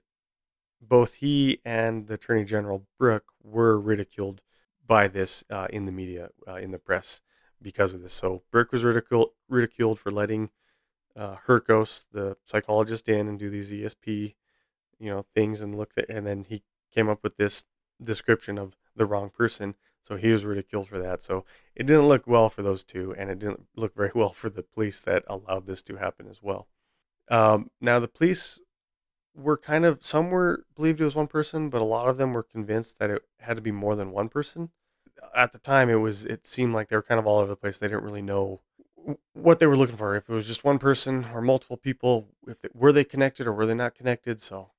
both 0.82 1.16
he 1.16 1.60
and 1.66 2.08
the 2.08 2.14
Attorney 2.14 2.46
General 2.46 2.88
Brooke 2.98 3.34
were 3.44 3.78
ridiculed 3.78 4.42
by 4.88 5.10
this 5.10 5.44
uh, 5.50 5.68
in 5.70 5.86
the 5.86 5.92
media, 5.92 6.30
uh, 6.48 6.56
in 6.56 6.72
the 6.72 6.78
press, 6.78 7.22
because 7.62 7.94
of 7.94 8.02
this. 8.02 8.14
So 8.14 8.44
Brooke 8.52 8.72
was 8.72 8.84
ridiculed, 8.84 9.32
ridiculed 9.50 10.00
for 10.00 10.12
letting 10.12 10.50
uh, 11.16 11.38
Hurkos, 11.48 12.06
the 12.12 12.38
psychologist, 12.46 13.10
in 13.10 13.28
and 13.28 13.40
do 13.40 13.50
these 13.50 13.72
ESP, 13.72 14.36
you 15.00 15.10
know, 15.10 15.26
things 15.34 15.62
and 15.62 15.78
look 15.78 15.92
at, 15.98 16.10
and 16.10 16.26
then 16.26 16.46
he 16.48 16.64
came 16.96 17.10
up 17.10 17.22
with 17.22 17.38
this 17.38 17.66
description 18.02 18.58
of 18.58 18.76
the 18.96 19.06
wrong 19.06 19.30
person. 19.30 19.76
So 20.02 20.18
he 20.18 20.32
was 20.32 20.46
ridiculed 20.46 20.88
for 20.88 21.00
that. 21.00 21.24
So 21.24 21.46
it 21.76 21.88
didn't 21.88 22.08
look 22.08 22.28
well 22.28 22.50
for 22.50 22.62
those 22.62 22.84
two, 22.84 23.14
and 23.18 23.30
it 23.30 23.40
didn't 23.40 23.66
look 23.76 23.96
very 23.96 24.12
well 24.14 24.34
for 24.34 24.50
the 24.50 24.64
police 24.64 25.02
that 25.02 25.24
allowed 25.28 25.66
this 25.66 25.82
to 25.84 25.98
happen 25.98 26.28
as 26.30 26.42
well. 26.42 26.68
Um, 27.30 27.72
now 27.82 28.00
the 28.00 28.08
police 28.08 28.62
were 29.36 29.58
kind 29.58 29.84
of 29.84 30.06
some 30.06 30.30
were 30.30 30.66
believed 30.76 31.02
it 31.02 31.06
was 31.06 31.16
one 31.16 31.28
person, 31.28 31.70
but 31.70 31.82
a 31.82 31.86
lot 31.86 32.08
of 32.08 32.18
them 32.18 32.34
were 32.34 32.44
convinced 32.44 33.00
that 33.00 33.10
it 33.10 33.24
had 33.40 33.56
to 33.56 33.62
be 33.62 33.72
more 33.72 33.96
than 33.96 34.12
one 34.12 34.30
person. 34.30 34.70
At 35.36 35.52
the 35.52 35.60
time, 35.60 35.90
it 35.90 35.96
was 35.96 36.24
it 36.24 36.46
seemed 36.46 36.74
like 36.74 36.90
they 36.90 36.96
were 36.96 37.02
kind 37.02 37.20
of 37.20 37.26
all 37.26 37.40
over 37.40 37.50
the 37.50 37.56
place. 37.56 37.80
They 37.80 37.88
didn't 37.88 38.04
really 38.04 38.22
know 38.22 38.62
what 39.34 39.60
they 39.60 39.68
were 39.68 39.78
looking 39.78 39.98
for. 39.98 40.16
If 40.16 40.30
it 40.30 40.34
was 40.34 40.48
just 40.48 40.64
one 40.64 40.80
person 40.80 41.26
or 41.34 41.42
multiple 41.42 41.78
people, 41.78 42.30
if 42.48 42.62
they, 42.62 42.70
were 42.74 42.92
they 42.92 43.04
connected 43.04 43.48
or 43.48 43.54
were 43.54 43.66
they 43.66 43.74
not 43.74 43.96
connected. 43.96 44.42
So 44.42 44.70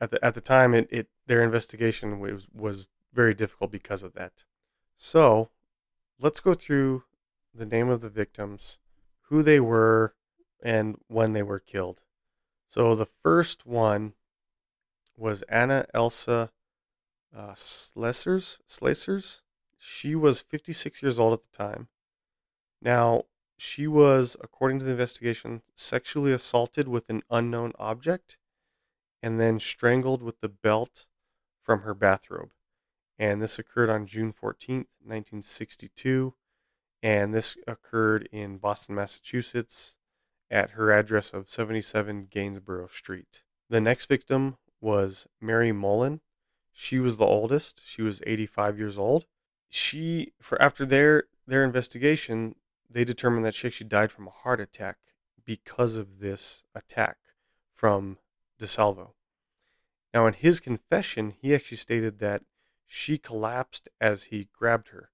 at 0.00 0.10
the 0.10 0.24
at 0.24 0.34
the 0.34 0.40
time, 0.40 0.74
it, 0.74 0.88
it 0.90 1.08
their 1.26 1.42
investigation 1.42 2.20
was 2.20 2.46
was 2.52 2.88
very 3.12 3.34
difficult 3.34 3.70
because 3.70 4.02
of 4.02 4.14
that. 4.14 4.44
So 4.96 5.50
let's 6.18 6.40
go 6.40 6.54
through 6.54 7.04
the 7.54 7.66
name 7.66 7.88
of 7.88 8.00
the 8.00 8.08
victims, 8.08 8.78
who 9.28 9.42
they 9.42 9.60
were, 9.60 10.14
and 10.62 10.96
when 11.08 11.32
they 11.32 11.42
were 11.42 11.58
killed. 11.58 12.00
So 12.68 12.94
the 12.94 13.06
first 13.22 13.66
one 13.66 14.14
was 15.16 15.42
Anna 15.42 15.86
Elsa 15.92 16.50
uh, 17.36 17.52
Slesers. 17.52 18.58
Slesers. 18.68 19.40
She 19.78 20.14
was 20.14 20.40
56 20.40 21.02
years 21.02 21.18
old 21.18 21.32
at 21.32 21.40
the 21.50 21.56
time. 21.56 21.88
Now, 22.82 23.24
she 23.56 23.86
was, 23.86 24.36
according 24.40 24.78
to 24.78 24.84
the 24.84 24.92
investigation, 24.92 25.62
sexually 25.74 26.32
assaulted 26.32 26.88
with 26.88 27.10
an 27.10 27.22
unknown 27.30 27.72
object 27.78 28.38
and 29.22 29.40
then 29.40 29.60
strangled 29.60 30.22
with 30.22 30.40
the 30.40 30.48
belt 30.48 31.06
from 31.62 31.82
her 31.82 31.94
bathrobe. 31.94 32.50
And 33.18 33.42
this 33.42 33.58
occurred 33.58 33.90
on 33.90 34.06
June 34.06 34.32
14th, 34.32 34.88
1962. 35.04 36.34
And 37.02 37.34
this 37.34 37.56
occurred 37.66 38.28
in 38.32 38.58
Boston, 38.58 38.94
Massachusetts, 38.94 39.96
at 40.50 40.70
her 40.70 40.90
address 40.90 41.32
of 41.32 41.48
77 41.48 42.28
Gainsborough 42.30 42.88
Street. 42.88 43.42
The 43.68 43.80
next 43.80 44.06
victim 44.06 44.56
was 44.80 45.26
Mary 45.40 45.72
Mullen. 45.72 46.20
She 46.72 46.98
was 46.98 47.16
the 47.18 47.26
oldest. 47.26 47.82
She 47.86 48.02
was 48.02 48.22
85 48.26 48.78
years 48.78 48.98
old. 48.98 49.26
She, 49.68 50.32
for 50.40 50.60
after 50.60 50.84
their 50.84 51.24
their 51.46 51.64
investigation, 51.64 52.54
they 52.88 53.04
determined 53.04 53.44
that 53.44 53.54
she 53.54 53.66
actually 53.66 53.88
died 53.88 54.10
from 54.10 54.26
a 54.26 54.30
heart 54.30 54.60
attack 54.60 54.98
because 55.44 55.96
of 55.96 56.20
this 56.20 56.64
attack 56.74 57.18
from 57.72 58.18
DeSalvo. 58.60 59.10
Now, 60.12 60.26
in 60.26 60.34
his 60.34 60.60
confession, 60.60 61.34
he 61.40 61.54
actually 61.54 61.76
stated 61.76 62.18
that 62.18 62.42
she 62.86 63.18
collapsed 63.18 63.88
as 64.00 64.24
he 64.24 64.48
grabbed 64.56 64.88
her. 64.88 65.10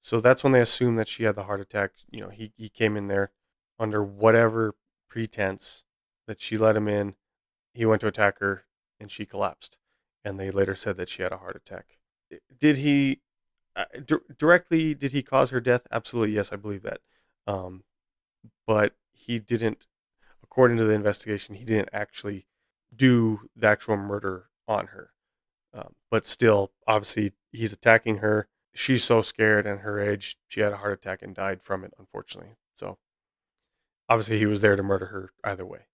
So 0.00 0.20
that's 0.20 0.44
when 0.44 0.52
they 0.52 0.60
assumed 0.60 0.98
that 0.98 1.08
she 1.08 1.24
had 1.24 1.34
the 1.34 1.44
heart 1.44 1.60
attack. 1.60 1.92
You 2.10 2.20
know, 2.20 2.28
he, 2.28 2.52
he 2.56 2.68
came 2.68 2.96
in 2.96 3.08
there 3.08 3.32
under 3.78 4.02
whatever 4.02 4.74
pretense 5.08 5.84
that 6.26 6.40
she 6.40 6.56
let 6.56 6.76
him 6.76 6.88
in. 6.88 7.14
He 7.72 7.86
went 7.86 8.00
to 8.02 8.06
attack 8.06 8.38
her 8.40 8.64
and 9.00 9.10
she 9.10 9.26
collapsed. 9.26 9.78
And 10.24 10.38
they 10.38 10.50
later 10.50 10.74
said 10.74 10.96
that 10.98 11.08
she 11.08 11.22
had 11.22 11.32
a 11.32 11.38
heart 11.38 11.56
attack. 11.56 11.98
Did 12.58 12.78
he 12.78 13.20
uh, 13.74 13.84
d- 14.04 14.16
directly, 14.36 14.94
did 14.94 15.12
he 15.12 15.22
cause 15.22 15.50
her 15.50 15.60
death? 15.60 15.82
Absolutely, 15.90 16.34
yes, 16.34 16.52
I 16.52 16.56
believe 16.56 16.82
that. 16.82 17.00
Um, 17.46 17.84
but 18.66 18.94
he 19.12 19.38
didn't, 19.38 19.86
according 20.42 20.78
to 20.78 20.84
the 20.84 20.94
investigation, 20.94 21.54
he 21.54 21.64
didn't 21.64 21.90
actually 21.92 22.46
do 22.96 23.48
the 23.54 23.66
actual 23.66 23.96
murder 23.96 24.46
on 24.66 24.88
her. 24.88 25.10
Um, 25.72 25.94
but 26.10 26.24
still, 26.26 26.72
obviously, 26.86 27.32
he's 27.52 27.72
attacking 27.72 28.18
her. 28.18 28.48
She's 28.74 29.04
so 29.04 29.22
scared, 29.22 29.66
and 29.66 29.80
her 29.80 30.00
age, 30.00 30.36
she 30.48 30.60
had 30.60 30.72
a 30.72 30.78
heart 30.78 30.92
attack 30.92 31.22
and 31.22 31.34
died 31.34 31.62
from 31.62 31.84
it, 31.84 31.92
unfortunately. 31.98 32.56
So, 32.74 32.98
obviously, 34.08 34.38
he 34.38 34.46
was 34.46 34.60
there 34.60 34.76
to 34.76 34.82
murder 34.82 35.06
her 35.06 35.32
either 35.44 35.66
way. 35.66 35.86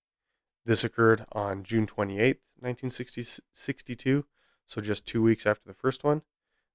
This 0.65 0.85
occurred 0.85 1.25
on 1.33 1.65
June 1.65 1.87
28th, 1.87 2.38
1962, 2.59 4.25
so 4.67 4.81
just 4.81 5.07
two 5.07 5.23
weeks 5.23 5.47
after 5.47 5.67
the 5.67 5.75
first 5.75 6.05
one. 6.05 6.23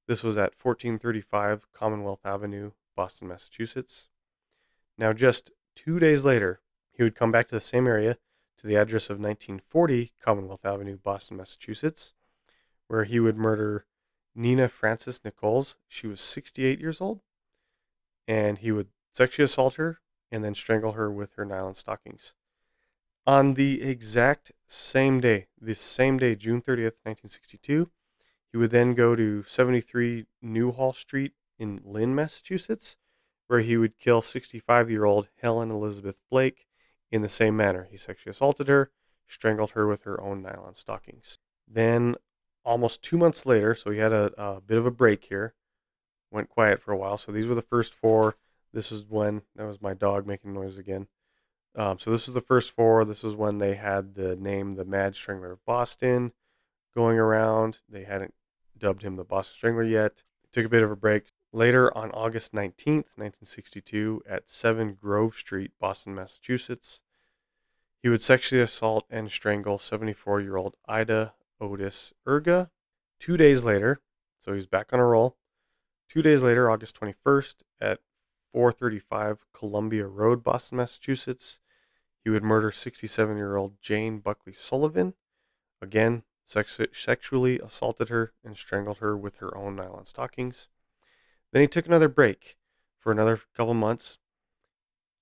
This 0.07 0.23
was 0.23 0.37
at 0.37 0.53
1435 0.61 1.67
Commonwealth 1.73 2.25
Avenue, 2.25 2.71
Boston, 2.95 3.27
Massachusetts. 3.27 4.07
Now, 4.97 5.13
just 5.13 5.51
two 5.75 5.99
days 5.99 6.25
later, 6.25 6.61
he 6.91 7.03
would 7.03 7.15
come 7.15 7.31
back 7.31 7.47
to 7.49 7.55
the 7.55 7.61
same 7.61 7.87
area 7.87 8.17
to 8.57 8.67
the 8.67 8.75
address 8.75 9.09
of 9.09 9.19
1940 9.19 10.13
Commonwealth 10.21 10.65
Avenue, 10.65 10.97
Boston, 10.97 11.37
Massachusetts, 11.37 12.13
where 12.87 13.03
he 13.03 13.19
would 13.19 13.37
murder 13.37 13.85
Nina 14.35 14.69
Frances 14.69 15.21
Nichols. 15.23 15.75
She 15.87 16.07
was 16.07 16.21
68 16.21 16.79
years 16.79 17.01
old, 17.01 17.21
and 18.27 18.59
he 18.59 18.71
would 18.71 18.87
sexually 19.11 19.45
assault 19.45 19.75
her 19.75 19.99
and 20.31 20.43
then 20.43 20.55
strangle 20.55 20.93
her 20.93 21.11
with 21.11 21.33
her 21.35 21.45
nylon 21.45 21.75
stockings. 21.75 22.33
On 23.25 23.55
the 23.55 23.81
exact 23.81 24.51
same 24.67 25.19
day, 25.19 25.47
the 25.59 25.75
same 25.75 26.17
day, 26.17 26.35
June 26.35 26.61
30th, 26.61 27.03
1962, 27.03 27.89
he 28.51 28.57
would 28.57 28.71
then 28.71 28.93
go 28.93 29.15
to 29.15 29.43
73 29.43 30.25
Newhall 30.41 30.93
Street 30.93 31.33
in 31.59 31.81
Lynn, 31.83 32.15
Massachusetts, 32.15 32.95
where 33.47 33.59
he 33.59 33.75
would 33.75 33.97
kill 33.97 34.21
65 34.21 34.89
year 34.89 35.03
old 35.03 35.27
Helen 35.41 35.71
Elizabeth 35.71 36.17
Blake 36.29 36.66
in 37.11 37.21
the 37.21 37.29
same 37.29 37.55
manner. 37.55 37.87
He 37.89 37.97
sexually 37.97 38.31
assaulted 38.31 38.67
her, 38.67 38.91
strangled 39.27 39.71
her 39.71 39.87
with 39.87 40.03
her 40.03 40.19
own 40.21 40.41
nylon 40.41 40.73
stockings. 40.73 41.39
Then, 41.67 42.15
almost 42.63 43.01
two 43.01 43.17
months 43.17 43.45
later, 43.45 43.75
so 43.75 43.91
he 43.91 43.99
had 43.99 44.13
a, 44.13 44.31
a 44.37 44.61
bit 44.61 44.77
of 44.77 44.85
a 44.85 44.91
break 44.91 45.25
here, 45.25 45.53
went 46.31 46.49
quiet 46.49 46.81
for 46.81 46.91
a 46.91 46.97
while. 46.97 47.17
So 47.17 47.31
these 47.31 47.47
were 47.47 47.55
the 47.55 47.61
first 47.61 47.93
four. 47.93 48.35
This 48.73 48.91
was 48.91 49.05
when, 49.05 49.43
that 49.55 49.65
was 49.65 49.81
my 49.81 49.93
dog 49.93 50.27
making 50.27 50.53
noise 50.53 50.77
again. 50.77 51.07
Um, 51.75 51.99
so 51.99 52.09
this 52.11 52.25
was 52.25 52.33
the 52.33 52.41
first 52.41 52.71
four. 52.71 53.05
This 53.05 53.23
was 53.23 53.35
when 53.35 53.59
they 53.59 53.75
had 53.75 54.15
the 54.15 54.35
name 54.35 54.75
the 54.75 54.85
Mad 54.85 55.15
Strangler 55.15 55.51
of 55.51 55.65
Boston 55.65 56.33
going 56.95 57.19
around. 57.19 57.79
They 57.87 58.03
hadn't 58.03 58.33
dubbed 58.77 59.03
him 59.03 59.15
the 59.15 59.23
Boston 59.23 59.55
Strangler 59.55 59.83
yet. 59.83 60.23
Took 60.51 60.65
a 60.65 60.69
bit 60.69 60.83
of 60.83 60.91
a 60.91 60.95
break. 60.95 61.31
Later 61.53 61.95
on 61.97 62.11
August 62.11 62.53
19th, 62.53 63.15
1962, 63.15 64.21
at 64.27 64.49
7 64.49 64.97
Grove 65.01 65.35
Street, 65.35 65.71
Boston, 65.79 66.13
Massachusetts, 66.13 67.01
he 68.03 68.09
would 68.09 68.21
sexually 68.21 68.61
assault 68.61 69.05
and 69.09 69.31
strangle 69.31 69.77
74 69.77 70.41
year 70.41 70.57
old 70.57 70.75
Ida 70.87 71.33
Otis 71.59 72.13
Irga. 72.27 72.69
Two 73.19 73.37
days 73.37 73.63
later, 73.63 74.01
so 74.37 74.53
he's 74.53 74.67
back 74.67 74.93
on 74.93 74.99
a 74.99 75.05
roll. 75.05 75.37
Two 76.09 76.21
days 76.21 76.43
later, 76.43 76.69
August 76.69 76.99
21st, 76.99 77.55
at 77.81 77.99
435 78.53 79.45
Columbia 79.53 80.05
Road, 80.07 80.43
Boston, 80.43 80.77
Massachusetts. 80.77 81.59
He 82.23 82.29
would 82.29 82.43
murder 82.43 82.71
67 82.71 83.37
year 83.37 83.55
old 83.55 83.81
Jane 83.81 84.19
Buckley 84.19 84.53
Sullivan. 84.53 85.13
Again, 85.81 86.23
sex- 86.45 86.79
sexually 86.93 87.59
assaulted 87.59 88.09
her 88.09 88.33
and 88.43 88.55
strangled 88.55 88.97
her 88.97 89.17
with 89.17 89.37
her 89.37 89.55
own 89.57 89.75
nylon 89.75 90.05
stockings. 90.05 90.69
Then 91.57 91.63
he 91.63 91.67
took 91.69 91.87
another 91.87 92.07
break 92.07 92.55
for 92.99 93.11
another 93.11 93.39
couple 93.55 93.73
months. 93.73 94.19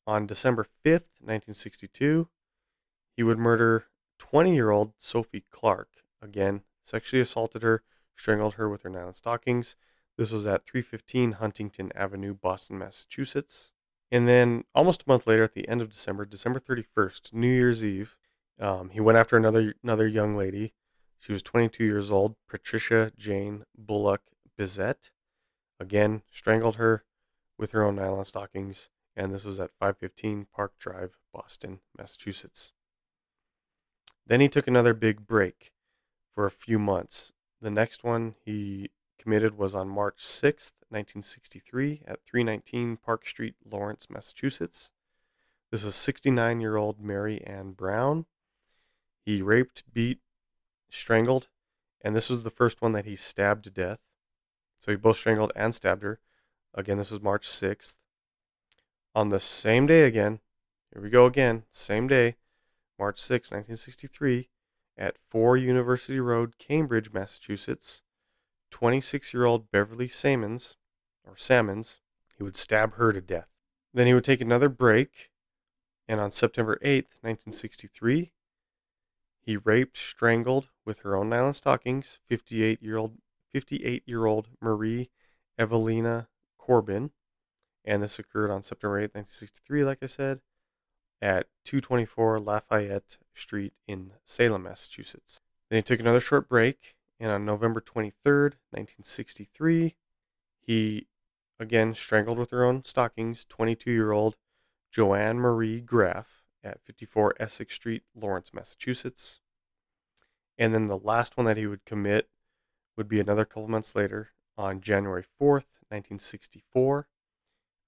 On 0.06 0.28
December 0.28 0.65
5th, 0.86 1.15
1962, 1.21 2.28
he 3.15 3.24
would 3.24 3.38
murder 3.39 3.86
20 4.19 4.54
year 4.54 4.69
old 4.69 4.95
Sophie 4.98 5.45
Clark. 5.50 5.88
Again, 6.21 6.63
sexually 6.84 7.21
assaulted 7.21 7.63
her, 7.63 7.84
strangled 8.17 8.56
her 8.56 8.67
with 8.67 8.82
her 8.82 8.89
nylon 8.89 9.13
stockings. 9.13 9.78
This 10.17 10.30
was 10.30 10.45
at 10.45 10.63
315 10.63 11.32
Huntington 11.39 11.93
Avenue, 11.95 12.34
Boston, 12.34 12.80
Massachusetts. 12.80 13.71
And 14.12 14.28
then 14.28 14.65
almost 14.76 15.04
a 15.04 15.10
month 15.10 15.26
later, 15.26 15.43
at 15.43 15.54
the 15.54 15.69
end 15.69 15.82
of 15.82 15.89
December, 15.89 16.26
December 16.26 16.60
31st, 16.60 17.32
New 17.32 17.48
Year's 17.48 17.86
Eve, 17.86 18.17
um, 18.60 18.89
he 18.89 19.00
went 19.00 19.17
after 19.17 19.38
another 19.38 19.74
another 19.82 20.06
young 20.06 20.36
lady. 20.36 20.74
She 21.17 21.32
was 21.32 21.41
22 21.41 21.86
years 21.86 22.12
old, 22.12 22.36
Patricia 22.50 23.13
Jane 23.15 23.63
Bullock 23.78 24.24
Bissette. 24.60 25.12
Again, 25.79 26.21
strangled 26.31 26.75
her 26.75 27.03
with 27.57 27.71
her 27.71 27.83
own 27.83 27.95
nylon 27.95 28.25
stockings, 28.25 28.89
and 29.15 29.33
this 29.33 29.43
was 29.43 29.59
at 29.59 29.71
515 29.79 30.47
Park 30.53 30.73
Drive, 30.79 31.17
Boston, 31.33 31.79
Massachusetts. 31.97 32.73
Then 34.25 34.41
he 34.41 34.49
took 34.49 34.67
another 34.67 34.93
big 34.93 35.27
break 35.27 35.71
for 36.33 36.45
a 36.45 36.51
few 36.51 36.79
months. 36.79 37.31
The 37.61 37.69
next 37.69 38.03
one 38.03 38.35
he 38.43 38.89
committed 39.19 39.57
was 39.57 39.73
on 39.73 39.88
March 39.88 40.17
6th, 40.17 40.73
1963, 40.89 42.03
at 42.05 42.23
319 42.25 42.97
Park 42.97 43.25
Street, 43.27 43.55
Lawrence, 43.69 44.07
Massachusetts. 44.09 44.91
This 45.71 45.83
was 45.83 45.95
69 45.95 46.59
year 46.59 46.77
old 46.77 47.01
Mary 47.01 47.43
Ann 47.43 47.71
Brown. 47.71 48.25
He 49.25 49.41
raped, 49.41 49.83
beat, 49.91 50.19
strangled, 50.89 51.47
and 52.01 52.15
this 52.15 52.29
was 52.29 52.43
the 52.43 52.51
first 52.51 52.81
one 52.81 52.91
that 52.91 53.05
he 53.05 53.15
stabbed 53.15 53.63
to 53.65 53.71
death. 53.71 53.99
So 54.86 54.91
he 54.91 54.98
both 54.98 55.17
strangled 55.17 55.52
and 55.56 55.74
stabbed 55.74 56.04
her. 56.04 56.19
Again, 56.76 57.00
this 57.00 57.10
was 57.10 57.19
March 57.19 57.48
6th. 57.48 57.95
On 59.15 59.30
the 59.30 59.39
same 59.39 59.88
day 59.88 60.04
again, 60.04 60.41
here 60.93 61.02
we 61.02 61.10
go 61.10 61.26
again, 61.26 61.63
same 61.71 62.08
day, 62.08 62.36
March 63.00 63.17
6, 63.19 63.50
1963, 63.50 64.48
at 64.95 65.17
4 65.28 65.58
University 65.58 66.19
Road, 66.19 66.60
Cambridge, 66.60 67.12
Massachusetts, 67.12 68.04
26 68.69 69.34
year 69.34 69.45
old 69.45 69.71
Beverly 69.71 70.08
Samans, 70.08 70.76
or 71.26 71.36
Sammons, 71.36 72.02
he 72.38 72.43
would 72.43 72.56
stab 72.56 72.93
her 72.93 73.12
to 73.12 73.21
death. 73.21 73.48
Then 73.91 74.06
he 74.06 74.13
would 74.13 74.24
take 74.24 74.41
another 74.41 74.69
break, 74.69 75.32
and 76.08 76.19
on 76.19 76.30
September 76.30 76.78
8th, 76.84 77.24
1963, 77.24 78.32
he 79.41 79.58
raped, 79.58 79.98
strangled 79.98 80.69
with 80.86 81.00
her 81.00 81.15
own 81.15 81.30
nylon 81.30 81.54
stockings 81.54 82.19
58 82.28 82.84
year 82.84 82.98
old 82.98 83.17
58 83.56 84.04
year 84.06 84.26
old 84.26 84.50
Marie 84.60 85.10
Evelina 85.58 86.28
Corbin. 86.58 87.12
And 87.86 88.04
this 88.04 88.20
occurred 88.20 88.52
on 88.52 88.62
September 88.62 88.98
8, 88.98 89.15
1963, 89.15 89.84
like 89.86 90.00
I 90.02 90.08
said, 90.08 90.41
at 91.22 91.48
224 91.63 92.41
Lafayette 92.41 93.18
Street 93.34 93.72
in 93.88 94.12
Salem, 94.26 94.63
Massachusetts. 94.63 95.39
Then 95.70 95.78
he 95.78 95.84
took 95.84 96.02
another 96.02 96.20
short 96.20 96.50
break, 96.50 96.96
and 97.18 97.32
on 97.32 97.46
November 97.46 97.80
23rd, 97.80 98.56
1963, 98.72 99.96
he 100.60 101.08
again 101.58 101.94
strangled 101.94 102.38
with 102.38 102.52
her 102.52 102.65
own 102.65 102.84
stockings 102.84 103.46
22 103.46 103.89
year 103.89 104.12
old 104.12 104.36
Joanne 104.91 105.39
Marie 105.39 105.80
Graff 105.80 106.44
at 106.62 106.84
54 106.84 107.36
Essex 107.39 107.74
Street, 107.76 108.04
Lawrence, 108.13 108.54
Massachusetts. 108.54 109.39
And 110.58 110.74
then 110.74 110.88
the 110.88 110.98
last 110.98 111.38
one 111.38 111.46
that 111.46 111.56
he 111.56 111.68
would 111.68 111.86
commit 111.86 112.28
would 112.97 113.08
be 113.08 113.19
another 113.19 113.45
couple 113.45 113.67
months 113.67 113.95
later 113.95 114.29
on 114.58 114.81
January 114.81 115.23
4th, 115.23 115.67
1964. 115.89 117.08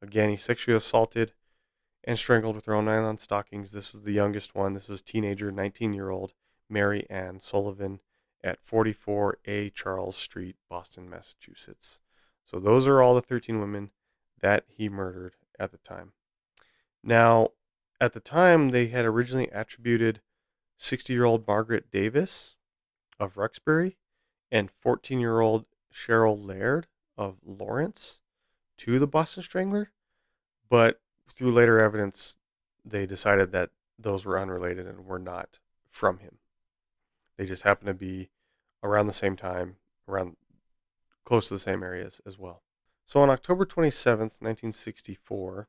Again, 0.01 0.29
he 0.29 0.37
sexually 0.37 0.75
assaulted 0.75 1.33
and 2.03 2.17
strangled 2.17 2.55
with 2.55 2.65
her 2.65 2.73
own 2.73 2.85
nylon 2.85 3.17
stockings. 3.17 3.71
This 3.71 3.91
was 3.91 4.03
the 4.03 4.13
youngest 4.13 4.55
one. 4.55 4.73
This 4.73 4.87
was 4.87 5.01
teenager, 5.01 5.51
19 5.51 5.93
year 5.93 6.09
old 6.09 6.33
Mary 6.69 7.05
Ann 7.09 7.39
Sullivan 7.39 7.99
at 8.43 8.65
44A 8.65 9.73
Charles 9.73 10.15
Street, 10.15 10.55
Boston, 10.69 11.09
Massachusetts. 11.09 11.99
So 12.45 12.59
those 12.59 12.87
are 12.87 13.01
all 13.01 13.15
the 13.15 13.21
13 13.21 13.59
women 13.59 13.91
that 14.41 14.65
he 14.69 14.87
murdered 14.87 15.35
at 15.59 15.71
the 15.71 15.77
time. 15.77 16.13
Now, 17.03 17.49
at 17.99 18.13
the 18.13 18.19
time, 18.19 18.69
they 18.69 18.87
had 18.87 19.05
originally 19.05 19.49
attributed 19.51 20.21
60 20.77 21.11
year 21.11 21.25
old 21.25 21.47
Margaret 21.47 21.91
Davis 21.91 22.55
of 23.19 23.37
Roxbury 23.37 23.97
and 24.51 24.71
14 24.71 25.19
year 25.19 25.39
old 25.39 25.65
Cheryl 25.93 26.43
Laird 26.43 26.87
of 27.17 27.37
Lawrence 27.45 28.19
to 28.77 28.99
the 28.99 29.07
Boston 29.07 29.43
Strangler, 29.43 29.91
but 30.69 31.01
through 31.33 31.51
later 31.51 31.79
evidence, 31.79 32.37
they 32.85 33.05
decided 33.05 33.51
that 33.51 33.71
those 33.97 34.25
were 34.25 34.39
unrelated 34.39 34.85
and 34.85 35.05
were 35.05 35.19
not 35.19 35.59
from 35.89 36.19
him. 36.19 36.37
They 37.37 37.45
just 37.45 37.63
happened 37.63 37.87
to 37.87 37.93
be 37.93 38.29
around 38.83 39.07
the 39.07 39.13
same 39.13 39.35
time, 39.35 39.77
around 40.07 40.37
close 41.25 41.47
to 41.47 41.55
the 41.55 41.59
same 41.59 41.83
areas 41.83 42.21
as 42.25 42.37
well. 42.37 42.61
So 43.05 43.21
on 43.21 43.29
October 43.29 43.65
27th, 43.65 44.41
1964, 44.41 45.67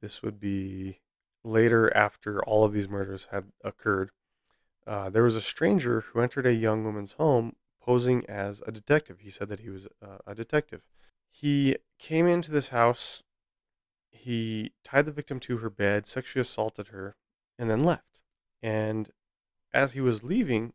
this 0.00 0.22
would 0.22 0.38
be 0.38 1.00
later 1.42 1.94
after 1.96 2.42
all 2.44 2.64
of 2.64 2.72
these 2.72 2.88
murders 2.88 3.28
had 3.30 3.44
occurred, 3.62 4.10
uh, 4.86 5.10
there 5.10 5.22
was 5.22 5.36
a 5.36 5.40
stranger 5.40 6.00
who 6.00 6.20
entered 6.20 6.46
a 6.46 6.54
young 6.54 6.84
woman's 6.84 7.12
home 7.12 7.56
posing 7.84 8.24
as 8.26 8.62
a 8.66 8.72
detective. 8.72 9.20
He 9.20 9.30
said 9.30 9.48
that 9.48 9.60
he 9.60 9.68
was 9.68 9.86
uh, 10.02 10.18
a 10.26 10.34
detective. 10.34 10.82
He 11.30 11.76
came 11.98 12.26
into 12.26 12.50
this 12.50 12.68
house, 12.68 13.22
he 14.10 14.72
tied 14.82 15.04
the 15.04 15.12
victim 15.12 15.38
to 15.40 15.58
her 15.58 15.68
bed, 15.68 16.06
sexually 16.06 16.40
assaulted 16.40 16.88
her, 16.88 17.16
and 17.58 17.68
then 17.68 17.84
left. 17.84 18.20
And 18.62 19.10
as 19.74 19.92
he 19.92 20.00
was 20.00 20.24
leaving, 20.24 20.72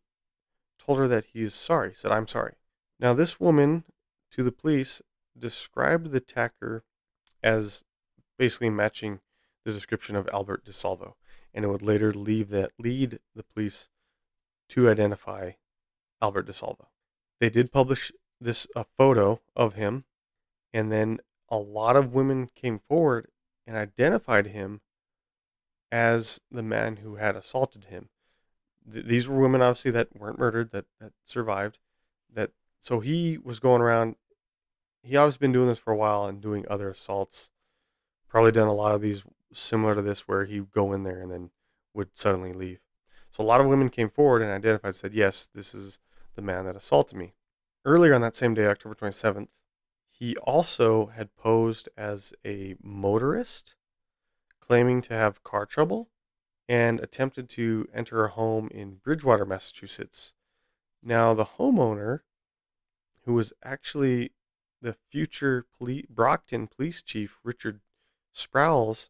told 0.77 0.99
her 0.99 1.07
that 1.07 1.25
he 1.33 1.41
is 1.41 1.55
sorry, 1.55 1.93
said, 1.93 2.11
I'm 2.11 2.27
sorry. 2.27 2.53
Now, 2.99 3.13
this 3.13 3.39
woman, 3.39 3.85
to 4.31 4.43
the 4.43 4.51
police, 4.51 5.01
described 5.37 6.11
the 6.11 6.17
attacker 6.17 6.83
as 7.41 7.83
basically 8.37 8.69
matching 8.69 9.21
the 9.65 9.71
description 9.71 10.15
of 10.15 10.29
Albert 10.31 10.65
DeSalvo, 10.65 11.13
and 11.53 11.65
it 11.65 11.69
would 11.69 11.81
later 11.81 12.13
leave 12.13 12.49
that 12.49 12.71
lead 12.77 13.19
the 13.35 13.43
police 13.43 13.89
to 14.69 14.89
identify 14.89 15.51
Albert 16.21 16.47
DeSalvo. 16.47 16.87
They 17.39 17.49
did 17.49 17.71
publish 17.71 18.11
this 18.39 18.67
a 18.75 18.85
photo 18.97 19.41
of 19.55 19.75
him, 19.75 20.05
and 20.73 20.91
then 20.91 21.19
a 21.49 21.57
lot 21.57 21.95
of 21.95 22.13
women 22.13 22.49
came 22.53 22.79
forward 22.79 23.29
and 23.65 23.75
identified 23.75 24.47
him 24.47 24.81
as 25.91 26.39
the 26.51 26.63
man 26.63 26.97
who 26.97 27.15
had 27.15 27.35
assaulted 27.35 27.85
him. 27.85 28.09
Th- 28.91 29.05
these 29.05 29.27
were 29.27 29.39
women, 29.39 29.61
obviously, 29.61 29.91
that 29.91 30.15
weren't 30.17 30.39
murdered, 30.39 30.71
that 30.71 30.85
that 30.99 31.13
survived. 31.23 31.79
That 32.31 32.51
so 32.79 32.99
he 32.99 33.37
was 33.37 33.59
going 33.59 33.81
around. 33.81 34.15
He 35.01 35.15
obviously 35.15 35.45
been 35.45 35.53
doing 35.53 35.67
this 35.67 35.79
for 35.79 35.93
a 35.93 35.97
while 35.97 36.25
and 36.25 36.41
doing 36.41 36.65
other 36.69 36.89
assaults. 36.89 37.49
Probably 38.27 38.51
done 38.51 38.67
a 38.67 38.73
lot 38.73 38.93
of 38.93 39.01
these 39.01 39.23
similar 39.53 39.95
to 39.95 40.01
this, 40.01 40.27
where 40.27 40.45
he'd 40.45 40.71
go 40.71 40.93
in 40.93 41.03
there 41.03 41.21
and 41.21 41.31
then 41.31 41.49
would 41.93 42.15
suddenly 42.15 42.53
leave. 42.53 42.79
So 43.31 43.43
a 43.43 43.45
lot 43.45 43.61
of 43.61 43.67
women 43.67 43.89
came 43.89 44.09
forward 44.09 44.41
and 44.41 44.51
identified, 44.51 44.95
said, 44.95 45.13
"Yes, 45.13 45.47
this 45.53 45.73
is 45.73 45.99
the 46.39 46.45
man 46.45 46.65
that 46.65 46.75
assaulted 46.75 47.17
me." 47.17 47.35
Earlier 47.83 48.13
on 48.13 48.21
that 48.21 48.35
same 48.35 48.53
day, 48.53 48.65
October 48.65 48.95
27th, 48.95 49.49
he 50.09 50.35
also 50.37 51.07
had 51.07 51.35
posed 51.35 51.89
as 51.97 52.33
a 52.45 52.75
motorist, 52.81 53.75
claiming 54.59 55.01
to 55.03 55.13
have 55.13 55.43
car 55.43 55.65
trouble, 55.65 56.09
and 56.67 56.99
attempted 56.99 57.49
to 57.49 57.87
enter 57.93 58.23
a 58.23 58.29
home 58.29 58.69
in 58.69 58.95
Bridgewater, 58.95 59.45
Massachusetts. 59.45 60.33
Now, 61.01 61.33
the 61.33 61.45
homeowner, 61.57 62.21
who 63.23 63.33
was 63.33 63.53
actually 63.63 64.33
the 64.81 64.93
future 64.93 65.65
Brockton 66.09 66.67
police 66.67 67.01
chief, 67.01 67.39
Richard 67.43 67.81
Sprowls, 68.33 69.09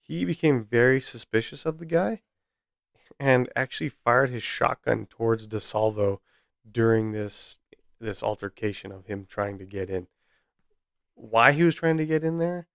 he 0.00 0.24
became 0.24 0.64
very 0.64 1.00
suspicious 1.00 1.66
of 1.66 1.78
the 1.78 1.86
guy 1.86 2.22
and 3.18 3.50
actually 3.56 3.88
fired 3.88 4.30
his 4.30 4.42
shotgun 4.42 5.06
towards 5.06 5.48
DeSalvo 5.48 6.20
during 6.70 7.12
this 7.12 7.58
this 7.98 8.22
altercation 8.22 8.92
of 8.92 9.06
him 9.06 9.26
trying 9.28 9.58
to 9.58 9.64
get 9.64 9.88
in. 9.88 10.06
Why 11.14 11.52
he 11.52 11.64
was 11.64 11.74
trying 11.74 11.96
to 11.96 12.06
get 12.06 12.22
in 12.22 12.38
there, 12.38 12.68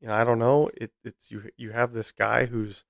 you 0.00 0.08
know, 0.08 0.14
I 0.14 0.24
don't 0.24 0.38
know. 0.38 0.70
It, 0.76 0.92
it's 1.04 1.30
you. 1.30 1.50
You 1.56 1.70
have 1.72 1.92
this 1.92 2.12
guy 2.12 2.46
who's 2.46 2.84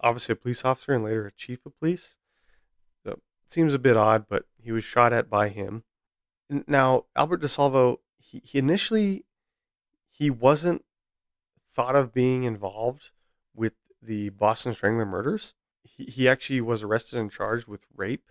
obviously 0.00 0.32
a 0.32 0.36
police 0.36 0.64
officer 0.64 0.92
and 0.92 1.04
later 1.04 1.26
a 1.26 1.32
chief 1.32 1.64
of 1.66 1.78
police. 1.78 2.16
So 3.04 3.12
it 3.12 3.52
seems 3.52 3.74
a 3.74 3.78
bit 3.78 3.96
odd, 3.96 4.26
but 4.28 4.44
he 4.60 4.72
was 4.72 4.84
shot 4.84 5.12
at 5.12 5.28
by 5.28 5.48
him. 5.48 5.84
Now 6.66 7.04
Albert 7.14 7.42
DeSalvo, 7.42 7.98
he, 8.18 8.40
he 8.44 8.58
initially 8.58 9.24
he 10.10 10.30
wasn't 10.30 10.84
thought 11.74 11.96
of 11.96 12.14
being 12.14 12.44
involved 12.44 13.10
with 13.54 13.74
the 14.02 14.30
Boston 14.30 14.72
Strangler 14.72 15.04
murders. 15.04 15.54
He, 15.82 16.04
he 16.04 16.28
actually 16.28 16.60
was 16.60 16.82
arrested 16.82 17.18
and 17.18 17.30
charged 17.30 17.66
with 17.66 17.86
rape, 17.94 18.30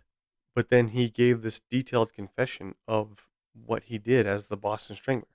but 0.55 0.69
then 0.69 0.89
he 0.89 1.09
gave 1.09 1.41
this 1.41 1.59
detailed 1.69 2.13
confession 2.13 2.75
of 2.87 3.27
what 3.53 3.83
he 3.83 3.97
did 3.97 4.25
as 4.25 4.47
the 4.47 4.57
Boston 4.57 4.95
Strangler. 4.95 5.27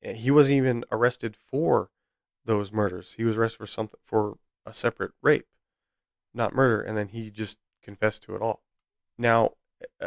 He 0.00 0.30
wasn't 0.30 0.58
even 0.58 0.84
arrested 0.90 1.36
for 1.36 1.90
those 2.44 2.72
murders. 2.72 3.14
He 3.16 3.24
was 3.24 3.36
arrested 3.36 3.58
for 3.58 3.66
something 3.66 4.00
for 4.02 4.38
a 4.64 4.72
separate 4.72 5.12
rape, 5.22 5.46
not 6.32 6.54
murder, 6.54 6.80
and 6.80 6.96
then 6.96 7.08
he 7.08 7.30
just 7.30 7.58
confessed 7.82 8.22
to 8.22 8.36
it 8.36 8.42
all. 8.42 8.62
Now, 9.18 9.52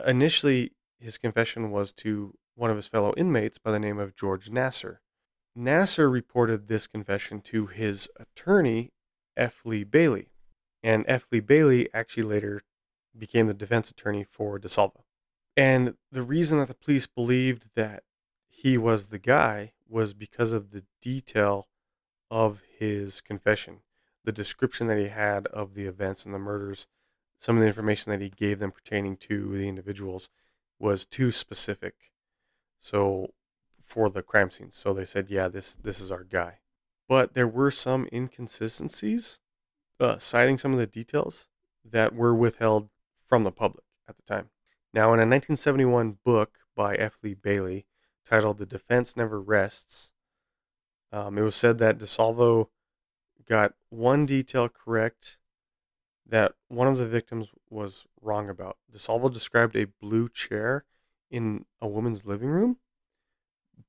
initially, 0.05 0.71
his 0.99 1.17
confession 1.17 1.71
was 1.71 1.91
to 1.93 2.33
one 2.55 2.69
of 2.69 2.77
his 2.77 2.87
fellow 2.87 3.13
inmates 3.17 3.57
by 3.57 3.71
the 3.71 3.79
name 3.79 3.99
of 3.99 4.15
George 4.15 4.49
Nassar. 4.49 4.97
Nassar 5.57 6.11
reported 6.11 6.67
this 6.67 6.87
confession 6.87 7.41
to 7.41 7.67
his 7.67 8.09
attorney, 8.17 8.91
F. 9.35 9.61
Lee 9.65 9.83
Bailey, 9.83 10.29
and 10.81 11.03
F. 11.07 11.25
Lee 11.31 11.41
Bailey 11.41 11.89
actually 11.93 12.23
later 12.23 12.61
became 13.17 13.47
the 13.47 13.53
defense 13.53 13.89
attorney 13.89 14.23
for 14.23 14.59
DeSalvo. 14.59 15.03
And 15.57 15.95
the 16.11 16.23
reason 16.23 16.59
that 16.59 16.67
the 16.67 16.73
police 16.73 17.07
believed 17.07 17.69
that 17.75 18.03
he 18.47 18.77
was 18.77 19.07
the 19.07 19.19
guy 19.19 19.73
was 19.87 20.13
because 20.13 20.51
of 20.51 20.71
the 20.71 20.83
detail 21.01 21.67
of 22.29 22.61
his 22.77 23.21
confession, 23.21 23.79
the 24.23 24.31
description 24.31 24.87
that 24.87 24.97
he 24.97 25.07
had 25.07 25.47
of 25.47 25.75
the 25.75 25.85
events 25.85 26.25
and 26.25 26.33
the 26.33 26.39
murders, 26.39 26.87
some 27.37 27.57
of 27.57 27.61
the 27.61 27.67
information 27.67 28.11
that 28.11 28.21
he 28.21 28.29
gave 28.29 28.59
them 28.59 28.71
pertaining 28.71 29.17
to 29.17 29.55
the 29.55 29.67
individuals 29.67 30.29
was 30.79 31.05
too 31.05 31.31
specific. 31.31 32.11
So 32.79 33.33
for 33.83 34.09
the 34.09 34.23
crime 34.23 34.49
scenes, 34.49 34.75
so 34.75 34.93
they 34.93 35.05
said, 35.05 35.29
"Yeah, 35.29 35.47
this 35.47 35.75
this 35.75 35.99
is 35.99 36.11
our 36.11 36.23
guy." 36.23 36.59
But 37.07 37.33
there 37.33 37.47
were 37.47 37.71
some 37.71 38.09
inconsistencies, 38.11 39.39
uh, 39.99 40.17
citing 40.17 40.57
some 40.57 40.73
of 40.73 40.79
the 40.79 40.87
details 40.87 41.47
that 41.83 42.15
were 42.15 42.33
withheld 42.33 42.89
from 43.27 43.43
the 43.43 43.51
public 43.51 43.85
at 44.07 44.15
the 44.17 44.23
time. 44.23 44.49
Now, 44.93 45.07
in 45.07 45.19
a 45.19 45.27
1971 45.27 46.19
book 46.23 46.59
by 46.75 46.95
F. 46.95 47.17
Lee 47.21 47.33
Bailey 47.33 47.85
titled 48.25 48.57
"The 48.57 48.65
Defense 48.65 49.17
Never 49.17 49.41
Rests," 49.41 50.13
um, 51.11 51.37
it 51.37 51.41
was 51.41 51.55
said 51.55 51.77
that 51.79 51.97
DeSalvo 51.97 52.69
got 53.47 53.73
one 53.89 54.25
detail 54.25 54.69
correct 54.69 55.37
that 56.27 56.53
one 56.67 56.87
of 56.87 56.97
the 56.97 57.05
victims 57.05 57.51
was 57.69 58.07
wrong 58.21 58.49
about. 58.49 58.77
DeSalvo 58.91 59.31
described 59.31 59.75
a 59.75 59.87
blue 60.01 60.27
chair 60.27 60.85
in 61.29 61.65
a 61.81 61.87
woman's 61.87 62.25
living 62.25 62.49
room, 62.49 62.77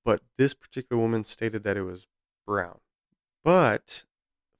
but 0.04 0.20
this 0.36 0.52
particular 0.54 1.00
woman 1.00 1.24
stated 1.24 1.62
that 1.64 1.76
it 1.76 1.82
was 1.82 2.06
brown. 2.46 2.80
But 3.42 4.04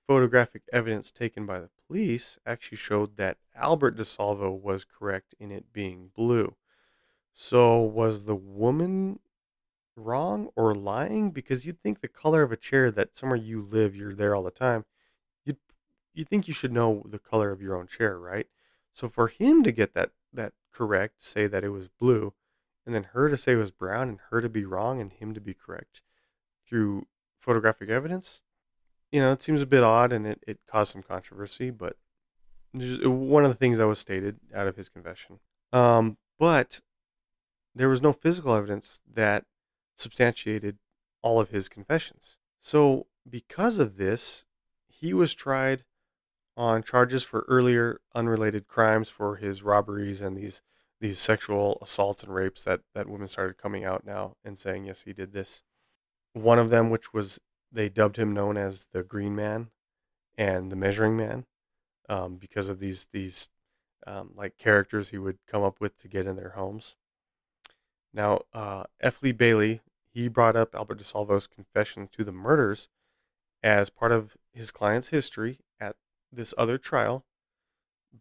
photographic 0.07 0.63
evidence 0.73 1.11
taken 1.11 1.47
by 1.47 1.59
the 1.59 1.71
police 1.87 2.39
actually 2.47 2.79
showed 2.79 3.17
that 3.17 3.39
Albert 3.55 3.97
DeSalvo 3.97 4.59
was 4.59 4.85
correct 4.85 5.35
in 5.39 5.51
it 5.51 5.73
being 5.73 6.11
blue. 6.15 6.57
So 7.33 7.81
was 7.81 8.25
the 8.25 8.37
woman 8.37 9.19
wrong 9.97 10.49
or 10.57 10.75
lying? 10.75 11.31
Because 11.31 11.67
you'd 11.67 11.83
think 11.83 12.01
the 12.01 12.09
color 12.09 12.43
of 12.43 12.53
a 12.53 12.57
chair 12.57 12.91
that 12.91 13.17
somewhere 13.17 13.37
you 13.37 13.63
live, 13.63 13.97
you're 13.97 14.15
there 14.15 14.35
all 14.35 14.43
the 14.43 14.51
time 14.51 14.85
you 16.17 16.25
think 16.25 16.49
you 16.49 16.55
should 16.55 16.73
know 16.73 17.03
the 17.07 17.19
color 17.19 17.51
of 17.53 17.61
your 17.61 17.77
own 17.77 17.87
chair, 17.87 18.19
right? 18.19 18.47
So 18.93 19.09
for 19.09 19.29
him 19.29 19.63
to 19.63 19.71
get 19.71 19.93
that 19.95 20.11
that 20.33 20.55
correct, 20.73 21.23
say 21.23 21.47
that 21.47 21.63
it 21.63 21.69
was 21.69 21.89
blue, 21.89 22.33
and 22.85 22.95
then 22.95 23.09
her 23.13 23.29
to 23.29 23.37
say 23.37 23.53
it 23.53 23.57
was 23.57 23.71
brown, 23.71 24.09
and 24.09 24.19
her 24.31 24.41
to 24.41 24.49
be 24.49 24.65
wrong, 24.65 25.01
and 25.01 25.13
him 25.13 25.35
to 25.35 25.41
be 25.41 25.55
correct 25.55 26.03
through 26.67 27.07
photographic 27.39 27.91
evidence, 27.91 28.41
you 29.13 29.21
know, 29.21 29.33
it 29.33 29.43
seems 29.43 29.63
a 29.63 29.67
bit 29.67 29.83
odd, 29.83 30.13
and 30.13 30.27
it, 30.27 30.43
it 30.47 30.59
caused 30.69 30.93
some 30.93 31.03
controversy. 31.03 31.71
But 31.71 31.97
one 32.75 33.45
of 33.45 33.51
the 33.51 33.57
things 33.57 33.79
that 33.79 33.87
was 33.87 33.99
stated 33.99 34.39
out 34.55 34.67
of 34.67 34.77
his 34.77 34.89
confession. 34.89 35.39
Um, 35.73 36.19
but 36.39 36.81
there 37.75 37.89
was 37.89 38.03
no 38.03 38.13
physical 38.13 38.55
evidence 38.55 39.01
that 39.11 39.45
substantiated 39.97 40.79
all 41.23 41.41
of 41.41 41.51
his 41.51 41.69
confessions. 41.69 42.39
So 42.61 43.07
because 43.29 43.79
of 43.79 43.97
this, 43.97 44.45
he 44.89 45.13
was 45.13 45.35
tried 45.35 45.85
on 46.57 46.83
charges 46.83 47.23
for 47.23 47.45
earlier 47.49 48.01
unrelated 48.15 48.67
crimes 48.67 49.09
for 49.11 49.37
his 49.37 49.63
robberies 49.63 50.23
and 50.23 50.37
these 50.37 50.63
these 50.99 51.19
sexual 51.19 51.79
assaults 51.83 52.23
and 52.23 52.35
rapes 52.35 52.63
that 52.63 52.81
that 52.95 53.09
women 53.09 53.29
started 53.29 53.59
coming 53.59 53.85
out 53.85 54.07
now 54.07 54.37
and 54.43 54.57
saying 54.57 54.87
yes 54.87 55.03
he 55.03 55.13
did 55.13 55.33
this. 55.33 55.63
One 56.33 56.59
of 56.59 56.71
them, 56.71 56.89
which 56.91 57.13
was 57.13 57.39
they 57.73 57.89
dubbed 57.89 58.17
him 58.17 58.33
known 58.33 58.57
as 58.57 58.87
the 58.93 59.03
Green 59.03 59.35
Man 59.35 59.71
and 60.37 60.71
the 60.71 60.77
Measuring 60.77 61.17
Man, 61.17 61.47
um, 62.09 62.37
because 62.37 62.69
of 62.69 62.79
these 62.79 63.07
these 63.13 63.49
um, 64.07 64.31
like 64.35 64.57
characters 64.59 65.11
he 65.11 65.19
would 65.19 65.39
come 65.47 65.63
up 65.63 65.81
with 65.81 65.97
to 65.99 66.09
get 66.09 66.27
in 66.27 66.37
their 66.37 66.51
homes. 66.51 66.97
Now, 68.13 68.43
uh, 68.53 68.85
F. 69.01 69.23
Lee 69.23 69.33
Bailey 69.33 69.81
he 70.17 70.29
brought 70.29 70.57
up 70.57 70.75
Albert 70.75 71.01
DeSalvo's 71.01 71.47
confession 71.47 72.09
to 72.13 72.25
the 72.25 72.33
murders 72.33 72.89
as 73.63 73.91
part 73.91 74.13
of 74.13 74.35
his 74.51 74.71
client's 74.71 75.11
history 75.11 75.59
at 75.79 75.95
this 76.33 76.55
other 76.57 76.79
trial, 76.79 77.27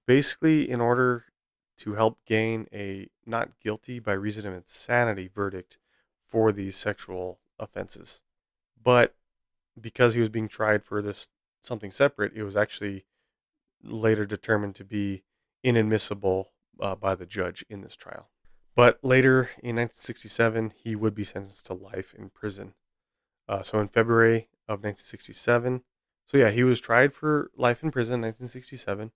basically 0.06 0.70
in 0.70 0.82
order 0.82 1.24
to 1.78 1.94
help 1.94 2.18
gain 2.26 2.68
a 2.74 3.08
not 3.26 3.52
guilty 3.64 4.00
by 4.00 4.12
reason 4.12 4.46
of 4.46 4.54
insanity 4.54 5.30
verdict 5.34 5.78
for 6.28 6.52
these 6.52 6.76
sexual 6.76 7.40
offenses. 7.58 8.20
But 8.84 9.16
because 9.80 10.14
he 10.14 10.20
was 10.20 10.30
being 10.30 10.48
tried 10.48 10.84
for 10.84 11.02
this 11.02 11.28
something 11.62 11.92
separate, 11.92 12.34
it 12.36 12.44
was 12.44 12.56
actually 12.56 13.06
later 13.84 14.26
determined 14.26 14.76
to 14.76 14.84
be 14.84 15.24
inadmissible 15.64 16.52
uh, 16.80 16.96
by 16.96 17.16
the 17.16 17.26
judge 17.26 17.66
in 17.70 17.82
this 17.82 17.96
trial. 17.96 18.30
But 18.76 19.00
later 19.04 19.50
in 19.64 19.78
1967, 19.78 20.74
he 20.76 20.96
would 20.96 21.16
be 21.16 21.24
sentenced 21.24 21.66
to 21.68 21.74
life 21.74 22.14
in 22.18 22.30
prison. 22.30 22.74
Uh, 23.48 23.62
so 23.62 23.80
in 23.80 23.88
February 23.88 24.50
of 24.68 24.84
1967, 24.84 25.84
so 26.28 26.38
yeah, 26.38 26.50
he 26.50 26.64
was 26.64 26.82
tried 26.82 27.14
for 27.14 27.52
life 27.56 27.84
in 27.84 27.92
prison 27.92 28.16
in 28.16 28.22
1967. 28.22 29.12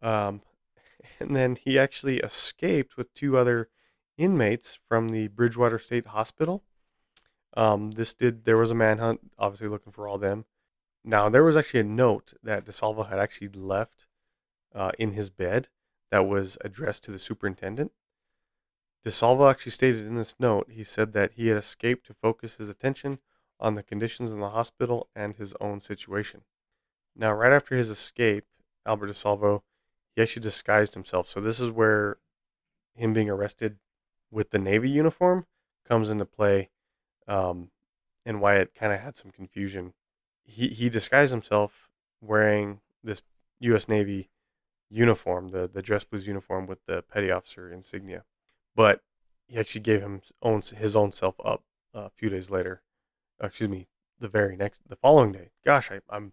Um, 0.00 0.42
and 1.20 1.34
then 1.34 1.56
he 1.56 1.78
actually 1.78 2.18
escaped 2.18 2.96
with 2.96 3.12
two 3.12 3.36
other 3.36 3.68
inmates 4.16 4.78
from 4.88 5.10
the 5.10 5.28
Bridgewater 5.28 5.78
State 5.78 6.06
Hospital. 6.06 6.64
Um, 7.56 7.92
this 7.92 8.14
did 8.14 8.44
there 8.44 8.56
was 8.56 8.70
a 8.70 8.74
manhunt, 8.74 9.20
obviously 9.38 9.68
looking 9.68 9.92
for 9.92 10.06
all 10.06 10.18
them. 10.18 10.44
Now 11.04 11.28
there 11.28 11.44
was 11.44 11.56
actually 11.56 11.80
a 11.80 11.84
note 11.84 12.34
that 12.42 12.64
DeSalvo 12.64 13.08
had 13.08 13.18
actually 13.18 13.48
left 13.48 14.06
uh, 14.74 14.92
in 14.98 15.12
his 15.12 15.30
bed 15.30 15.68
that 16.10 16.26
was 16.26 16.58
addressed 16.64 17.04
to 17.04 17.10
the 17.10 17.18
superintendent. 17.18 17.92
DeSalvo 19.04 19.50
actually 19.50 19.72
stated 19.72 20.06
in 20.06 20.16
this 20.16 20.34
note, 20.38 20.68
he 20.70 20.84
said 20.84 21.12
that 21.12 21.32
he 21.34 21.48
had 21.48 21.56
escaped 21.56 22.06
to 22.06 22.14
focus 22.14 22.56
his 22.56 22.68
attention 22.68 23.18
on 23.60 23.74
the 23.74 23.82
conditions 23.82 24.32
in 24.32 24.40
the 24.40 24.50
hospital 24.50 25.08
and 25.14 25.36
his 25.36 25.54
own 25.60 25.80
situation. 25.80 26.42
Now, 27.16 27.32
right 27.32 27.52
after 27.52 27.76
his 27.76 27.90
escape, 27.90 28.44
Albert 28.86 29.08
DeSalvo, 29.08 29.62
he 30.14 30.22
actually 30.22 30.42
disguised 30.42 30.94
himself. 30.94 31.28
So 31.28 31.40
this 31.40 31.60
is 31.60 31.70
where 31.70 32.18
him 32.94 33.12
being 33.12 33.30
arrested 33.30 33.78
with 34.30 34.50
the 34.50 34.58
Navy 34.58 34.90
uniform 34.90 35.46
comes 35.86 36.10
into 36.10 36.24
play, 36.24 36.70
um, 37.28 37.70
and 38.26 38.40
why 38.40 38.56
it 38.56 38.74
kind 38.74 38.92
of 38.92 39.00
had 39.00 39.16
some 39.16 39.30
confusion. 39.30 39.94
He 40.44 40.68
he 40.68 40.88
disguised 40.88 41.32
himself 41.32 41.88
wearing 42.20 42.80
this 43.04 43.22
U.S. 43.60 43.88
Navy 43.88 44.30
uniform, 44.90 45.50
the 45.50 45.68
the 45.68 45.82
dress 45.82 46.04
blues 46.04 46.26
uniform 46.26 46.66
with 46.66 46.84
the 46.86 47.02
petty 47.02 47.30
officer 47.30 47.70
insignia, 47.70 48.24
but 48.74 49.02
he 49.46 49.58
actually 49.58 49.82
gave 49.82 50.00
him 50.00 50.22
own 50.42 50.62
his 50.62 50.96
own 50.96 51.12
self 51.12 51.36
up 51.44 51.62
uh, 51.94 52.00
a 52.00 52.10
few 52.10 52.28
days 52.28 52.50
later 52.50 52.82
excuse 53.40 53.70
me, 53.70 53.88
the 54.18 54.28
very 54.28 54.56
next, 54.56 54.82
the 54.88 54.96
following 54.96 55.32
day. 55.32 55.50
Gosh, 55.64 55.90
I, 55.90 56.00
am 56.14 56.32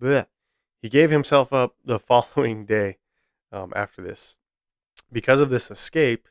bleh. 0.00 0.26
He 0.80 0.88
gave 0.88 1.10
himself 1.10 1.52
up 1.52 1.74
the 1.84 1.98
following 1.98 2.64
day 2.66 2.98
um, 3.52 3.72
after 3.74 4.02
this. 4.02 4.38
Because 5.12 5.40
of 5.40 5.50
this 5.50 5.70
escape, 5.70 6.28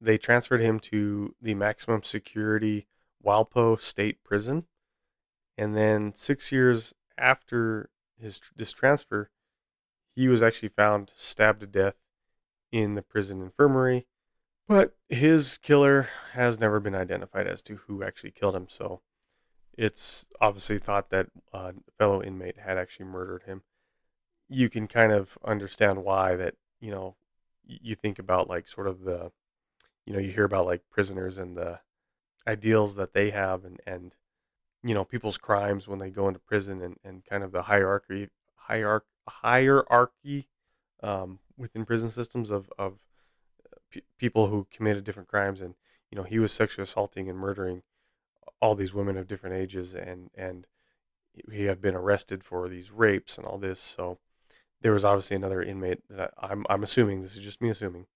they 0.00 0.18
transferred 0.18 0.60
him 0.60 0.78
to 0.80 1.34
the 1.40 1.54
maximum 1.54 2.02
security 2.02 2.86
Walpole 3.26 3.76
State 3.76 4.22
Prison. 4.24 4.64
And 5.58 5.76
then 5.76 6.14
six 6.14 6.52
years 6.52 6.94
after 7.18 7.90
his 8.18 8.40
this 8.54 8.72
transfer, 8.72 9.30
he 10.14 10.28
was 10.28 10.42
actually 10.42 10.68
found 10.68 11.10
stabbed 11.14 11.60
to 11.60 11.66
death 11.66 11.96
in 12.70 12.94
the 12.94 13.02
prison 13.02 13.42
infirmary. 13.42 14.06
But 14.68 14.96
his 15.08 15.58
killer 15.58 16.08
has 16.32 16.60
never 16.60 16.80
been 16.80 16.94
identified 16.94 17.46
as 17.46 17.62
to 17.62 17.76
who 17.86 18.02
actually 18.02 18.30
killed 18.30 18.56
him. 18.56 18.66
So 18.68 19.00
it's 19.76 20.26
obviously 20.40 20.78
thought 20.78 21.10
that 21.10 21.28
a 21.52 21.74
fellow 21.98 22.22
inmate 22.22 22.58
had 22.58 22.78
actually 22.78 23.06
murdered 23.06 23.44
him. 23.44 23.62
You 24.48 24.68
can 24.68 24.86
kind 24.86 25.12
of 25.12 25.36
understand 25.44 26.04
why 26.04 26.36
that, 26.36 26.54
you 26.80 26.90
know, 26.90 27.16
you 27.64 27.94
think 27.94 28.18
about 28.18 28.48
like 28.48 28.68
sort 28.68 28.86
of 28.86 29.02
the, 29.02 29.32
you 30.04 30.12
know, 30.12 30.18
you 30.20 30.30
hear 30.30 30.44
about 30.44 30.66
like 30.66 30.82
prisoners 30.90 31.38
and 31.38 31.56
the 31.56 31.80
ideals 32.46 32.96
that 32.96 33.12
they 33.12 33.30
have 33.30 33.64
and, 33.64 33.80
and 33.86 34.14
you 34.82 34.94
know 34.94 35.04
people's 35.04 35.38
crimes 35.38 35.88
when 35.88 35.98
they 35.98 36.10
go 36.10 36.28
into 36.28 36.40
prison 36.40 36.80
and, 36.80 36.96
and 37.04 37.24
kind 37.24 37.42
of 37.42 37.52
the 37.52 37.62
hierarchy 37.62 38.28
hierarch, 38.54 39.04
hierarchy 39.28 40.48
um, 41.02 41.40
within 41.56 41.84
prison 41.84 42.10
systems 42.10 42.50
of 42.50 42.70
of 42.78 42.98
p- 43.90 44.02
people 44.18 44.48
who 44.48 44.66
committed 44.70 45.04
different 45.04 45.28
crimes. 45.28 45.60
And 45.60 45.74
you 46.10 46.16
know 46.16 46.24
he 46.24 46.38
was 46.38 46.52
sexually 46.52 46.84
assaulting 46.84 47.28
and 47.28 47.38
murdering 47.38 47.82
all 48.60 48.74
these 48.74 48.94
women 48.94 49.16
of 49.16 49.26
different 49.26 49.56
ages 49.56 49.94
and 49.94 50.30
and 50.34 50.66
he 51.52 51.64
had 51.64 51.82
been 51.82 51.94
arrested 51.94 52.42
for 52.42 52.68
these 52.68 52.90
rapes 52.90 53.36
and 53.36 53.46
all 53.46 53.58
this. 53.58 53.78
So 53.78 54.18
there 54.80 54.92
was 54.92 55.04
obviously 55.04 55.36
another 55.36 55.62
inmate 55.62 56.02
that 56.08 56.32
I, 56.38 56.48
I'm 56.48 56.66
I'm 56.70 56.82
assuming 56.82 57.22
this 57.22 57.36
is 57.36 57.44
just 57.44 57.60
me 57.60 57.70
assuming 57.70 58.06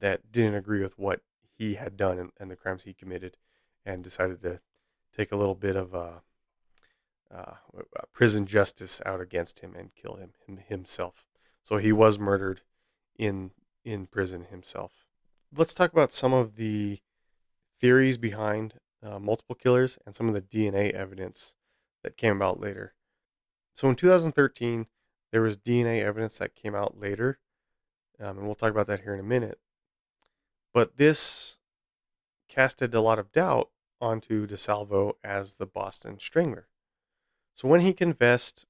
that 0.00 0.30
didn't 0.30 0.54
agree 0.54 0.82
with 0.82 0.98
what 0.98 1.20
he 1.56 1.74
had 1.74 1.96
done 1.96 2.18
and, 2.18 2.30
and 2.38 2.50
the 2.50 2.56
crimes 2.56 2.82
he 2.84 2.92
committed 2.92 3.36
and 3.86 4.04
decided 4.04 4.42
to 4.42 4.60
take 5.16 5.32
a 5.32 5.36
little 5.36 5.54
bit 5.54 5.76
of 5.76 5.94
uh, 5.94 6.18
uh, 7.34 7.54
prison 8.12 8.46
justice 8.46 9.00
out 9.06 9.20
against 9.20 9.60
him 9.60 9.74
and 9.74 9.94
kill 9.94 10.16
him, 10.16 10.32
him 10.46 10.58
himself. 10.68 11.24
So 11.62 11.78
he 11.78 11.92
was 11.92 12.18
murdered 12.18 12.60
in 13.18 13.52
in 13.84 14.06
prison 14.06 14.46
himself. 14.50 15.06
Let's 15.56 15.72
talk 15.72 15.92
about 15.92 16.12
some 16.12 16.32
of 16.32 16.56
the 16.56 16.98
theories 17.80 18.18
behind 18.18 18.74
uh, 19.02 19.20
multiple 19.20 19.54
killers 19.54 19.96
and 20.04 20.14
some 20.14 20.28
of 20.28 20.34
the 20.34 20.42
DNA 20.42 20.90
evidence 20.90 21.54
that 22.02 22.16
came 22.16 22.36
about 22.36 22.60
later. 22.60 22.94
So 23.72 23.88
in 23.88 23.94
2013, 23.94 24.86
there 25.30 25.42
was 25.42 25.56
DNA 25.56 26.02
evidence 26.02 26.38
that 26.38 26.56
came 26.56 26.74
out 26.74 26.98
later, 26.98 27.38
um, 28.18 28.38
and 28.38 28.46
we'll 28.46 28.54
talk 28.56 28.70
about 28.70 28.88
that 28.88 29.02
here 29.02 29.14
in 29.14 29.20
a 29.20 29.24
minute. 29.24 29.60
But 30.72 30.96
this 30.96 31.58
casted 32.48 32.94
a 32.94 33.00
lot 33.00 33.18
of 33.18 33.32
doubt 33.32 33.70
onto 34.00 34.46
DeSalvo 34.46 35.14
as 35.24 35.56
the 35.56 35.66
Boston 35.66 36.18
Strangler. 36.18 36.68
So 37.54 37.68
when 37.68 37.80
he 37.80 37.92
confessed, 37.92 38.66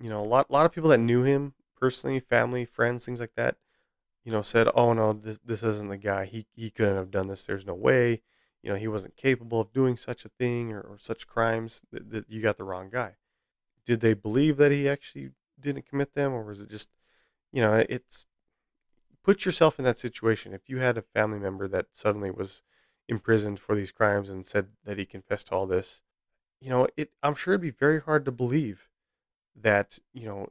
you 0.00 0.08
know, 0.08 0.22
a 0.22 0.26
lot, 0.26 0.50
lot 0.50 0.66
of 0.66 0.72
people 0.72 0.90
that 0.90 0.98
knew 0.98 1.22
him 1.22 1.54
personally, 1.78 2.20
family, 2.20 2.64
friends, 2.64 3.04
things 3.04 3.20
like 3.20 3.34
that, 3.36 3.56
you 4.24 4.32
know, 4.32 4.42
said, 4.42 4.68
"Oh 4.74 4.94
no, 4.94 5.12
this 5.12 5.38
this 5.44 5.62
isn't 5.62 5.90
the 5.90 5.98
guy. 5.98 6.24
He 6.24 6.46
he 6.54 6.70
couldn't 6.70 6.96
have 6.96 7.10
done 7.10 7.28
this. 7.28 7.44
There's 7.44 7.66
no 7.66 7.74
way. 7.74 8.22
You 8.62 8.70
know, 8.70 8.76
he 8.76 8.88
wasn't 8.88 9.16
capable 9.16 9.60
of 9.60 9.72
doing 9.72 9.98
such 9.98 10.24
a 10.24 10.30
thing 10.30 10.72
or, 10.72 10.80
or 10.80 10.96
such 10.98 11.26
crimes. 11.26 11.82
That, 11.92 12.10
that 12.10 12.30
you 12.30 12.40
got 12.40 12.56
the 12.56 12.64
wrong 12.64 12.88
guy." 12.90 13.16
Did 13.84 14.00
they 14.00 14.14
believe 14.14 14.56
that 14.56 14.72
he 14.72 14.88
actually 14.88 15.32
didn't 15.60 15.86
commit 15.86 16.14
them, 16.14 16.32
or 16.32 16.42
was 16.42 16.62
it 16.62 16.70
just, 16.70 16.88
you 17.52 17.60
know, 17.60 17.84
it's 17.86 18.26
put 19.22 19.44
yourself 19.44 19.78
in 19.78 19.84
that 19.84 19.98
situation. 19.98 20.52
If 20.52 20.68
you 20.68 20.78
had 20.78 20.96
a 20.96 21.02
family 21.02 21.38
member 21.38 21.66
that 21.68 21.88
suddenly 21.92 22.30
was 22.30 22.62
imprisoned 23.08 23.60
for 23.60 23.74
these 23.74 23.92
crimes 23.92 24.30
and 24.30 24.46
said 24.46 24.68
that 24.84 24.98
he 24.98 25.04
confessed 25.04 25.48
to 25.48 25.54
all 25.54 25.66
this, 25.66 26.02
you 26.60 26.70
know, 26.70 26.88
it 26.96 27.10
I'm 27.22 27.34
sure 27.34 27.54
it'd 27.54 27.62
be 27.62 27.70
very 27.70 28.00
hard 28.00 28.24
to 28.26 28.32
believe 28.32 28.88
that, 29.56 29.98
you 30.12 30.26
know, 30.26 30.48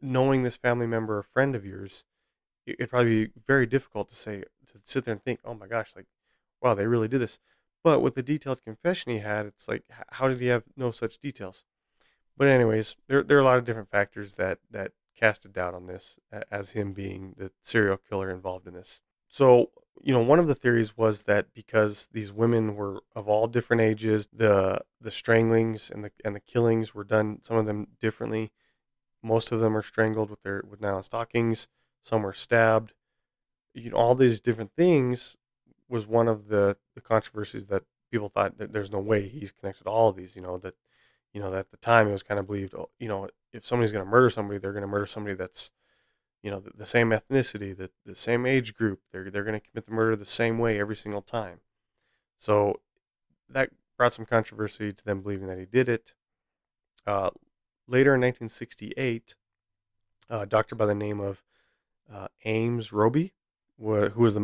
knowing 0.00 0.42
this 0.42 0.56
family 0.56 0.86
member 0.86 1.18
or 1.18 1.22
friend 1.22 1.54
of 1.56 1.66
yours, 1.66 2.04
it'd 2.66 2.90
probably 2.90 3.26
be 3.26 3.32
very 3.46 3.66
difficult 3.66 4.08
to 4.10 4.16
say 4.16 4.42
to 4.66 4.80
sit 4.84 5.04
there 5.04 5.14
and 5.14 5.22
think, 5.24 5.40
"Oh 5.44 5.54
my 5.54 5.66
gosh, 5.66 5.96
like 5.96 6.06
wow, 6.62 6.74
they 6.74 6.86
really 6.86 7.08
did 7.08 7.20
this." 7.20 7.38
But 7.84 8.00
with 8.00 8.14
the 8.16 8.22
detailed 8.22 8.62
confession 8.64 9.12
he 9.12 9.18
had, 9.20 9.46
it's 9.46 9.68
like 9.68 9.84
how 10.10 10.28
did 10.28 10.40
he 10.40 10.48
have 10.48 10.64
no 10.76 10.90
such 10.92 11.18
details? 11.18 11.64
But 12.36 12.48
anyways, 12.48 12.96
there 13.08 13.22
there 13.22 13.38
are 13.38 13.40
a 13.40 13.44
lot 13.44 13.58
of 13.58 13.64
different 13.64 13.90
factors 13.90 14.34
that 14.36 14.60
that 14.70 14.92
cast 15.16 15.44
a 15.44 15.48
doubt 15.48 15.74
on 15.74 15.86
this 15.86 16.18
as 16.50 16.70
him 16.70 16.92
being 16.92 17.34
the 17.38 17.50
serial 17.62 17.96
killer 17.96 18.30
involved 18.30 18.66
in 18.66 18.74
this. 18.74 19.00
So, 19.28 19.70
you 20.02 20.12
know, 20.12 20.20
one 20.20 20.38
of 20.38 20.46
the 20.46 20.54
theories 20.54 20.96
was 20.96 21.24
that 21.24 21.52
because 21.54 22.08
these 22.12 22.32
women 22.32 22.76
were 22.76 23.00
of 23.14 23.28
all 23.28 23.46
different 23.46 23.82
ages, 23.82 24.28
the 24.32 24.80
the 25.00 25.10
stranglings 25.10 25.90
and 25.90 26.04
the 26.04 26.10
and 26.24 26.34
the 26.34 26.40
killings 26.40 26.94
were 26.94 27.04
done 27.04 27.40
some 27.42 27.56
of 27.56 27.66
them 27.66 27.88
differently. 28.00 28.52
Most 29.22 29.52
of 29.52 29.60
them 29.60 29.76
are 29.76 29.82
strangled 29.82 30.30
with 30.30 30.42
their 30.42 30.62
with 30.68 30.80
nylon 30.80 31.02
stockings, 31.02 31.68
some 32.02 32.22
were 32.22 32.32
stabbed. 32.32 32.92
You 33.74 33.90
know, 33.90 33.96
all 33.96 34.14
these 34.14 34.40
different 34.40 34.72
things 34.76 35.36
was 35.88 36.06
one 36.06 36.28
of 36.28 36.48
the 36.48 36.76
the 36.94 37.00
controversies 37.00 37.66
that 37.66 37.84
people 38.10 38.28
thought 38.28 38.58
that 38.58 38.72
there's 38.72 38.92
no 38.92 39.00
way 39.00 39.28
he's 39.28 39.52
connected 39.52 39.84
to 39.84 39.90
all 39.90 40.08
of 40.08 40.16
these, 40.16 40.36
you 40.36 40.42
know, 40.42 40.58
that 40.58 40.74
you 41.32 41.40
know, 41.40 41.50
that 41.50 41.58
at 41.60 41.70
the 41.70 41.76
time 41.76 42.08
it 42.08 42.12
was 42.12 42.22
kind 42.22 42.40
of 42.40 42.46
believed, 42.46 42.74
oh, 42.74 42.88
you 42.98 43.08
know, 43.08 43.28
if 43.52 43.66
somebody's 43.66 43.92
going 43.92 44.04
to 44.04 44.10
murder 44.10 44.30
somebody, 44.30 44.58
they're 44.58 44.72
going 44.72 44.82
to 44.82 44.88
murder 44.88 45.06
somebody 45.06 45.34
that's 45.34 45.70
you 46.42 46.50
know, 46.50 46.60
the, 46.60 46.70
the 46.76 46.86
same 46.86 47.10
ethnicity, 47.10 47.76
the, 47.76 47.90
the 48.04 48.14
same 48.14 48.46
age 48.46 48.74
group. 48.74 49.00
They're, 49.12 49.30
they're 49.30 49.44
going 49.44 49.58
to 49.58 49.66
commit 49.66 49.86
the 49.86 49.92
murder 49.92 50.16
the 50.16 50.24
same 50.24 50.58
way 50.58 50.78
every 50.78 50.96
single 50.96 51.22
time. 51.22 51.60
So 52.38 52.80
that 53.48 53.70
brought 53.96 54.12
some 54.12 54.26
controversy 54.26 54.92
to 54.92 55.04
them 55.04 55.22
believing 55.22 55.48
that 55.48 55.58
he 55.58 55.64
did 55.64 55.88
it. 55.88 56.14
Uh, 57.06 57.30
later 57.88 58.14
in 58.14 58.20
1968, 58.20 59.34
a 60.28 60.46
doctor 60.46 60.74
by 60.74 60.86
the 60.86 60.94
name 60.94 61.20
of 61.20 61.42
uh, 62.12 62.28
Ames 62.44 62.92
Robey, 62.92 63.32
who 63.78 64.10
was 64.16 64.34
the 64.34 64.40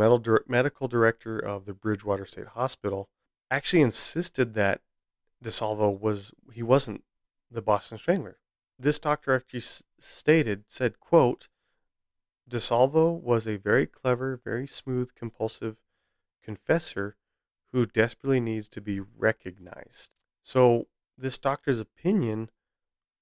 medical 0.47 0.89
director 0.89 1.39
of 1.39 1.65
the 1.65 1.75
Bridgewater 1.75 2.27
State 2.27 2.49
Hospital, 2.49 3.09
actually 3.51 3.83
insisted 3.83 4.55
that 4.55 4.81
DeSalvo 5.43 5.99
was 5.99 6.33
he 6.53 6.63
wasn't 6.63 7.05
the 7.51 7.63
Boston 7.63 7.99
Strangler. 7.99 8.39
This 8.79 8.99
doctor 8.99 9.35
actually 9.35 9.63
stated, 9.99 10.65
said, 10.69 11.01
"quote 11.01 11.49
DeSalvo 12.49 13.21
was 13.21 13.47
a 13.47 13.57
very 13.57 13.87
clever, 13.87 14.41
very 14.43 14.67
smooth, 14.67 15.15
compulsive 15.15 15.77
confessor 16.43 17.17
who 17.73 17.87
desperately 17.87 18.41
needs 18.41 18.69
to 18.69 18.81
be 18.81 19.01
recognized. 19.01 20.11
So, 20.43 20.89
this 21.17 21.39
doctor's 21.39 21.79
opinion 21.79 22.51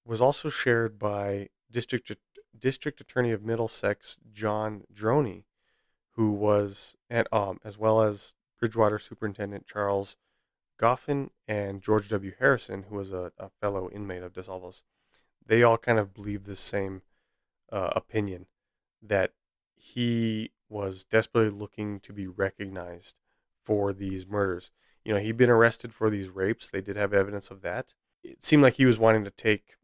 was 0.05 0.21
also 0.21 0.49
shared 0.49 0.99
by 0.99 1.49
District, 1.71 2.11
District 2.59 3.01
Attorney 3.01 3.31
of 3.31 3.45
Middlesex, 3.45 4.19
John 4.33 4.85
Droney, 4.93 5.45
who 6.13 6.33
was, 6.33 6.97
at, 7.09 7.27
um, 7.33 7.59
as 7.65 7.79
well 7.79 8.01
as 8.01 8.35
Bridgewater 8.59 8.99
Superintendent 8.99 9.67
Charles 9.67 10.17
Goffin 10.81 11.31
and 11.47 11.83
George 11.83 12.09
W. 12.09 12.33
Harrison, 12.39 12.85
who 12.89 12.97
was 12.97 13.13
a, 13.13 13.33
a 13.39 13.51
fellow 13.61 13.91
inmate 13.91 14.23
of 14.23 14.33
DeSalvo's. 14.33 14.83
They 15.45 15.63
all 15.63 15.79
kind 15.79 15.99
of 15.99 16.15
believed 16.15 16.47
the 16.47 16.57
same 16.57 17.03
uh, 17.71 17.91
opinion 17.95 18.47
that 19.03 19.33
he 19.75 20.51
was 20.69 21.05
desperately 21.05 21.51
looking 21.51 22.01
to 22.01 22.13
be 22.13 22.27
recognized 22.27 23.21
for 23.63 23.93
these 23.93 24.27
murders. 24.27 24.71
You 25.05 25.15
know, 25.15 25.21
he'd 25.21 25.37
been 25.37 25.51
arrested 25.51 25.93
for 25.93 26.11
these 26.11 26.29
rapes. 26.29 26.69
They 26.69 26.81
did 26.81 26.97
have 26.97 27.13
evidence 27.13 27.51
of 27.51 27.63
that. 27.63 27.95
It 28.23 28.45
seemed 28.45 28.63
like 28.63 28.75
he 28.75 28.87
was 28.87 28.99
wanting 28.99 29.25
to 29.25 29.31
take 29.31 29.77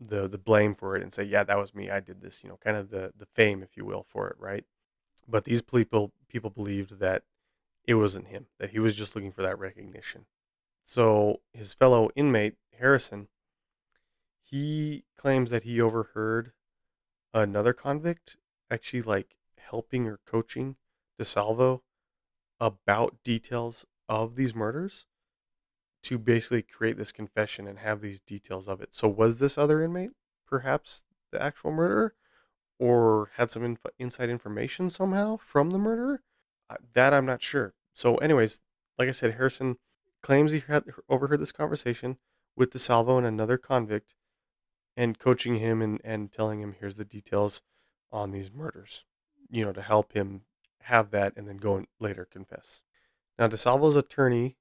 the 0.00 0.26
the 0.26 0.38
blame 0.38 0.74
for 0.74 0.96
it 0.96 1.02
and 1.02 1.12
say, 1.12 1.22
"Yeah, 1.22 1.44
that 1.44 1.58
was 1.58 1.74
me. 1.74 1.90
I 1.90 2.00
did 2.00 2.20
this." 2.20 2.42
You 2.42 2.48
know, 2.48 2.58
kind 2.62 2.76
of 2.76 2.90
the 2.90 3.12
the 3.16 3.26
fame, 3.26 3.62
if 3.62 3.76
you 3.76 3.84
will, 3.84 4.02
for 4.02 4.28
it, 4.28 4.36
right? 4.38 4.64
But 5.28 5.44
these 5.44 5.62
people 5.62 6.12
people 6.28 6.50
believed 6.50 6.98
that 6.98 7.22
it 7.86 7.94
wasn't 7.94 8.28
him. 8.28 8.46
That 8.58 8.70
he 8.70 8.78
was 8.78 8.96
just 8.96 9.14
looking 9.14 9.32
for 9.32 9.42
that 9.42 9.58
recognition. 9.58 10.26
So 10.82 11.40
his 11.52 11.74
fellow 11.74 12.10
inmate 12.16 12.56
Harrison, 12.78 13.28
he 14.42 15.04
claims 15.16 15.50
that 15.50 15.62
he 15.62 15.80
overheard 15.80 16.52
another 17.32 17.72
convict 17.72 18.36
actually 18.70 19.02
like 19.02 19.36
helping 19.58 20.06
or 20.06 20.20
coaching 20.26 20.76
DeSalvo 21.18 21.80
about 22.60 23.22
details 23.22 23.86
of 24.08 24.36
these 24.36 24.54
murders 24.54 25.06
to 26.02 26.18
basically 26.18 26.62
create 26.62 26.96
this 26.96 27.12
confession 27.12 27.66
and 27.66 27.78
have 27.78 28.00
these 28.00 28.20
details 28.20 28.68
of 28.68 28.80
it. 28.80 28.94
So 28.94 29.08
was 29.08 29.38
this 29.38 29.58
other 29.58 29.82
inmate 29.82 30.10
perhaps 30.46 31.02
the 31.30 31.40
actual 31.40 31.70
murderer 31.70 32.14
or 32.78 33.30
had 33.36 33.50
some 33.50 33.64
inf- 33.64 33.86
inside 33.98 34.30
information 34.30 34.90
somehow 34.90 35.36
from 35.36 35.70
the 35.70 35.78
murderer? 35.78 36.22
Uh, 36.68 36.76
that 36.94 37.12
I'm 37.12 37.26
not 37.26 37.42
sure. 37.42 37.74
So 37.92 38.16
anyways, 38.16 38.60
like 38.98 39.08
I 39.08 39.12
said, 39.12 39.34
Harrison 39.34 39.76
claims 40.22 40.52
he 40.52 40.60
had 40.60 40.84
overheard 41.08 41.40
this 41.40 41.52
conversation 41.52 42.18
with 42.56 42.72
DeSalvo 42.72 43.18
and 43.18 43.26
another 43.26 43.58
convict 43.58 44.14
and 44.96 45.18
coaching 45.18 45.56
him 45.56 45.80
and, 45.82 46.00
and 46.04 46.32
telling 46.32 46.60
him 46.60 46.74
here's 46.78 46.96
the 46.96 47.04
details 47.04 47.62
on 48.12 48.32
these 48.32 48.52
murders, 48.52 49.04
you 49.50 49.64
know, 49.64 49.72
to 49.72 49.82
help 49.82 50.12
him 50.12 50.42
have 50.82 51.10
that 51.10 51.32
and 51.36 51.48
then 51.48 51.56
go 51.56 51.76
and 51.76 51.86
later 51.98 52.24
confess. 52.24 52.82
Now, 53.38 53.48
DeSalvo's 53.48 53.96
attorney, 53.96 54.56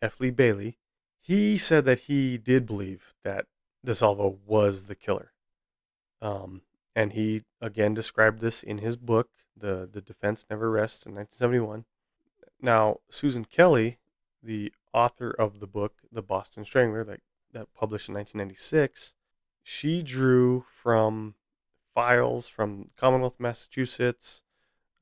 F. 0.00 0.20
Lee 0.20 0.30
Bailey, 0.30 0.78
he 1.20 1.56
said 1.58 1.84
that 1.84 2.00
he 2.00 2.36
did 2.36 2.66
believe 2.66 3.14
that 3.24 3.46
DeSalvo 3.86 4.38
was 4.46 4.86
the 4.86 4.94
killer. 4.94 5.32
Um, 6.20 6.62
and 6.94 7.12
he 7.12 7.42
again 7.60 7.94
described 7.94 8.40
this 8.40 8.62
in 8.62 8.78
his 8.78 8.96
book, 8.96 9.30
The, 9.56 9.88
the 9.90 10.00
Defense 10.00 10.44
Never 10.48 10.70
Rests 10.70 11.06
in 11.06 11.14
1971. 11.14 11.84
Now, 12.60 12.98
Susan 13.10 13.44
Kelly, 13.44 13.98
the 14.42 14.72
author 14.92 15.30
of 15.30 15.58
the 15.58 15.66
book, 15.66 15.94
The 16.12 16.22
Boston 16.22 16.64
Strangler, 16.64 17.02
that, 17.04 17.20
that 17.52 17.74
published 17.74 18.08
in 18.08 18.14
1996, 18.14 19.14
she 19.62 20.02
drew 20.02 20.64
from 20.68 21.34
files 21.94 22.48
from 22.48 22.90
Commonwealth 22.96 23.36
Massachusetts 23.38 24.42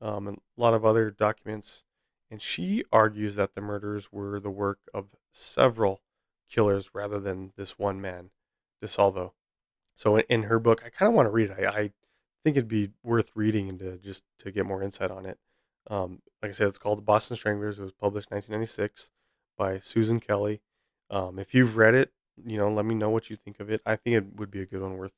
um, 0.01 0.27
and 0.27 0.37
a 0.57 0.61
lot 0.61 0.73
of 0.73 0.85
other 0.85 1.09
documents. 1.11 1.83
And 2.29 2.41
she 2.41 2.83
argues 2.91 3.35
that 3.35 3.55
the 3.55 3.61
murders 3.61 4.11
were 4.11 4.39
the 4.39 4.49
work 4.49 4.79
of 4.93 5.07
several 5.33 6.01
killers 6.49 6.91
rather 6.93 7.19
than 7.19 7.51
this 7.57 7.77
one 7.77 8.01
man, 8.01 8.29
DeSalvo. 8.83 9.31
So 9.95 10.17
in, 10.17 10.23
in 10.29 10.43
her 10.43 10.59
book, 10.59 10.81
I 10.85 10.89
kind 10.89 11.09
of 11.09 11.15
want 11.15 11.27
to 11.27 11.31
read 11.31 11.51
it. 11.51 11.57
I, 11.59 11.69
I 11.69 11.91
think 12.43 12.57
it'd 12.57 12.67
be 12.67 12.91
worth 13.03 13.31
reading 13.35 13.69
and 13.69 13.79
to 13.79 13.97
just 13.97 14.23
to 14.39 14.51
get 14.51 14.65
more 14.65 14.81
insight 14.81 15.11
on 15.11 15.25
it. 15.25 15.37
Um, 15.89 16.21
like 16.41 16.49
I 16.49 16.53
said, 16.53 16.67
it's 16.67 16.77
called 16.77 16.99
The 16.99 17.03
Boston 17.03 17.37
Stranglers. 17.37 17.79
It 17.79 17.83
was 17.83 17.91
published 17.91 18.31
1996 18.31 19.09
by 19.57 19.79
Susan 19.79 20.19
Kelly. 20.19 20.61
Um, 21.09 21.37
if 21.37 21.53
you've 21.53 21.75
read 21.75 21.93
it, 21.93 22.13
you 22.43 22.57
know, 22.57 22.71
let 22.71 22.85
me 22.85 22.95
know 22.95 23.09
what 23.09 23.29
you 23.29 23.35
think 23.35 23.59
of 23.59 23.69
it. 23.69 23.81
I 23.85 23.95
think 23.95 24.15
it 24.15 24.35
would 24.35 24.51
be 24.51 24.61
a 24.61 24.65
good 24.65 24.81
one 24.81 24.97
worth 24.97 25.13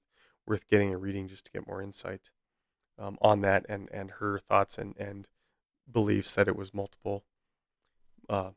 worth 0.46 0.68
getting 0.68 0.94
a 0.94 0.98
reading 0.98 1.28
just 1.28 1.46
to 1.46 1.52
get 1.52 1.68
more 1.68 1.82
insight 1.82 2.32
um, 3.00 3.18
on 3.22 3.42
that 3.42 3.66
and 3.70 3.90
and 3.92 4.12
her 4.20 4.40
thoughts 4.40 4.78
and 4.78 4.96
and 4.98 5.28
beliefs 5.92 6.34
that 6.36 6.48
it 6.48 6.56
was 6.56 6.74
multiple 6.74 7.24
uh, 8.30 8.52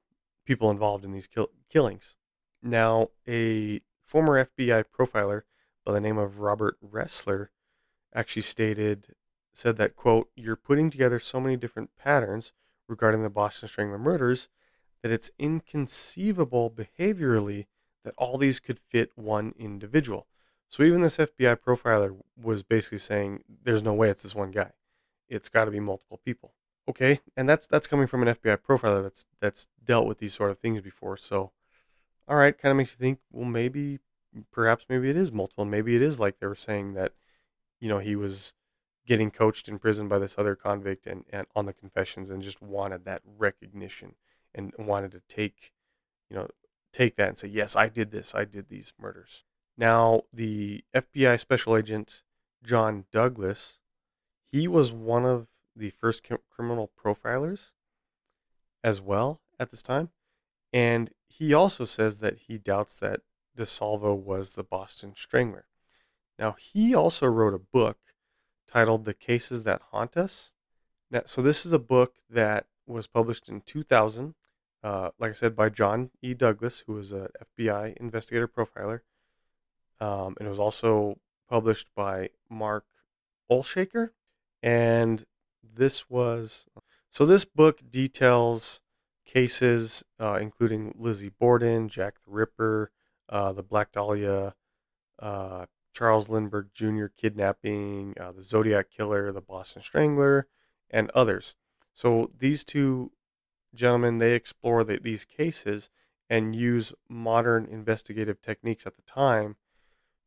people 0.45 0.71
involved 0.71 1.05
in 1.05 1.13
these 1.13 1.27
kill- 1.27 1.51
killings. 1.69 2.15
Now, 2.63 3.09
a 3.29 3.81
former 4.03 4.45
FBI 4.45 4.85
profiler 4.97 5.43
by 5.85 5.93
the 5.93 6.01
name 6.01 6.19
of 6.19 6.41
Robert 6.41 6.77
Ressler 6.85 7.49
actually 8.15 8.43
stated 8.43 9.15
said 9.53 9.77
that 9.77 9.97
quote 9.97 10.31
you're 10.37 10.57
putting 10.57 10.91
together 10.91 11.19
so 11.19 11.41
many 11.41 11.57
different 11.57 11.91
patterns 11.97 12.53
regarding 12.89 13.23
the 13.23 13.31
Boston 13.31 13.69
Strangler 13.69 13.99
murders 13.99 14.49
that 15.03 15.11
it's 15.11 15.31
inconceivable 15.39 16.71
behaviorally 16.71 17.67
that 18.07 18.15
all 18.17 18.39
these 18.39 18.61
could 18.61 18.79
fit 18.79 19.11
one 19.15 19.53
individual. 19.59 20.27
So 20.69 20.83
even 20.83 21.03
this 21.03 21.19
FBI 21.19 21.57
profiler 21.57 22.17
was 22.41 22.63
basically 22.63 22.99
saying 22.99 23.45
there's 23.65 23.83
no 23.83 23.93
way 23.93 24.09
it's 24.09 24.23
this 24.23 24.35
one 24.35 24.51
guy. 24.51 24.73
It's 25.29 25.49
got 25.49 25.67
to 25.67 25.71
be 25.71 25.81
multiple 25.81 26.21
people. 26.25 26.55
Okay, 26.89 27.19
and 27.37 27.49
that's 27.49 27.67
that's 27.67 27.89
coming 27.89 28.07
from 28.07 28.23
an 28.27 28.35
FBI 28.35 28.59
profiler 28.59 29.03
that's 29.03 29.27
that's 29.41 29.67
dealt 29.85 30.07
with 30.07 30.19
these 30.19 30.33
sort 30.33 30.51
of 30.51 30.59
things 30.59 30.81
before. 30.81 31.17
So 31.17 31.53
all 32.29 32.37
right, 32.37 32.57
kind 32.57 32.71
of 32.71 32.77
makes 32.77 32.93
you 32.93 32.99
think, 32.99 33.19
well 33.31 33.45
maybe 33.45 33.99
perhaps 34.53 34.87
maybe 34.89 35.11
it 35.11 35.17
is 35.17 35.33
multiple. 35.33 35.63
and 35.63 35.71
Maybe 35.71 35.97
it 35.97 36.03
is 36.03 36.21
like 36.21 36.39
they 36.39 36.47
were 36.47 36.55
saying 36.55 36.95
that 36.95 37.13
you 37.81 37.89
know, 37.89 37.99
he 37.99 38.17
was 38.17 38.55
getting 39.07 39.31
coached 39.31 39.69
in 39.69 39.79
prison 39.79 40.09
by 40.09 40.19
this 40.19 40.37
other 40.39 40.57
convict 40.57 41.07
and, 41.07 41.25
and 41.31 41.47
on 41.55 41.67
the 41.67 41.73
confessions 41.73 42.31
and 42.31 42.43
just 42.43 42.61
wanted 42.61 43.05
that 43.05 43.23
recognition 43.39 44.15
and 44.55 44.73
wanted 44.79 45.13
to 45.13 45.21
take, 45.29 45.73
you 46.29 46.37
know, 46.37 46.49
take 46.97 47.17
that 47.17 47.29
and 47.29 47.39
say, 47.39 47.49
yes, 47.49 47.77
I 47.77 47.89
did 47.89 48.11
this. 48.11 48.35
I 48.35 48.45
did 48.45 48.69
these 48.69 48.93
murders. 49.01 49.45
Now, 49.77 50.23
the 50.33 50.85
FBI 50.95 51.39
special 51.39 51.77
agent, 51.77 52.23
John 52.65 53.05
Douglas, 53.13 53.79
he 54.51 54.67
was 54.67 54.93
one 54.93 55.27
of 55.27 55.49
the 55.75 55.91
first 55.91 56.27
criminal 56.51 56.91
profilers 56.99 57.73
as 58.83 59.01
well 59.01 59.43
at 59.61 59.71
this 59.71 59.83
time. 59.83 60.09
And 60.73 61.11
he 61.29 61.53
also 61.53 61.85
says 61.85 62.21
that 62.21 62.39
he 62.49 62.57
doubts 62.57 62.99
that 63.01 63.21
DeSalvo 63.57 64.17
was 64.17 64.55
the 64.55 64.65
Boston 64.65 65.13
Strangler. 65.15 65.67
Now, 66.39 66.57
he 66.59 66.95
also 66.95 67.27
wrote 67.27 67.55
a 67.55 67.59
book 67.59 67.99
titled 68.67 69.05
The 69.05 69.15
Cases 69.15 69.65
That 69.65 69.83
Haunt 69.91 70.17
Us. 70.17 70.53
Now, 71.11 71.23
so, 71.27 71.41
this 71.43 71.65
is 71.65 71.73
a 71.73 71.79
book 71.79 72.15
that 72.29 72.67
was 72.87 73.07
published 73.07 73.49
in 73.49 73.61
2000, 73.61 74.35
uh, 74.87 75.11
like 75.19 75.31
I 75.31 75.33
said, 75.33 75.57
by 75.57 75.69
John 75.69 76.11
E. 76.23 76.33
Douglas, 76.33 76.85
who 76.87 76.93
was 76.93 77.11
an 77.11 77.27
FBI 77.59 77.97
investigator 77.97 78.47
profiler. 78.47 79.01
Um, 80.01 80.37
and 80.39 80.47
it 80.47 80.49
was 80.49 80.61
also 80.61 81.19
published 81.49 81.89
by 81.97 82.31
Mark 82.49 82.85
Olshaker. 83.51 84.11
And 84.63 85.25
this 85.61 86.09
was 86.09 86.69
so 87.11 87.27
this 87.27 87.45
book 87.45 87.81
details 87.91 88.81
cases 89.25 90.05
uh, 90.21 90.39
including 90.41 90.95
Lizzie 90.97 91.33
Borden, 91.37 91.89
Jack 91.89 92.23
the 92.25 92.31
Ripper, 92.31 92.93
uh, 93.29 93.53
the 93.53 93.65
Black 93.65 93.91
Dahlia 93.91 94.55
uh, 95.19 95.67
Charles 95.93 96.29
Lindbergh 96.29 96.69
Jr. 96.73 97.07
kidnapping, 97.07 98.15
uh, 98.21 98.31
the 98.31 98.43
Zodiac 98.43 98.89
Killer, 98.89 99.33
the 99.33 99.41
Boston 99.41 99.83
Strangler, 99.83 100.47
and 100.91 101.11
others. 101.11 101.57
So 101.93 102.31
these 102.39 102.63
two 102.63 103.11
gentlemen 103.77 104.19
they 104.19 104.35
explore 104.35 104.85
the, 104.85 104.99
these 104.99 105.25
cases 105.25 105.91
and 106.29 106.57
use 106.57 106.93
modern 107.09 107.67
investigative 107.67 108.41
techniques 108.41 108.87
at 108.87 108.97
the 108.97 109.03
time 109.03 109.57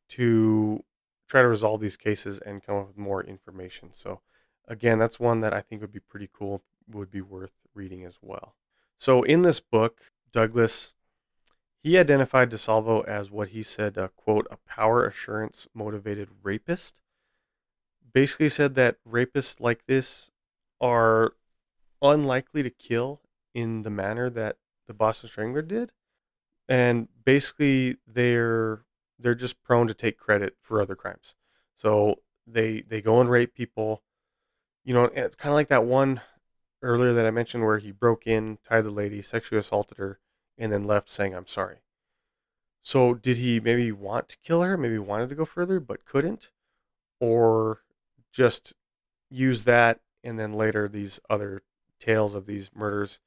to 0.10 0.84
try 1.28 1.42
to 1.42 1.48
resolve 1.48 1.80
these 1.80 1.98
cases 1.98 2.40
and 2.40 2.64
come 2.64 2.78
up 2.78 2.88
with 2.88 2.98
more 2.98 3.24
information. 3.24 3.90
So 3.92 4.22
again, 4.68 4.98
that's 4.98 5.20
one 5.20 5.42
that 5.42 5.54
I 5.54 5.62
think 5.62 5.82
would 5.82 5.92
be 5.92 6.00
pretty 6.00 6.30
cool, 6.32 6.64
would 6.90 7.12
be 7.12 7.22
worth 7.22 7.54
reading 7.76 8.06
as 8.06 8.18
well. 8.22 8.56
So 8.98 9.24
in 9.24 9.42
this 9.44 9.60
book, 9.60 10.12
Douglas 10.32 10.96
he 11.82 11.98
identified 11.98 12.52
DeSalvo 12.52 13.06
as 13.08 13.32
what 13.32 13.50
he 13.50 13.64
said, 13.64 13.98
uh, 13.98 14.10
quote, 14.10 14.48
a 14.52 14.58
power 14.68 15.06
assurance 15.06 15.68
motivated 15.74 16.30
rapist. 16.44 17.00
Basically 18.12 18.50
said 18.50 18.76
that 18.76 18.98
rapists 19.08 19.62
like 19.62 19.86
this 19.86 20.30
are 20.82 21.34
unlikely 22.02 22.64
to 22.64 22.70
kill 22.70 23.22
in 23.54 23.84
the 23.84 23.90
manner 23.90 24.30
that 24.30 24.58
the 24.88 24.94
Boston 24.94 25.30
Strangler 25.30 25.62
did. 25.62 25.94
And 26.68 27.08
basically 27.26 27.98
they're 28.08 28.84
they're 29.18 29.36
just 29.36 29.62
prone 29.64 29.88
to 29.88 29.94
take 29.94 30.18
credit 30.18 30.56
for 30.62 30.82
other 30.82 30.96
crimes. 30.96 31.36
So 31.78 32.20
they 32.48 32.82
they 32.82 33.02
go 33.02 33.20
and 33.22 33.30
rape 33.30 33.54
people. 33.54 34.04
You 34.84 34.94
know, 34.94 35.06
it's 35.06 35.36
kind 35.36 35.52
of 35.52 35.56
like 35.56 35.68
that 35.70 35.86
one 35.86 36.22
earlier 36.82 37.14
that 37.14 37.26
I 37.26 37.32
mentioned 37.32 37.64
where 37.64 37.80
he 37.80 37.92
broke 37.92 38.26
in, 38.26 38.58
tied 38.68 38.86
the 38.86 38.92
lady, 38.92 39.22
sexually 39.22 39.60
assaulted 39.60 39.98
her, 39.98 40.20
and 40.58 40.72
then 40.72 40.86
left 40.86 41.10
saying, 41.10 41.36
I'm 41.36 41.48
sorry. 41.48 41.82
So 42.82 43.14
did 43.14 43.38
he 43.38 43.60
maybe 43.60 43.92
want 43.92 44.30
to 44.30 44.38
kill 44.44 44.62
her? 44.62 44.78
Maybe 44.78 44.98
wanted 44.98 45.30
to 45.30 45.36
go 45.36 45.46
further, 45.46 45.80
but 45.80 46.06
couldn't? 46.06 46.50
Or 47.20 47.82
just 48.32 48.74
use 49.30 49.66
that 49.66 50.00
and 50.24 50.40
then 50.40 50.54
later 50.54 50.88
these 50.88 51.20
other 51.30 51.62
tales 52.00 52.36
of 52.36 52.46
these 52.46 52.72
murders 52.74 53.20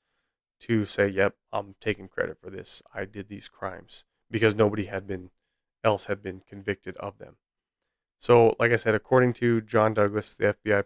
to 0.63 0.85
say, 0.85 1.09
yep, 1.09 1.35
I'm 1.53 1.75
taking 1.81 2.09
credit 2.09 2.39
for 2.41 2.51
this. 2.51 2.83
I 2.95 3.05
did 3.05 3.29
these 3.29 3.49
crimes 3.49 4.05
because 4.31 4.55
nobody 4.55 4.87
had 4.87 5.07
been 5.07 5.31
else 5.85 6.05
had 6.05 6.23
been 6.23 6.43
convicted 6.49 6.97
of 6.99 7.19
them. 7.19 7.37
So, 8.19 8.55
like 8.61 8.71
I 8.71 8.77
said, 8.77 8.95
according 8.95 9.33
to 9.35 9.61
John 9.61 9.95
Douglas, 9.95 10.35
the 10.35 10.55
FBI 10.55 10.85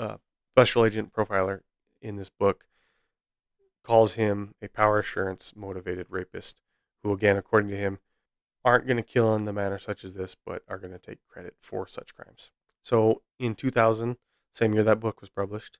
uh, 0.00 0.16
special 0.52 0.84
agent 0.84 1.12
profiler 1.12 1.60
in 2.02 2.16
this 2.16 2.30
book, 2.30 2.64
calls 3.84 4.14
him 4.14 4.54
a 4.60 4.68
power 4.68 4.98
assurance 4.98 5.52
motivated 5.54 6.06
rapist 6.08 6.60
who, 7.02 7.12
again, 7.12 7.36
according 7.36 7.70
to 7.70 7.76
him, 7.76 7.98
aren't 8.64 8.86
going 8.86 8.96
to 8.96 9.02
kill 9.04 9.34
in 9.36 9.44
the 9.44 9.52
manner 9.52 9.78
such 9.78 10.04
as 10.04 10.14
this, 10.14 10.34
but 10.44 10.62
are 10.68 10.78
going 10.78 10.92
to 10.92 10.98
take 10.98 11.18
credit 11.28 11.54
for 11.60 11.86
such 11.86 12.14
crimes. 12.14 12.50
So 12.82 13.22
in 13.38 13.54
2000, 13.54 14.16
same 14.52 14.74
year 14.74 14.82
that 14.82 15.00
book 15.00 15.20
was 15.20 15.30
published, 15.30 15.78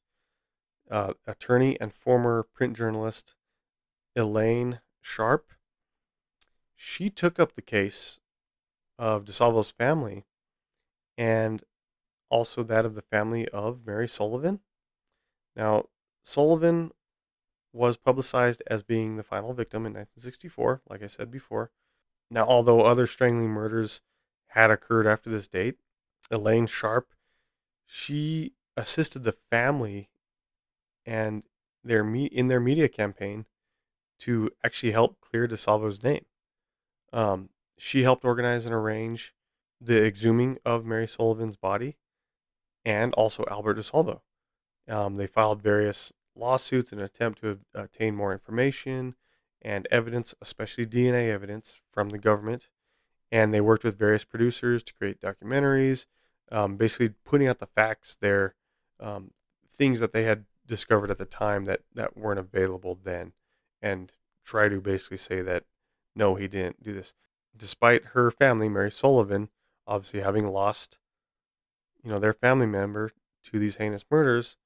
uh, 0.91 1.15
attorney 1.27 1.79
and 1.81 1.93
former 1.93 2.43
print 2.43 2.77
journalist 2.77 3.35
Elaine 4.17 4.81
Sharp, 5.01 5.53
she 6.75 7.11
took 7.11 7.39
up 7.39 7.55
the 7.55 7.63
case 7.63 8.21
of 8.99 9.25
DeSalvo's 9.25 9.71
family 9.71 10.25
and 11.17 11.63
also 12.29 12.63
that 12.63 12.85
of 12.85 12.95
the 12.95 13.03
family 13.03 13.49
of 13.49 13.87
Mary 13.87 14.09
Sullivan. 14.09 14.61
Now, 15.57 15.87
Sullivan 16.25 16.93
was 17.73 17.97
publicized 17.97 18.63
as 18.69 18.83
being 18.83 19.17
the 19.17 19.23
final 19.23 19.53
victim 19.53 19.81
in 19.81 19.93
1964, 19.93 20.83
like 20.89 21.03
I 21.03 21.09
said 21.09 21.31
before. 21.31 21.71
Now, 22.31 22.45
although 22.47 22.83
other 22.83 23.07
strangling 23.07 23.51
murders 23.51 24.01
had 24.49 24.71
occurred 24.71 25.07
after 25.07 25.29
this 25.29 25.49
date, 25.49 25.77
Elaine 26.31 26.67
Sharp, 26.67 27.13
she 27.85 28.55
assisted 28.77 29.25
the 29.25 29.37
family 29.51 30.09
and 31.07 31.43
their 31.83 32.05
me- 32.05 32.27
in 32.27 32.49
their 32.49 32.61
media 32.61 32.89
campaign 32.89 33.47
to 34.21 34.51
actually 34.65 34.93
help 34.93 35.21
clear 35.21 35.47
DeSalvo's 35.47 36.03
name. 36.03 36.25
Um, 37.13 37.51
she 37.77 38.03
helped 38.03 38.25
organize 38.25 38.65
and 38.65 38.75
arrange 38.75 39.35
the 39.81 40.01
exhuming 40.01 40.57
of 40.65 40.85
Mary 40.85 41.07
Sullivan's 41.07 41.57
body 41.57 41.97
and 42.85 43.13
also 43.15 43.45
Albert 43.51 43.79
DeSalvo. 43.79 44.21
Um, 44.89 45.17
they 45.17 45.27
filed 45.27 45.63
various 45.63 46.13
lawsuits 46.37 46.93
in 46.93 46.99
an 46.99 47.05
attempt 47.05 47.41
to 47.41 47.61
obtain 47.75 48.15
more 48.15 48.33
information 48.33 49.15
and 49.63 49.89
evidence, 49.91 50.35
especially 50.43 50.85
DNA 50.85 51.29
evidence 51.31 51.81
from 51.91 52.11
the 52.11 52.19
government. 52.19 52.69
And 53.33 53.53
they 53.53 53.61
worked 53.61 53.85
with 53.85 53.99
various 53.99 54.25
producers 54.25 54.83
to 54.85 54.95
create 54.95 55.21
documentaries, 55.21 56.07
um, 56.53 56.77
basically 56.77 57.15
putting 57.25 57.49
out 57.49 57.59
the 57.59 57.67
facts 57.67 58.17
there, 58.21 58.55
um, 59.01 59.31
things 59.69 60.01
that 60.01 60.13
they 60.13 60.25
had 60.25 60.45
discovered 60.67 61.11
at 61.11 61.19
the 61.19 61.25
time 61.25 61.65
that, 61.65 61.81
that 61.95 62.17
weren't 62.17 62.41
available 62.41 62.99
then, 63.03 63.33
and 63.83 64.13
try 64.45 64.69
to 64.69 64.81
basically 64.81 65.17
say 65.17 65.43
that 65.43 65.65
no, 66.17 66.37
he 66.37 66.47
didn't 66.47 66.83
do 66.83 66.93
this. 66.93 67.15
Despite 67.57 68.05
her 68.07 68.31
family, 68.31 68.69
Mary 68.69 68.91
Sullivan, 68.91 69.49
obviously 69.87 70.21
having 70.21 70.49
lost, 70.49 70.99
you 72.03 72.11
know, 72.11 72.19
their 72.19 72.33
family 72.33 72.67
member 72.67 73.11
to 73.45 73.59
these 73.59 73.77
heinous 73.77 74.05
murders, 74.11 74.57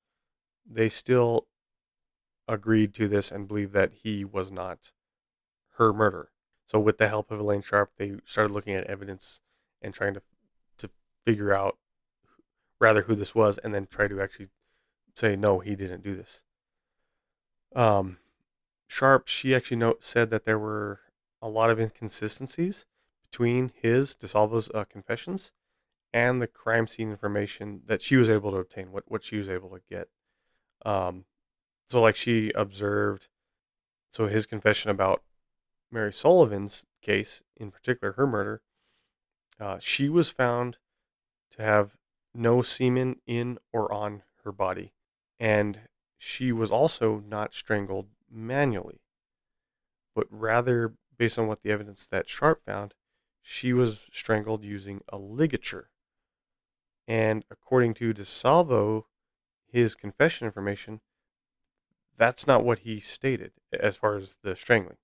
they 0.71 0.89
still 0.89 1.47
agreed 2.47 2.95
to 2.95 3.09
this 3.09 3.31
and 3.31 3.49
believed 3.49 3.73
that 3.73 3.93
he 4.03 4.25
was 4.25 4.51
not 4.51 4.93
her 5.77 5.93
murderer. 5.93 6.31
So 6.67 6.79
with 6.79 6.99
the 6.99 7.09
help 7.09 7.31
of 7.31 7.41
Elaine 7.41 7.63
Sharp, 7.63 7.93
they 7.97 8.17
started 8.25 8.53
looking 8.53 8.75
at 8.75 8.85
evidence 8.85 9.41
and 9.81 9.95
trying 9.95 10.15
to 10.15 10.23
to 10.79 10.91
figure 11.25 11.55
out 11.55 11.79
rather 12.79 13.03
who 13.03 13.15
this 13.15 13.35
was, 13.35 13.59
and 13.59 13.75
then 13.75 13.87
try 13.87 14.07
to 14.07 14.21
actually 14.21 14.49
say 15.19 15.37
no, 15.37 15.59
he 15.59 15.75
didn't 15.75 16.03
do 16.03 16.17
this. 16.17 16.45
Um, 17.75 18.19
Sharp, 18.87 19.29
she 19.29 19.55
actually 19.55 19.77
note, 19.77 20.03
said 20.03 20.31
that 20.31 20.45
there 20.45 20.59
were 20.59 21.01
a 21.43 21.49
lot 21.49 21.71
of 21.71 21.79
inconsistencies 21.79 22.87
between 23.31 23.73
his 23.81 24.17
DeSalvo's 24.17 24.71
uh, 24.75 24.85
confessions 24.85 25.53
and 26.13 26.41
the 26.41 26.47
crime 26.47 26.87
scene 26.87 27.11
information 27.11 27.83
that 27.87 28.01
she 28.01 28.17
was 28.17 28.31
able 28.31 28.51
to 28.53 28.57
obtain, 28.57 28.91
what 28.91 29.05
what 29.07 29.23
she 29.23 29.37
was 29.37 29.49
able 29.49 29.69
to 29.71 29.81
get. 29.91 30.09
Um, 30.85 31.25
so 31.89 32.01
like 32.01 32.17
she 32.17 32.51
observed, 32.55 33.29
so 34.11 34.27
his 34.27 34.47
confession 34.47 34.91
about 34.91 35.23
Mary 35.91 36.13
Sullivan's 36.13 36.87
case, 37.03 37.43
in 37.57 37.71
particular 37.71 38.13
her 38.15 38.27
murder, 38.27 38.63
uh, 39.61 39.79
she 39.79 40.09
was 40.09 40.31
found 40.31 40.79
to 41.51 41.63
have 41.63 41.97
no 42.35 42.63
semen 42.63 43.17
in 43.27 43.59
or 43.73 43.93
on 43.93 44.23
her 44.45 44.53
body, 44.53 44.93
and 45.39 45.81
she 46.17 46.53
was 46.53 46.71
also 46.71 47.23
not 47.27 47.55
strangled 47.55 48.09
manually, 48.31 49.01
but 50.15 50.27
rather 50.31 50.95
based 51.17 51.39
on 51.39 51.47
what 51.47 51.63
the 51.63 51.71
evidence 51.71 52.07
that 52.07 52.29
Sharp 52.29 52.65
found, 52.65 52.95
she 53.43 53.73
was 53.73 54.01
strangled 54.13 54.65
using 54.65 55.03
a 55.09 55.19
ligature. 55.19 55.91
And 57.07 57.45
according 57.51 57.95
to 57.95 58.13
DeSalvo, 58.13 59.05
his 59.71 59.95
confession 59.95 60.47
information, 60.47 61.01
that's 62.17 62.47
not 62.47 62.65
what 62.65 62.81
he 62.81 63.01
stated 63.01 63.53
as 63.73 63.97
far 63.97 64.17
as 64.17 64.37
the 64.43 64.57
strangling. 64.57 64.97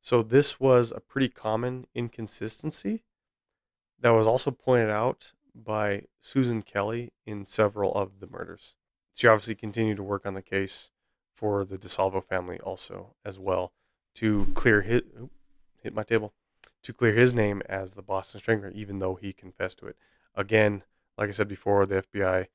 So 0.00 0.22
this 0.22 0.58
was 0.58 0.90
a 0.90 1.00
pretty 1.00 1.28
common 1.28 1.86
inconsistency 1.94 3.04
that 4.00 4.10
was 4.10 4.26
also 4.26 4.50
pointed 4.50 4.90
out 4.90 5.32
by 5.54 6.06
Susan 6.20 6.62
Kelly 6.62 7.12
in 7.24 7.44
several 7.44 7.94
of 7.94 8.18
the 8.18 8.26
murders. 8.26 8.74
She 9.14 9.26
obviously 9.26 9.54
continued 9.54 9.96
to 9.96 10.02
work 10.02 10.26
on 10.26 10.34
the 10.34 10.42
case 10.42 10.90
for 11.32 11.64
the 11.64 11.78
DeSalvo 11.78 12.24
family 12.24 12.58
also 12.60 13.14
as 13.24 13.38
well 13.38 13.72
to 14.14 14.46
clear 14.54 14.82
his 14.82 15.02
hit 15.82 15.94
my 15.94 16.02
table 16.02 16.32
to 16.82 16.92
clear 16.92 17.14
his 17.14 17.32
name 17.32 17.62
as 17.68 17.94
the 17.94 18.02
Boston 18.02 18.40
Strangler, 18.40 18.70
even 18.70 18.98
though 18.98 19.14
he 19.14 19.32
confessed 19.32 19.78
to 19.78 19.86
it. 19.86 19.96
Again, 20.34 20.82
like 21.16 21.28
I 21.28 21.32
said 21.32 21.48
before, 21.48 21.86
the 21.86 22.02
FBI 22.02 22.46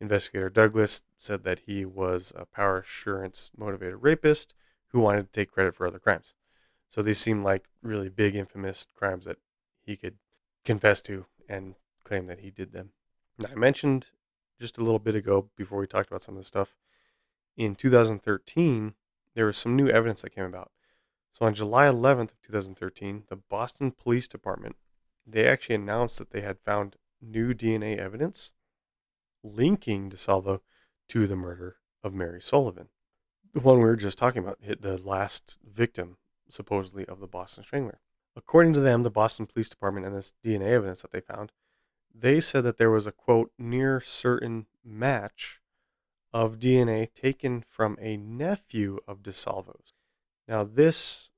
investigator 0.00 0.50
Douglas 0.50 1.02
said 1.18 1.44
that 1.44 1.60
he 1.60 1.84
was 1.84 2.32
a 2.36 2.44
power 2.44 2.78
assurance 2.78 3.50
motivated 3.56 4.02
rapist 4.02 4.54
who 4.88 5.00
wanted 5.00 5.26
to 5.26 5.32
take 5.32 5.50
credit 5.50 5.74
for 5.74 5.86
other 5.86 5.98
crimes. 5.98 6.34
So 6.88 7.02
these 7.02 7.18
seem 7.18 7.42
like 7.42 7.64
really 7.82 8.08
big, 8.08 8.36
infamous 8.36 8.86
crimes 8.94 9.24
that 9.24 9.38
he 9.82 9.96
could 9.96 10.16
confess 10.64 11.02
to 11.02 11.26
and 11.48 11.74
claim 12.04 12.26
that 12.26 12.40
he 12.40 12.50
did 12.50 12.72
them. 12.72 12.90
Now, 13.38 13.50
I 13.50 13.54
mentioned 13.56 14.08
just 14.60 14.78
a 14.78 14.82
little 14.82 14.98
bit 14.98 15.14
ago 15.14 15.50
before 15.56 15.78
we 15.78 15.86
talked 15.86 16.10
about 16.10 16.22
some 16.22 16.34
of 16.34 16.40
this 16.40 16.48
stuff. 16.48 16.74
In 17.56 17.74
2013, 17.74 18.94
there 19.34 19.46
was 19.46 19.58
some 19.58 19.76
new 19.76 19.88
evidence 19.88 20.22
that 20.22 20.34
came 20.34 20.44
about. 20.44 20.70
So 21.32 21.46
on 21.46 21.54
July 21.54 21.86
11th 21.86 22.30
of 22.30 22.42
2013, 22.42 23.24
the 23.28 23.36
Boston 23.36 23.90
Police 23.90 24.28
Department 24.28 24.76
they 25.26 25.46
actually 25.46 25.74
announced 25.74 26.18
that 26.18 26.30
they 26.30 26.42
had 26.42 26.58
found 26.60 26.96
new 27.20 27.54
DNA 27.54 27.96
evidence 27.96 28.52
linking 29.42 30.10
DeSalvo 30.10 30.60
to 31.08 31.26
the 31.26 31.36
murder 31.36 31.76
of 32.02 32.14
Mary 32.14 32.40
Sullivan, 32.40 32.88
the 33.52 33.60
one 33.60 33.78
we 33.78 33.84
were 33.84 33.96
just 33.96 34.18
talking 34.18 34.42
about, 34.42 34.58
hit 34.60 34.82
the 34.82 34.98
last 34.98 35.58
victim 35.64 36.16
supposedly 36.48 37.06
of 37.06 37.20
the 37.20 37.26
Boston 37.26 37.64
Strangler. 37.64 38.00
According 38.36 38.72
to 38.74 38.80
them, 38.80 39.02
the 39.02 39.10
Boston 39.10 39.46
Police 39.46 39.68
Department 39.68 40.06
and 40.06 40.14
this 40.14 40.32
DNA 40.44 40.68
evidence 40.68 41.02
that 41.02 41.12
they 41.12 41.20
found, 41.20 41.52
they 42.14 42.40
said 42.40 42.62
that 42.62 42.78
there 42.78 42.90
was 42.90 43.06
a 43.06 43.12
quote 43.12 43.50
near 43.58 44.00
certain 44.00 44.66
match 44.84 45.60
of 46.32 46.58
DNA 46.58 47.12
taken 47.12 47.64
from 47.66 47.96
a 48.00 48.16
nephew 48.16 48.98
of 49.06 49.22
DeSalvo's. 49.22 49.94
Now, 50.46 50.64
this 50.64 51.30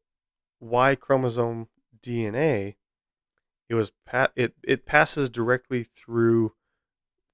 Y 0.61 0.95
chromosome 0.95 1.69
DNA, 2.01 2.77
it 3.69 3.75
was 3.75 3.93
pa- 4.07 4.29
it 4.37 4.55
it 4.63 4.87
passes 4.87 5.29
directly 5.29 5.85
through 5.85 6.55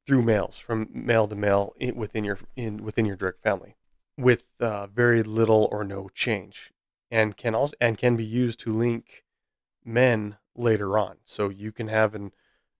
through 0.06 0.22
males 0.22 0.58
from 0.58 0.88
male 0.92 1.28
to 1.28 1.36
male 1.36 1.72
in, 1.78 1.94
within 1.94 2.24
your 2.24 2.38
in 2.56 2.82
within 2.82 3.06
your 3.06 3.16
direct 3.16 3.40
family 3.40 3.76
with 4.18 4.50
uh, 4.60 4.86
very 4.86 5.22
little 5.22 5.68
or 5.70 5.84
no 5.84 6.08
change, 6.08 6.72
and 7.10 7.36
can 7.36 7.54
also 7.54 7.74
and 7.80 7.98
can 7.98 8.16
be 8.16 8.24
used 8.24 8.60
to 8.60 8.72
link 8.72 9.24
men 9.84 10.36
later 10.54 10.98
on. 10.98 11.18
So 11.24 11.48
you 11.48 11.72
can 11.72 11.88
have 11.88 12.14
an 12.14 12.32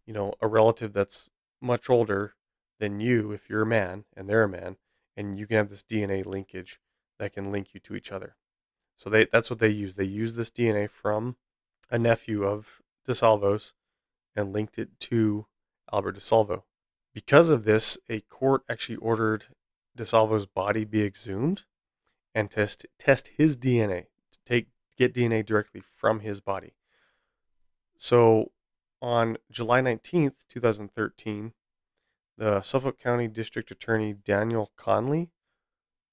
you 0.06 0.12
know 0.12 0.34
a 0.40 0.48
relative 0.48 0.92
that's 0.92 1.30
much 1.60 1.88
older 1.88 2.34
than 2.80 3.00
you 3.00 3.32
if 3.32 3.48
you're 3.48 3.62
a 3.62 3.66
man 3.66 4.04
and 4.16 4.28
they're 4.28 4.44
a 4.44 4.48
man, 4.48 4.76
and 5.16 5.38
you 5.38 5.46
can 5.46 5.56
have 5.56 5.68
this 5.68 5.82
DNA 5.82 6.26
linkage 6.26 6.80
that 7.18 7.32
can 7.32 7.52
link 7.52 7.68
you 7.74 7.80
to 7.80 7.94
each 7.94 8.10
other. 8.10 8.36
So 8.96 9.10
they 9.10 9.26
that's 9.26 9.50
what 9.50 9.58
they 9.58 9.68
use. 9.68 9.96
They 9.96 10.04
use 10.04 10.36
this 10.36 10.50
DNA 10.50 10.88
from 10.88 11.36
a 11.90 11.98
nephew 11.98 12.44
of 12.44 12.80
DeSalvo's 13.06 13.74
and 14.34 14.52
linked 14.52 14.78
it 14.78 14.98
to 15.00 15.46
Albert 15.92 16.16
DeSalvo. 16.16 16.62
Because 17.12 17.50
of 17.50 17.64
this, 17.64 17.98
a 18.08 18.20
court 18.20 18.62
actually 18.68 18.96
ordered 18.96 19.46
DeSalvo's 19.96 20.46
body 20.46 20.84
be 20.84 21.04
exhumed 21.04 21.64
and 22.34 22.50
test 22.50 22.86
test 22.98 23.32
his 23.36 23.56
DNA 23.56 24.06
to 24.30 24.38
take 24.46 24.68
get 24.96 25.14
DNA 25.14 25.44
directly 25.44 25.80
from 25.80 26.20
his 26.20 26.40
body. 26.40 26.74
So 27.96 28.52
on 29.02 29.36
July 29.50 29.80
19th, 29.82 30.34
2013, 30.48 31.52
the 32.38 32.62
Suffolk 32.62 33.00
County 33.00 33.26
District 33.26 33.70
Attorney 33.70 34.14
Daniel 34.14 34.70
Conley 34.76 35.30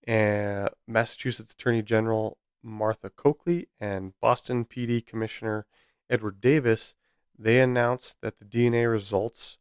and 0.06 0.70
Massachusetts 0.88 1.54
Attorney 1.54 1.84
General 1.84 2.38
Martha 2.64 3.12
Coakley 3.12 3.68
and 3.80 4.14
Boston 4.20 4.66
PD 4.66 5.06
Commissioner 5.06 5.68
Edward 6.10 6.42
Davis, 6.42 6.96
they 7.38 7.60
announced 7.60 8.18
that 8.22 8.40
the 8.40 8.46
DNA 8.46 8.90
results 8.90 9.60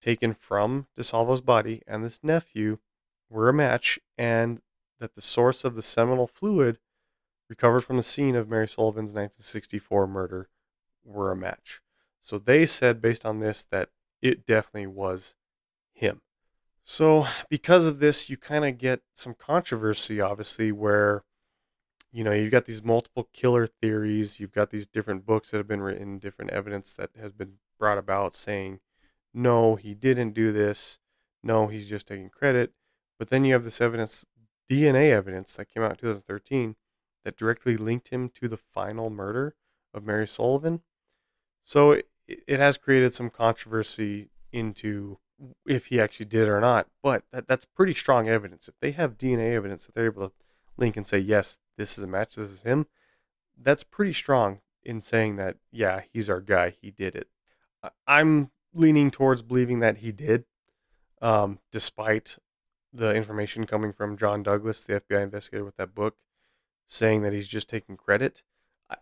taken 0.00 0.32
from 0.32 0.86
DeSalvo's 0.98 1.42
body 1.42 1.82
and 1.86 2.02
this 2.02 2.20
nephew 2.24 2.78
were 3.28 3.50
a 3.50 3.54
match 3.54 4.00
and 4.16 4.62
that 4.98 5.14
the 5.14 5.22
source 5.22 5.62
of 5.62 5.76
the 5.76 5.82
seminal 5.82 6.26
fluid 6.26 6.78
recovered 7.48 7.82
from 7.82 7.98
the 7.98 8.02
scene 8.02 8.34
of 8.34 8.48
Mary 8.48 8.66
Sullivan's 8.66 9.12
1964 9.12 10.06
murder 10.06 10.48
were 11.04 11.30
a 11.30 11.36
match. 11.36 11.82
So 12.22 12.38
they 12.38 12.64
said, 12.64 13.02
based 13.02 13.26
on 13.26 13.40
this, 13.40 13.66
that 13.70 13.90
it 14.22 14.46
definitely 14.46 14.86
was 14.86 15.34
him. 15.92 16.22
So, 16.84 17.26
because 17.50 17.86
of 17.86 17.98
this, 17.98 18.30
you 18.30 18.38
kind 18.38 18.64
of 18.64 18.78
get 18.78 19.02
some 19.14 19.34
controversy, 19.34 20.20
obviously, 20.20 20.72
where 20.72 21.24
you 22.12 22.22
know, 22.22 22.32
you've 22.32 22.52
got 22.52 22.66
these 22.66 22.84
multiple 22.84 23.28
killer 23.32 23.66
theories. 23.66 24.38
You've 24.38 24.52
got 24.52 24.70
these 24.70 24.86
different 24.86 25.24
books 25.24 25.50
that 25.50 25.56
have 25.56 25.66
been 25.66 25.80
written, 25.80 26.18
different 26.18 26.50
evidence 26.50 26.92
that 26.94 27.10
has 27.18 27.32
been 27.32 27.54
brought 27.78 27.98
about 27.98 28.34
saying, 28.34 28.80
no, 29.32 29.76
he 29.76 29.94
didn't 29.94 30.32
do 30.32 30.52
this. 30.52 30.98
No, 31.42 31.68
he's 31.68 31.88
just 31.88 32.06
taking 32.06 32.28
credit. 32.28 32.72
But 33.18 33.30
then 33.30 33.44
you 33.44 33.54
have 33.54 33.64
this 33.64 33.80
evidence, 33.80 34.26
DNA 34.70 35.10
evidence 35.10 35.54
that 35.54 35.72
came 35.72 35.82
out 35.82 35.92
in 35.92 35.96
2013 35.96 36.76
that 37.24 37.36
directly 37.36 37.78
linked 37.78 38.08
him 38.08 38.28
to 38.28 38.46
the 38.46 38.58
final 38.58 39.08
murder 39.08 39.54
of 39.94 40.04
Mary 40.04 40.28
Sullivan. 40.28 40.82
So 41.62 42.02
it 42.46 42.60
has 42.60 42.76
created 42.76 43.14
some 43.14 43.30
controversy 43.30 44.30
into 44.52 45.18
if 45.66 45.86
he 45.86 46.00
actually 46.00 46.26
did 46.26 46.48
or 46.48 46.60
not. 46.60 46.86
But 47.02 47.24
that, 47.32 47.48
that's 47.48 47.64
pretty 47.64 47.94
strong 47.94 48.28
evidence. 48.28 48.68
If 48.68 48.74
they 48.80 48.92
have 48.92 49.18
DNA 49.18 49.54
evidence 49.54 49.86
that 49.86 49.94
they're 49.94 50.06
able 50.06 50.28
to 50.28 50.34
link 50.76 50.96
and 50.96 51.06
say, 51.06 51.18
yes, 51.18 51.58
this 51.76 51.98
is 51.98 52.04
a 52.04 52.06
match, 52.06 52.36
this 52.36 52.50
is 52.50 52.62
him, 52.62 52.86
that's 53.60 53.84
pretty 53.84 54.12
strong 54.12 54.60
in 54.84 55.00
saying 55.00 55.36
that, 55.36 55.56
yeah, 55.70 56.02
he's 56.12 56.28
our 56.28 56.40
guy, 56.40 56.74
he 56.80 56.90
did 56.90 57.14
it. 57.14 57.28
I'm 58.06 58.50
leaning 58.74 59.10
towards 59.10 59.42
believing 59.42 59.80
that 59.80 59.98
he 59.98 60.12
did, 60.12 60.44
um, 61.20 61.58
despite 61.70 62.36
the 62.92 63.14
information 63.14 63.66
coming 63.66 63.92
from 63.92 64.16
John 64.16 64.42
Douglas, 64.42 64.84
the 64.84 65.00
FBI 65.00 65.22
investigator 65.22 65.64
with 65.64 65.76
that 65.76 65.94
book, 65.94 66.16
saying 66.86 67.22
that 67.22 67.32
he's 67.32 67.48
just 67.48 67.68
taking 67.68 67.96
credit. 67.96 68.42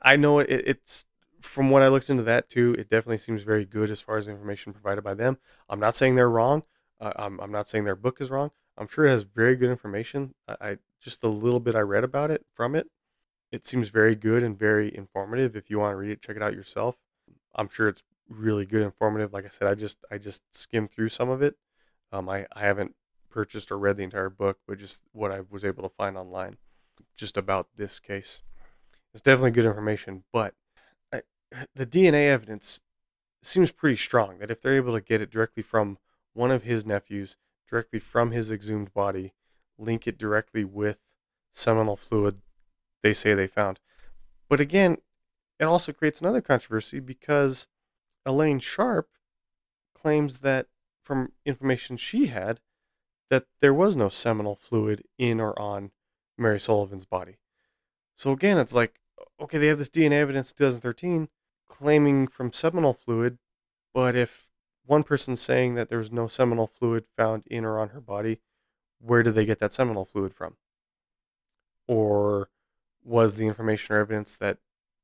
I 0.03 0.17
know 0.17 0.39
it, 0.39 0.49
it's 0.49 1.07
from 1.41 1.71
what 1.71 1.83
I 1.83 1.89
looked 1.89 2.11
into 2.11 2.23
that 2.25 2.49
too. 2.49 2.75
It 2.79 2.89
definitely 2.89 3.19
seems 3.19 3.43
very 3.43 3.65
good 3.65 3.91
as 3.91 4.01
far 4.01 4.17
as 4.17 4.29
information 4.29 4.73
provided 4.73 5.03
by 5.03 5.15
them. 5.15 5.39
I'm 5.69 5.81
not 5.81 5.97
saying 5.97 6.15
they're 6.15 6.31
wrong. 6.31 6.65
Uh, 7.01 7.13
I'm, 7.17 7.41
I'm 7.41 7.53
not 7.53 7.69
saying 7.69 7.85
their 7.85 7.97
book 7.97 8.21
is 8.21 8.31
wrong. 8.31 8.51
I'm 8.77 8.89
sure 8.89 9.07
it 9.07 9.11
has 9.11 9.23
very 9.23 9.57
good 9.57 9.71
information. 9.71 10.35
I, 10.49 10.57
I 10.61 10.77
just 11.01 11.21
the 11.21 11.31
little 11.31 11.61
bit 11.61 11.75
I 11.75 11.81
read 11.81 12.05
about 12.05 12.31
it 12.31 12.45
from 12.53 12.75
it, 12.75 12.89
it 13.51 13.67
seems 13.67 13.89
very 13.89 14.15
good 14.15 14.43
and 14.43 14.59
very 14.59 14.95
informative. 14.95 15.57
If 15.57 15.71
you 15.71 15.79
want 15.79 15.93
to 15.93 15.97
read 15.97 16.11
it, 16.11 16.23
check 16.23 16.37
it 16.37 16.43
out 16.43 16.55
yourself. 16.55 16.97
I'm 17.55 17.69
sure 17.69 17.89
it's 17.89 18.03
really 18.29 18.65
good, 18.65 18.83
informative. 18.83 19.33
Like 19.33 19.45
I 19.45 19.49
said, 19.49 19.67
I 19.67 19.75
just 19.75 19.99
I 20.11 20.19
just 20.19 20.43
skimmed 20.51 20.91
through 20.91 21.09
some 21.09 21.29
of 21.29 21.43
it. 21.43 21.57
Um, 22.13 22.29
I 22.29 22.47
I 22.53 22.61
haven't 22.61 22.95
purchased 23.31 23.71
or 23.71 23.79
read 23.79 23.97
the 23.97 24.05
entire 24.05 24.31
book, 24.31 24.59
but 24.67 24.79
just 24.79 25.03
what 25.13 25.31
I 25.31 25.41
was 25.49 25.65
able 25.65 25.83
to 25.83 25.89
find 25.89 26.17
online, 26.17 26.59
just 27.17 27.37
about 27.37 27.69
this 27.77 27.99
case. 27.99 28.43
It's 29.13 29.23
definitely 29.23 29.51
good 29.53 29.65
information, 29.65 30.25
but 30.33 30.55
the 31.75 31.87
DNA 31.87 32.29
evidence 32.29 32.81
seems 33.43 33.71
pretty 33.71 33.97
strong 33.97 34.39
that 34.39 34.51
if 34.51 34.61
they're 34.61 34.77
able 34.77 34.95
to 34.95 35.01
get 35.01 35.21
it 35.21 35.31
directly 35.31 35.63
from 35.63 35.99
one 36.33 36.51
of 36.51 36.63
his 36.63 36.85
nephews, 36.85 37.37
directly 37.69 37.99
from 37.99 38.31
his 38.31 38.51
exhumed 38.51 38.93
body, 38.93 39.33
link 39.79 40.07
it 40.07 40.19
directly 40.19 40.65
with 40.65 40.99
seminal 41.53 41.97
fluid 41.97 42.41
they 43.03 43.13
say 43.13 43.35
they 43.35 43.47
found. 43.47 43.81
But 44.49 44.61
again, 44.61 44.99
it 45.59 45.65
also 45.65 45.93
creates 45.93 46.21
another 46.21 46.41
controversy 46.41 47.01
because 47.01 47.67
Elaine 48.27 48.59
Sharp 48.59 49.09
claims 49.95 50.41
that 50.41 50.67
from 51.03 51.33
information 51.45 51.97
she 51.97 52.27
had 52.27 52.61
that 53.31 53.45
there 53.61 53.75
was 53.75 53.97
no 53.97 54.09
seminal 54.09 54.57
fluid 54.57 55.05
in 55.19 55.41
or 55.41 55.59
on 55.61 55.93
Mary 56.37 56.61
Sullivan's 56.61 57.07
body. 57.07 57.39
So 58.17 58.33
again, 58.33 58.59
it's 58.59 58.75
like, 58.75 59.01
okay, 59.41 59.59
they 59.59 59.69
have 59.69 59.79
this 59.79 59.89
DNA 59.89 60.13
evidence 60.13 60.53
2013 60.53 61.29
claiming 61.71 62.27
from 62.27 62.53
seminal 62.53 62.93
fluid, 62.93 63.39
but 63.95 64.15
if 64.15 64.51
one 64.85 65.03
person's 65.05 65.41
saying 65.41 65.77
that 65.77 65.89
there's 65.89 66.11
no 66.11 66.27
seminal 66.27 66.67
fluid 66.67 67.05
found 67.17 67.45
in 67.47 67.65
or 67.65 67.79
on 67.79 67.91
her 67.91 68.01
body, 68.01 68.41
where 69.01 69.23
did 69.23 69.35
they 69.35 69.47
get 69.47 69.61
that 69.61 69.73
seminal 69.73 70.05
fluid 70.05 70.35
from? 70.35 70.57
Or 71.87 72.51
was 73.03 73.37
the 73.37 73.47
information 73.47 73.95
or 73.95 74.01
evidence 74.01 74.37
that 74.37 74.59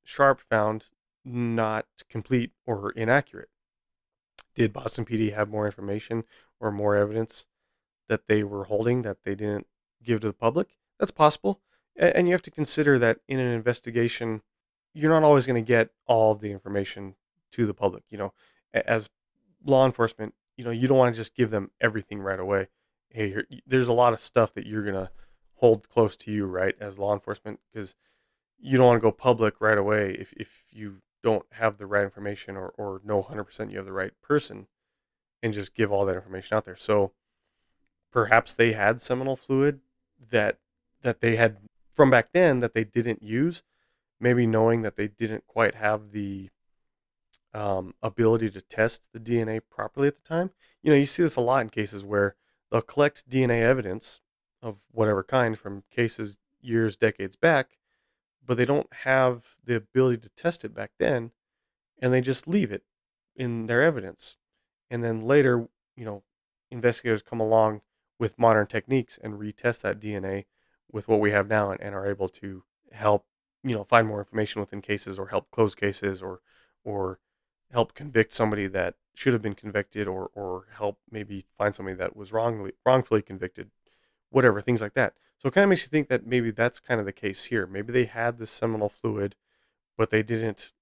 Sharp 0.05 0.41
found 0.41 0.87
not 1.25 1.87
complete 2.09 2.51
or 2.67 2.91
inaccurate? 2.91 3.49
Did 4.55 4.73
Boston 4.73 5.05
PD 5.05 5.35
have 5.35 5.49
more 5.49 5.67
information 5.67 6.25
or 6.61 6.71
more 6.71 6.97
evidence 6.97 7.47
that 8.09 8.27
they 8.27 8.43
were 8.43 8.65
holding 8.65 9.03
that 9.03 9.19
they 9.25 9.35
didn't 9.35 9.67
give 10.03 10.21
to 10.21 10.27
the 10.29 10.33
public? 10.33 10.79
That's 10.99 11.13
possible. 11.13 11.61
And 11.97 12.29
you 12.29 12.35
have 12.35 12.43
to 12.43 12.51
consider 12.51 12.99
that 12.99 13.21
in 13.29 13.39
an 13.39 13.53
investigation, 13.53 14.43
you're 14.97 15.11
not 15.11 15.23
always 15.23 15.47
going 15.47 15.63
to 15.63 15.67
get 15.67 15.91
all 16.07 16.33
of 16.33 16.41
the 16.41 16.51
information 16.51 17.15
to 17.53 17.67
the 17.67 17.75
public. 17.75 18.05
You 18.09 18.19
know, 18.19 18.33
as 18.73 19.11
law 19.65 19.85
enforcement, 19.85 20.35
you 20.57 20.65
know, 20.65 20.71
you 20.71 20.89
don't 20.89 20.99
want 20.99 21.15
to 21.15 21.21
just 21.21 21.35
give 21.35 21.51
them 21.51 21.71
everything 21.81 22.21
right 22.21 22.41
away. 22.41 22.69
Hey, 23.11 23.37
there's 23.67 23.89
a 23.89 23.93
lot 23.93 24.13
of 24.13 24.21
stuff 24.21 24.55
that 24.55 24.67
you're 24.67 24.83
going 24.83 24.95
to 24.95 25.11
hold 25.57 25.89
close 25.89 26.17
to 26.17 26.31
you, 26.31 26.47
right, 26.47 26.75
as 26.81 26.99
law 26.99 27.13
enforcement, 27.13 27.61
because 27.73 27.95
you 28.59 28.79
don't 28.79 28.87
want 28.87 28.97
to 28.97 29.03
go 29.03 29.13
public 29.13 29.61
right 29.61 29.79
away 29.79 30.13
if, 30.13 30.33
if 30.35 30.65
you 30.71 30.97
don't 31.23 31.47
have 31.53 31.77
the 31.77 31.87
right 31.87 32.05
information 32.05 32.57
or, 32.57 32.69
or 32.77 33.01
know 33.05 33.23
100% 33.23 33.71
you 33.71 33.77
have 33.77 33.87
the 33.87 33.93
right 33.93 34.13
person 34.23 34.67
and 35.43 35.53
just 35.53 35.75
give 35.75 35.93
all 35.93 36.07
that 36.07 36.17
information 36.17 36.57
out 36.57 36.65
there. 36.65 36.77
So 36.77 37.13
perhaps 38.11 38.55
they 38.55 38.73
had 38.73 39.01
seminal 39.01 39.37
fluid 39.37 39.81
that 40.31 40.59
that 41.03 41.21
they 41.21 41.37
had 41.37 41.59
from 41.95 42.11
back 42.11 42.29
then 42.33 42.61
that 42.61 42.75
they 42.75 42.85
didn't 42.85 43.23
use, 43.23 43.63
maybe 44.21 44.47
knowing 44.47 44.83
that 44.83 44.97
they 44.97 45.09
didn't 45.09 45.47
quite 45.47 45.75
have 45.75 46.13
the 46.13 46.51
um, 47.55 47.95
ability 48.03 48.51
to 48.51 48.61
test 48.61 49.09
the 49.13 49.21
DNA 49.21 49.61
properly 49.71 50.09
at 50.09 50.17
the 50.17 50.29
time. 50.29 50.51
You 50.83 50.91
know, 50.91 50.97
you 50.97 51.07
see 51.07 51.23
this 51.23 51.37
a 51.37 51.41
lot 51.41 51.63
in 51.63 51.71
cases 51.71 52.05
where 52.05 52.37
they'll 52.71 52.83
collect 52.83 53.29
DNA 53.29 53.63
evidence 53.63 54.21
of 54.63 54.79
whatever 54.91 55.23
kind 55.23 55.59
from 55.59 55.85
cases 55.91 56.39
years, 56.61 56.97
decades 56.97 57.37
back, 57.37 57.79
but 58.45 58.57
they 58.57 58.65
don't 58.65 58.93
have 59.05 59.57
the 59.65 59.77
ability 59.77 60.19
to 60.19 60.29
test 60.31 60.65
it 60.65 60.75
back 60.75 60.93
then, 60.99 61.33
and 62.01 62.13
they 62.13 62.21
just 62.21 62.47
leave 62.47 62.71
it 62.71 62.83
in 63.35 63.67
their 63.67 63.83
evidence. 63.83 64.37
And 64.91 65.03
then 65.03 65.23
later, 65.23 65.69
you 65.97 66.05
know, 66.05 66.23
investigators 66.71 67.23
come 67.23 67.41
along 67.41 67.83
with 68.19 68.39
modern 68.39 68.67
techniques 68.67 69.19
and 69.23 69.35
retest 69.35 69.83
that 69.83 70.01
DNA 70.01 70.45
with 70.91 71.09
what 71.09 71.21
we 71.21 71.31
have 71.31 71.49
now 71.49 71.71
and, 71.71 71.81
and 71.81 71.95
are 71.95 72.07
able 72.07 72.29
to 72.29 72.65
help, 72.93 73.27
you 73.67 73.75
know, 73.75 73.85
find 73.85 74.07
more 74.07 74.19
information 74.19 74.61
within 74.61 74.81
cases 74.81 75.19
or 75.19 75.29
help 75.29 75.51
close 75.51 75.75
cases 75.75 76.23
or 76.23 76.41
or 76.85 77.19
help 77.73 77.95
convict 77.95 78.33
somebody 78.33 78.67
that 78.69 78.95
should 79.15 79.33
have 79.33 79.43
been 79.43 79.55
convicted 79.55 80.07
or 80.07 80.31
or 80.35 80.67
help 80.77 80.99
maybe 81.11 81.45
find 81.59 81.75
somebody 81.75 81.97
that 81.97 82.17
was 82.17 82.33
wrongly 82.33 82.73
wrongfully 82.85 83.23
convicted 83.23 83.71
whatever 84.31 84.61
things 84.61 84.81
like 84.81 84.95
that 84.95 85.15
so 85.39 85.49
it 85.49 85.55
kind 85.55 85.65
of 85.65 85.69
makes 85.71 85.83
you 85.83 85.89
think 85.89 86.09
that 86.09 86.27
maybe 86.27 86.51
that's 86.51 86.81
kind 86.81 86.99
of 86.99 87.07
the 87.07 87.13
case 87.13 87.45
here. 87.45 87.67
Maybe 87.67 87.93
they 87.93 88.07
had 88.07 88.39
the 88.39 88.47
seminal 88.47 88.89
fluid, 88.89 89.37
but 89.97 90.11
they 90.11 90.23
didn't 90.23 90.73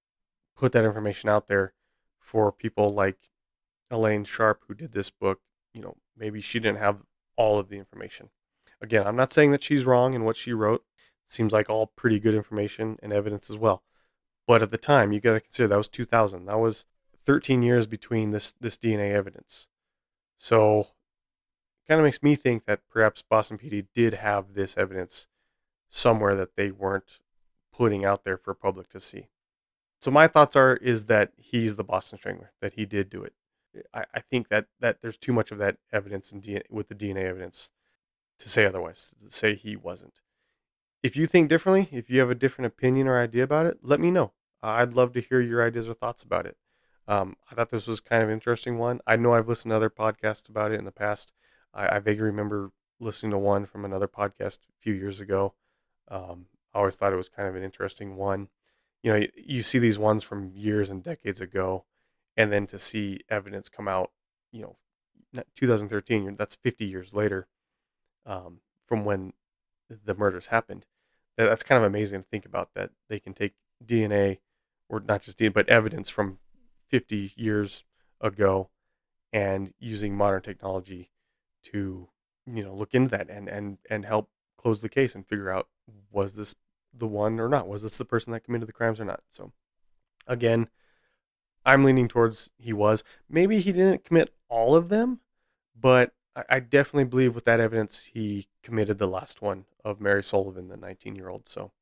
put 0.57 0.73
that 0.73 0.85
information 0.85 1.29
out 1.29 1.49
there 1.49 1.73
for 2.21 2.53
people 2.53 2.95
like 2.95 3.29
Elaine 3.91 4.25
Sharp, 4.25 4.63
who 4.67 4.75
did 4.75 4.93
this 4.93 5.11
book. 5.11 5.41
You 5.73 5.83
know, 5.83 5.97
maybe 6.17 6.41
she 6.41 6.61
didn't 6.61 6.79
have 6.79 7.03
all 7.37 7.59
of 7.59 7.69
the 7.69 7.79
information. 7.79 8.31
Again, 8.81 9.07
I'm 9.07 9.17
not 9.17 9.33
saying 9.33 9.51
that 9.51 9.63
she's 9.63 9.85
wrong 9.85 10.15
in 10.15 10.25
what 10.25 10.37
she 10.37 10.53
wrote. 10.53 10.85
Seems 11.27 11.53
like 11.53 11.71
all 11.71 11.87
pretty 11.87 12.19
good 12.21 12.35
information 12.35 12.99
and 13.03 13.13
evidence 13.13 13.51
as 13.51 13.57
well. 13.57 13.83
But 14.47 14.63
at 14.63 14.71
the 14.71 14.79
time, 14.79 15.13
you 15.13 15.21
got 15.21 15.35
to 15.35 15.41
consider 15.41 15.69
that 15.69 15.77
was 15.77 15.89
2000. 15.89 16.47
That 16.47 16.59
was 16.59 16.85
13 17.25 17.63
years 17.63 17.87
between 17.87 18.31
this 18.31 18.53
this 18.61 18.77
DNA 18.77 19.13
evidence. 19.13 19.69
So 20.37 20.81
it 20.81 21.89
kind 21.89 22.01
of 22.01 22.05
makes 22.05 22.23
me 22.23 22.35
think 22.35 22.67
that 22.67 22.81
perhaps 22.91 23.23
Boston 23.23 23.59
PD 23.59 23.87
did 23.95 24.15
have 24.15 24.55
this 24.55 24.77
evidence 24.77 25.27
somewhere 25.89 26.35
that 26.37 26.57
they 26.57 26.71
weren't 26.71 27.21
putting 27.73 28.05
out 28.05 28.25
there 28.25 28.37
for 28.37 28.55
public 28.55 28.89
to 28.91 29.01
see. 29.01 29.29
So 30.01 30.11
my 30.11 30.29
thoughts 30.29 30.55
are 30.55 30.77
is 30.77 31.07
that 31.07 31.33
he's 31.37 31.77
the 31.77 31.85
Boston 31.85 32.19
Strangler, 32.19 32.53
that 32.61 32.75
he 32.75 32.85
did 32.85 33.09
do 33.09 33.23
it. 33.23 33.33
I, 33.93 34.05
I 34.15 34.21
think 34.21 34.49
that 34.49 34.67
that 34.81 35.01
there's 35.01 35.17
too 35.17 35.33
much 35.33 35.51
of 35.51 35.59
that 35.59 35.79
evidence 35.93 36.31
in 36.31 36.41
DNA, 36.41 36.63
with 36.71 36.89
the 36.89 36.95
DNA 36.95 37.25
evidence 37.25 37.71
to 38.39 38.49
say 38.49 38.67
otherwise, 38.67 39.15
to 39.25 39.31
say 39.31 39.55
he 39.55 39.77
wasn't. 39.77 40.21
If 41.05 41.19
you 41.19 41.27
think 41.27 41.51
differently, 41.51 41.91
if 41.93 42.09
you 42.09 42.19
have 42.21 42.31
a 42.31 42.35
different 42.35 42.65
opinion 42.67 43.09
or 43.09 43.21
idea 43.21 43.45
about 43.45 43.67
it, 43.67 43.81
let 43.83 44.01
me 44.01 44.11
know. 44.11 44.33
I'd 44.63 44.95
love 44.95 45.13
to 45.13 45.21
hear 45.21 45.39
your 45.39 45.63
ideas 45.63 45.87
or 45.87 45.93
thoughts 45.93 46.23
about 46.23 46.47
it. 46.47 46.57
Um, 47.07 47.37
I 47.51 47.55
thought 47.55 47.69
this 47.69 47.87
was 47.87 48.01
kind 48.01 48.23
of 48.23 48.31
an 48.31 48.35
interesting 48.35 48.79
one. 48.79 49.03
I 49.07 49.17
know 49.17 49.35
I've 49.35 49.47
listened 49.47 49.73
to 49.73 49.77
other 49.77 49.91
podcasts 49.91 50.49
about 50.49 50.73
it 50.73 50.79
in 50.79 50.87
the 50.87 50.91
past. 50.91 51.31
I, 51.75 51.97
I 51.97 51.99
vaguely 51.99 52.25
remember 52.25 52.73
listening 52.99 53.33
to 53.33 53.39
one 53.39 53.67
from 53.67 53.85
another 53.85 54.09
podcast 54.09 54.61
a 54.61 54.81
few 54.81 54.95
years 54.95 55.21
ago. 55.21 55.53
Um, 56.09 56.47
I 56.73 56.79
always 56.79 56.97
thought 56.97 57.13
it 57.13 57.17
was 57.17 57.29
kind 57.29 57.51
of 57.51 57.55
an 57.55 57.63
interesting 57.63 58.17
one. 58.17 58.49
You 59.03 59.13
know, 59.13 59.19
you, 59.19 59.29
you 59.37 59.63
see 59.63 59.79
these 59.79 59.99
ones 59.99 60.23
from 60.23 60.53
years 60.55 60.89
and 60.89 61.03
decades 61.03 61.43
ago, 61.43 61.85
and 62.35 62.51
then 62.51 62.67
to 62.69 62.79
see 62.79 63.21
evidence 63.29 63.69
come 63.69 63.89
out, 63.89 64.11
you 64.53 64.63
know, 65.35 65.45
2013, 65.55 66.37
that's 66.37 66.55
50 66.55 66.87
years 66.87 67.13
later 67.13 67.47
um, 68.25 68.61
from 68.87 69.05
when 69.05 69.35
the 69.91 70.15
murders 70.15 70.47
happened. 70.47 70.87
That, 71.37 71.47
that's 71.47 71.63
kind 71.63 71.79
of 71.83 71.87
amazing 71.87 72.23
to 72.23 72.29
think 72.29 72.47
about 72.47 72.71
that 72.75 72.91
they 73.09 73.19
can 73.19 73.35
take 73.35 73.55
DNA, 73.85 74.39
or 74.89 75.01
not 75.01 75.23
just 75.23 75.39
DNA, 75.39 75.53
but 75.53 75.69
evidence 75.69 76.09
from 76.09 76.39
50 76.89 77.33
years 77.37 77.85
ago 78.21 78.71
and 79.33 79.75
using 79.79 80.17
modern 80.17 80.43
technology 80.43 81.11
to 81.65 82.09
you 82.47 82.63
know 82.63 82.75
look 82.75 82.95
into 82.95 83.11
that 83.11 83.29
and 83.29 83.49
and 83.49 83.79
and 83.91 84.05
help 84.05 84.31
close 84.57 84.81
the 84.81 84.89
case 84.89 85.15
and 85.15 85.27
figure 85.27 85.51
out 85.51 85.69
was 86.11 86.37
this 86.37 86.55
the 86.97 87.07
one 87.07 87.41
or 87.41 87.49
not? 87.49 87.67
Was 87.67 87.83
this 87.83 87.99
the 87.99 88.05
person 88.05 88.33
that 88.33 88.45
committed 88.45 88.69
the 88.69 88.73
crimes 88.73 89.01
or 89.01 89.05
not? 89.05 89.23
So 89.31 89.53
again 90.27 90.69
i'm 91.67 91.85
leaning 91.85 92.09
towards 92.09 92.51
he 92.59 92.73
was. 92.73 93.03
Maybe 93.29 93.61
he 93.61 93.73
didn't 93.73 94.05
commit 94.05 94.33
all 94.49 94.75
of 94.77 94.89
them 94.89 95.21
but 95.79 96.13
i, 96.49 96.61
definitely 96.61 97.05
believe 97.05 97.35
with 97.35 97.45
that 97.45 97.61
evidence 97.61 98.11
he 98.13 98.49
committed 98.63 98.99
the 98.99 99.07
last 99.07 99.43
one 99.43 99.65
of 99.85 100.01
mary 100.01 100.23
sullivan 100.23 100.69
the 100.69 100.77
19 100.77 101.15
year 101.17 101.29
old 101.29 101.47
so 101.47 101.73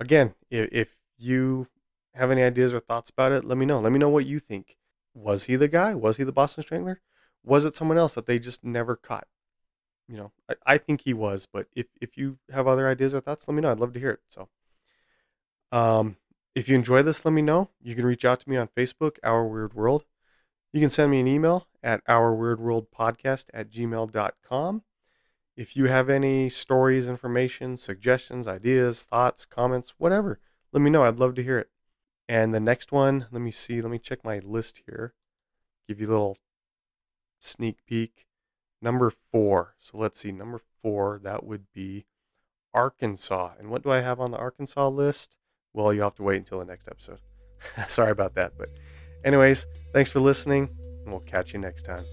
again 0.00 0.34
if, 0.50 0.68
if 0.72 0.88
you 1.18 1.68
have 2.14 2.30
any 2.30 2.42
ideas 2.42 2.72
or 2.72 2.80
thoughts 2.80 3.10
about 3.10 3.32
it 3.32 3.44
let 3.44 3.58
me 3.58 3.66
know 3.66 3.80
let 3.80 3.92
me 3.92 3.98
know 3.98 4.08
what 4.08 4.26
you 4.26 4.38
think 4.38 4.76
was 5.14 5.44
he 5.44 5.56
the 5.56 5.68
guy 5.68 5.94
was 5.94 6.16
he 6.16 6.24
the 6.24 6.32
boston 6.32 6.62
strangler 6.62 7.00
was 7.44 7.64
it 7.64 7.76
someone 7.76 7.98
else 7.98 8.14
that 8.14 8.26
they 8.26 8.38
just 8.38 8.64
never 8.64 8.96
caught? 8.96 9.26
You 10.08 10.16
know, 10.16 10.32
I, 10.48 10.74
I 10.74 10.78
think 10.78 11.02
he 11.02 11.14
was, 11.14 11.46
but 11.50 11.66
if, 11.74 11.86
if 12.00 12.16
you 12.16 12.38
have 12.52 12.66
other 12.66 12.88
ideas 12.88 13.14
or 13.14 13.20
thoughts, 13.20 13.46
let 13.48 13.54
me 13.54 13.62
know. 13.62 13.70
I'd 13.70 13.80
love 13.80 13.92
to 13.94 14.00
hear 14.00 14.10
it. 14.10 14.20
So, 14.28 14.48
um, 15.70 16.16
if 16.54 16.68
you 16.68 16.74
enjoy 16.74 17.02
this, 17.02 17.24
let 17.24 17.32
me 17.32 17.42
know. 17.42 17.70
You 17.82 17.94
can 17.94 18.04
reach 18.04 18.24
out 18.24 18.40
to 18.40 18.50
me 18.50 18.56
on 18.56 18.68
Facebook, 18.76 19.16
Our 19.22 19.46
Weird 19.46 19.74
World. 19.74 20.04
You 20.72 20.80
can 20.80 20.90
send 20.90 21.10
me 21.10 21.20
an 21.20 21.28
email 21.28 21.66
at 21.82 22.04
ourweirdworldpodcast 22.06 23.46
at 23.52 23.70
gmail.com. 23.70 24.82
If 25.56 25.76
you 25.76 25.86
have 25.86 26.08
any 26.08 26.48
stories, 26.48 27.08
information, 27.08 27.76
suggestions, 27.76 28.48
ideas, 28.48 29.02
thoughts, 29.02 29.44
comments, 29.44 29.94
whatever, 29.98 30.40
let 30.72 30.80
me 30.80 30.90
know. 30.90 31.04
I'd 31.04 31.18
love 31.18 31.34
to 31.34 31.42
hear 31.42 31.58
it. 31.58 31.68
And 32.28 32.54
the 32.54 32.60
next 32.60 32.92
one, 32.92 33.26
let 33.30 33.42
me 33.42 33.50
see, 33.50 33.80
let 33.80 33.90
me 33.90 33.98
check 33.98 34.24
my 34.24 34.38
list 34.38 34.82
here. 34.86 35.14
Give 35.86 36.00
you 36.00 36.06
a 36.06 36.10
little 36.10 36.38
sneak 37.40 37.84
peek. 37.86 38.26
Number 38.80 39.12
four. 39.30 39.74
So 39.78 39.98
let's 39.98 40.18
see. 40.18 40.32
Number 40.32 40.60
four, 40.82 41.20
that 41.22 41.44
would 41.44 41.66
be 41.72 42.06
Arkansas. 42.72 43.52
And 43.58 43.68
what 43.68 43.82
do 43.82 43.90
I 43.90 44.00
have 44.00 44.20
on 44.20 44.30
the 44.30 44.38
Arkansas 44.38 44.88
list? 44.88 45.36
Well, 45.72 45.92
you 45.92 46.02
have 46.02 46.14
to 46.16 46.22
wait 46.22 46.38
until 46.38 46.58
the 46.58 46.64
next 46.64 46.88
episode. 46.88 47.20
Sorry 47.88 48.10
about 48.10 48.34
that. 48.34 48.52
But, 48.58 48.70
anyways, 49.24 49.66
thanks 49.92 50.10
for 50.10 50.20
listening, 50.20 50.68
and 51.04 51.12
we'll 51.12 51.20
catch 51.20 51.52
you 51.52 51.58
next 51.58 51.82
time. 51.82 52.04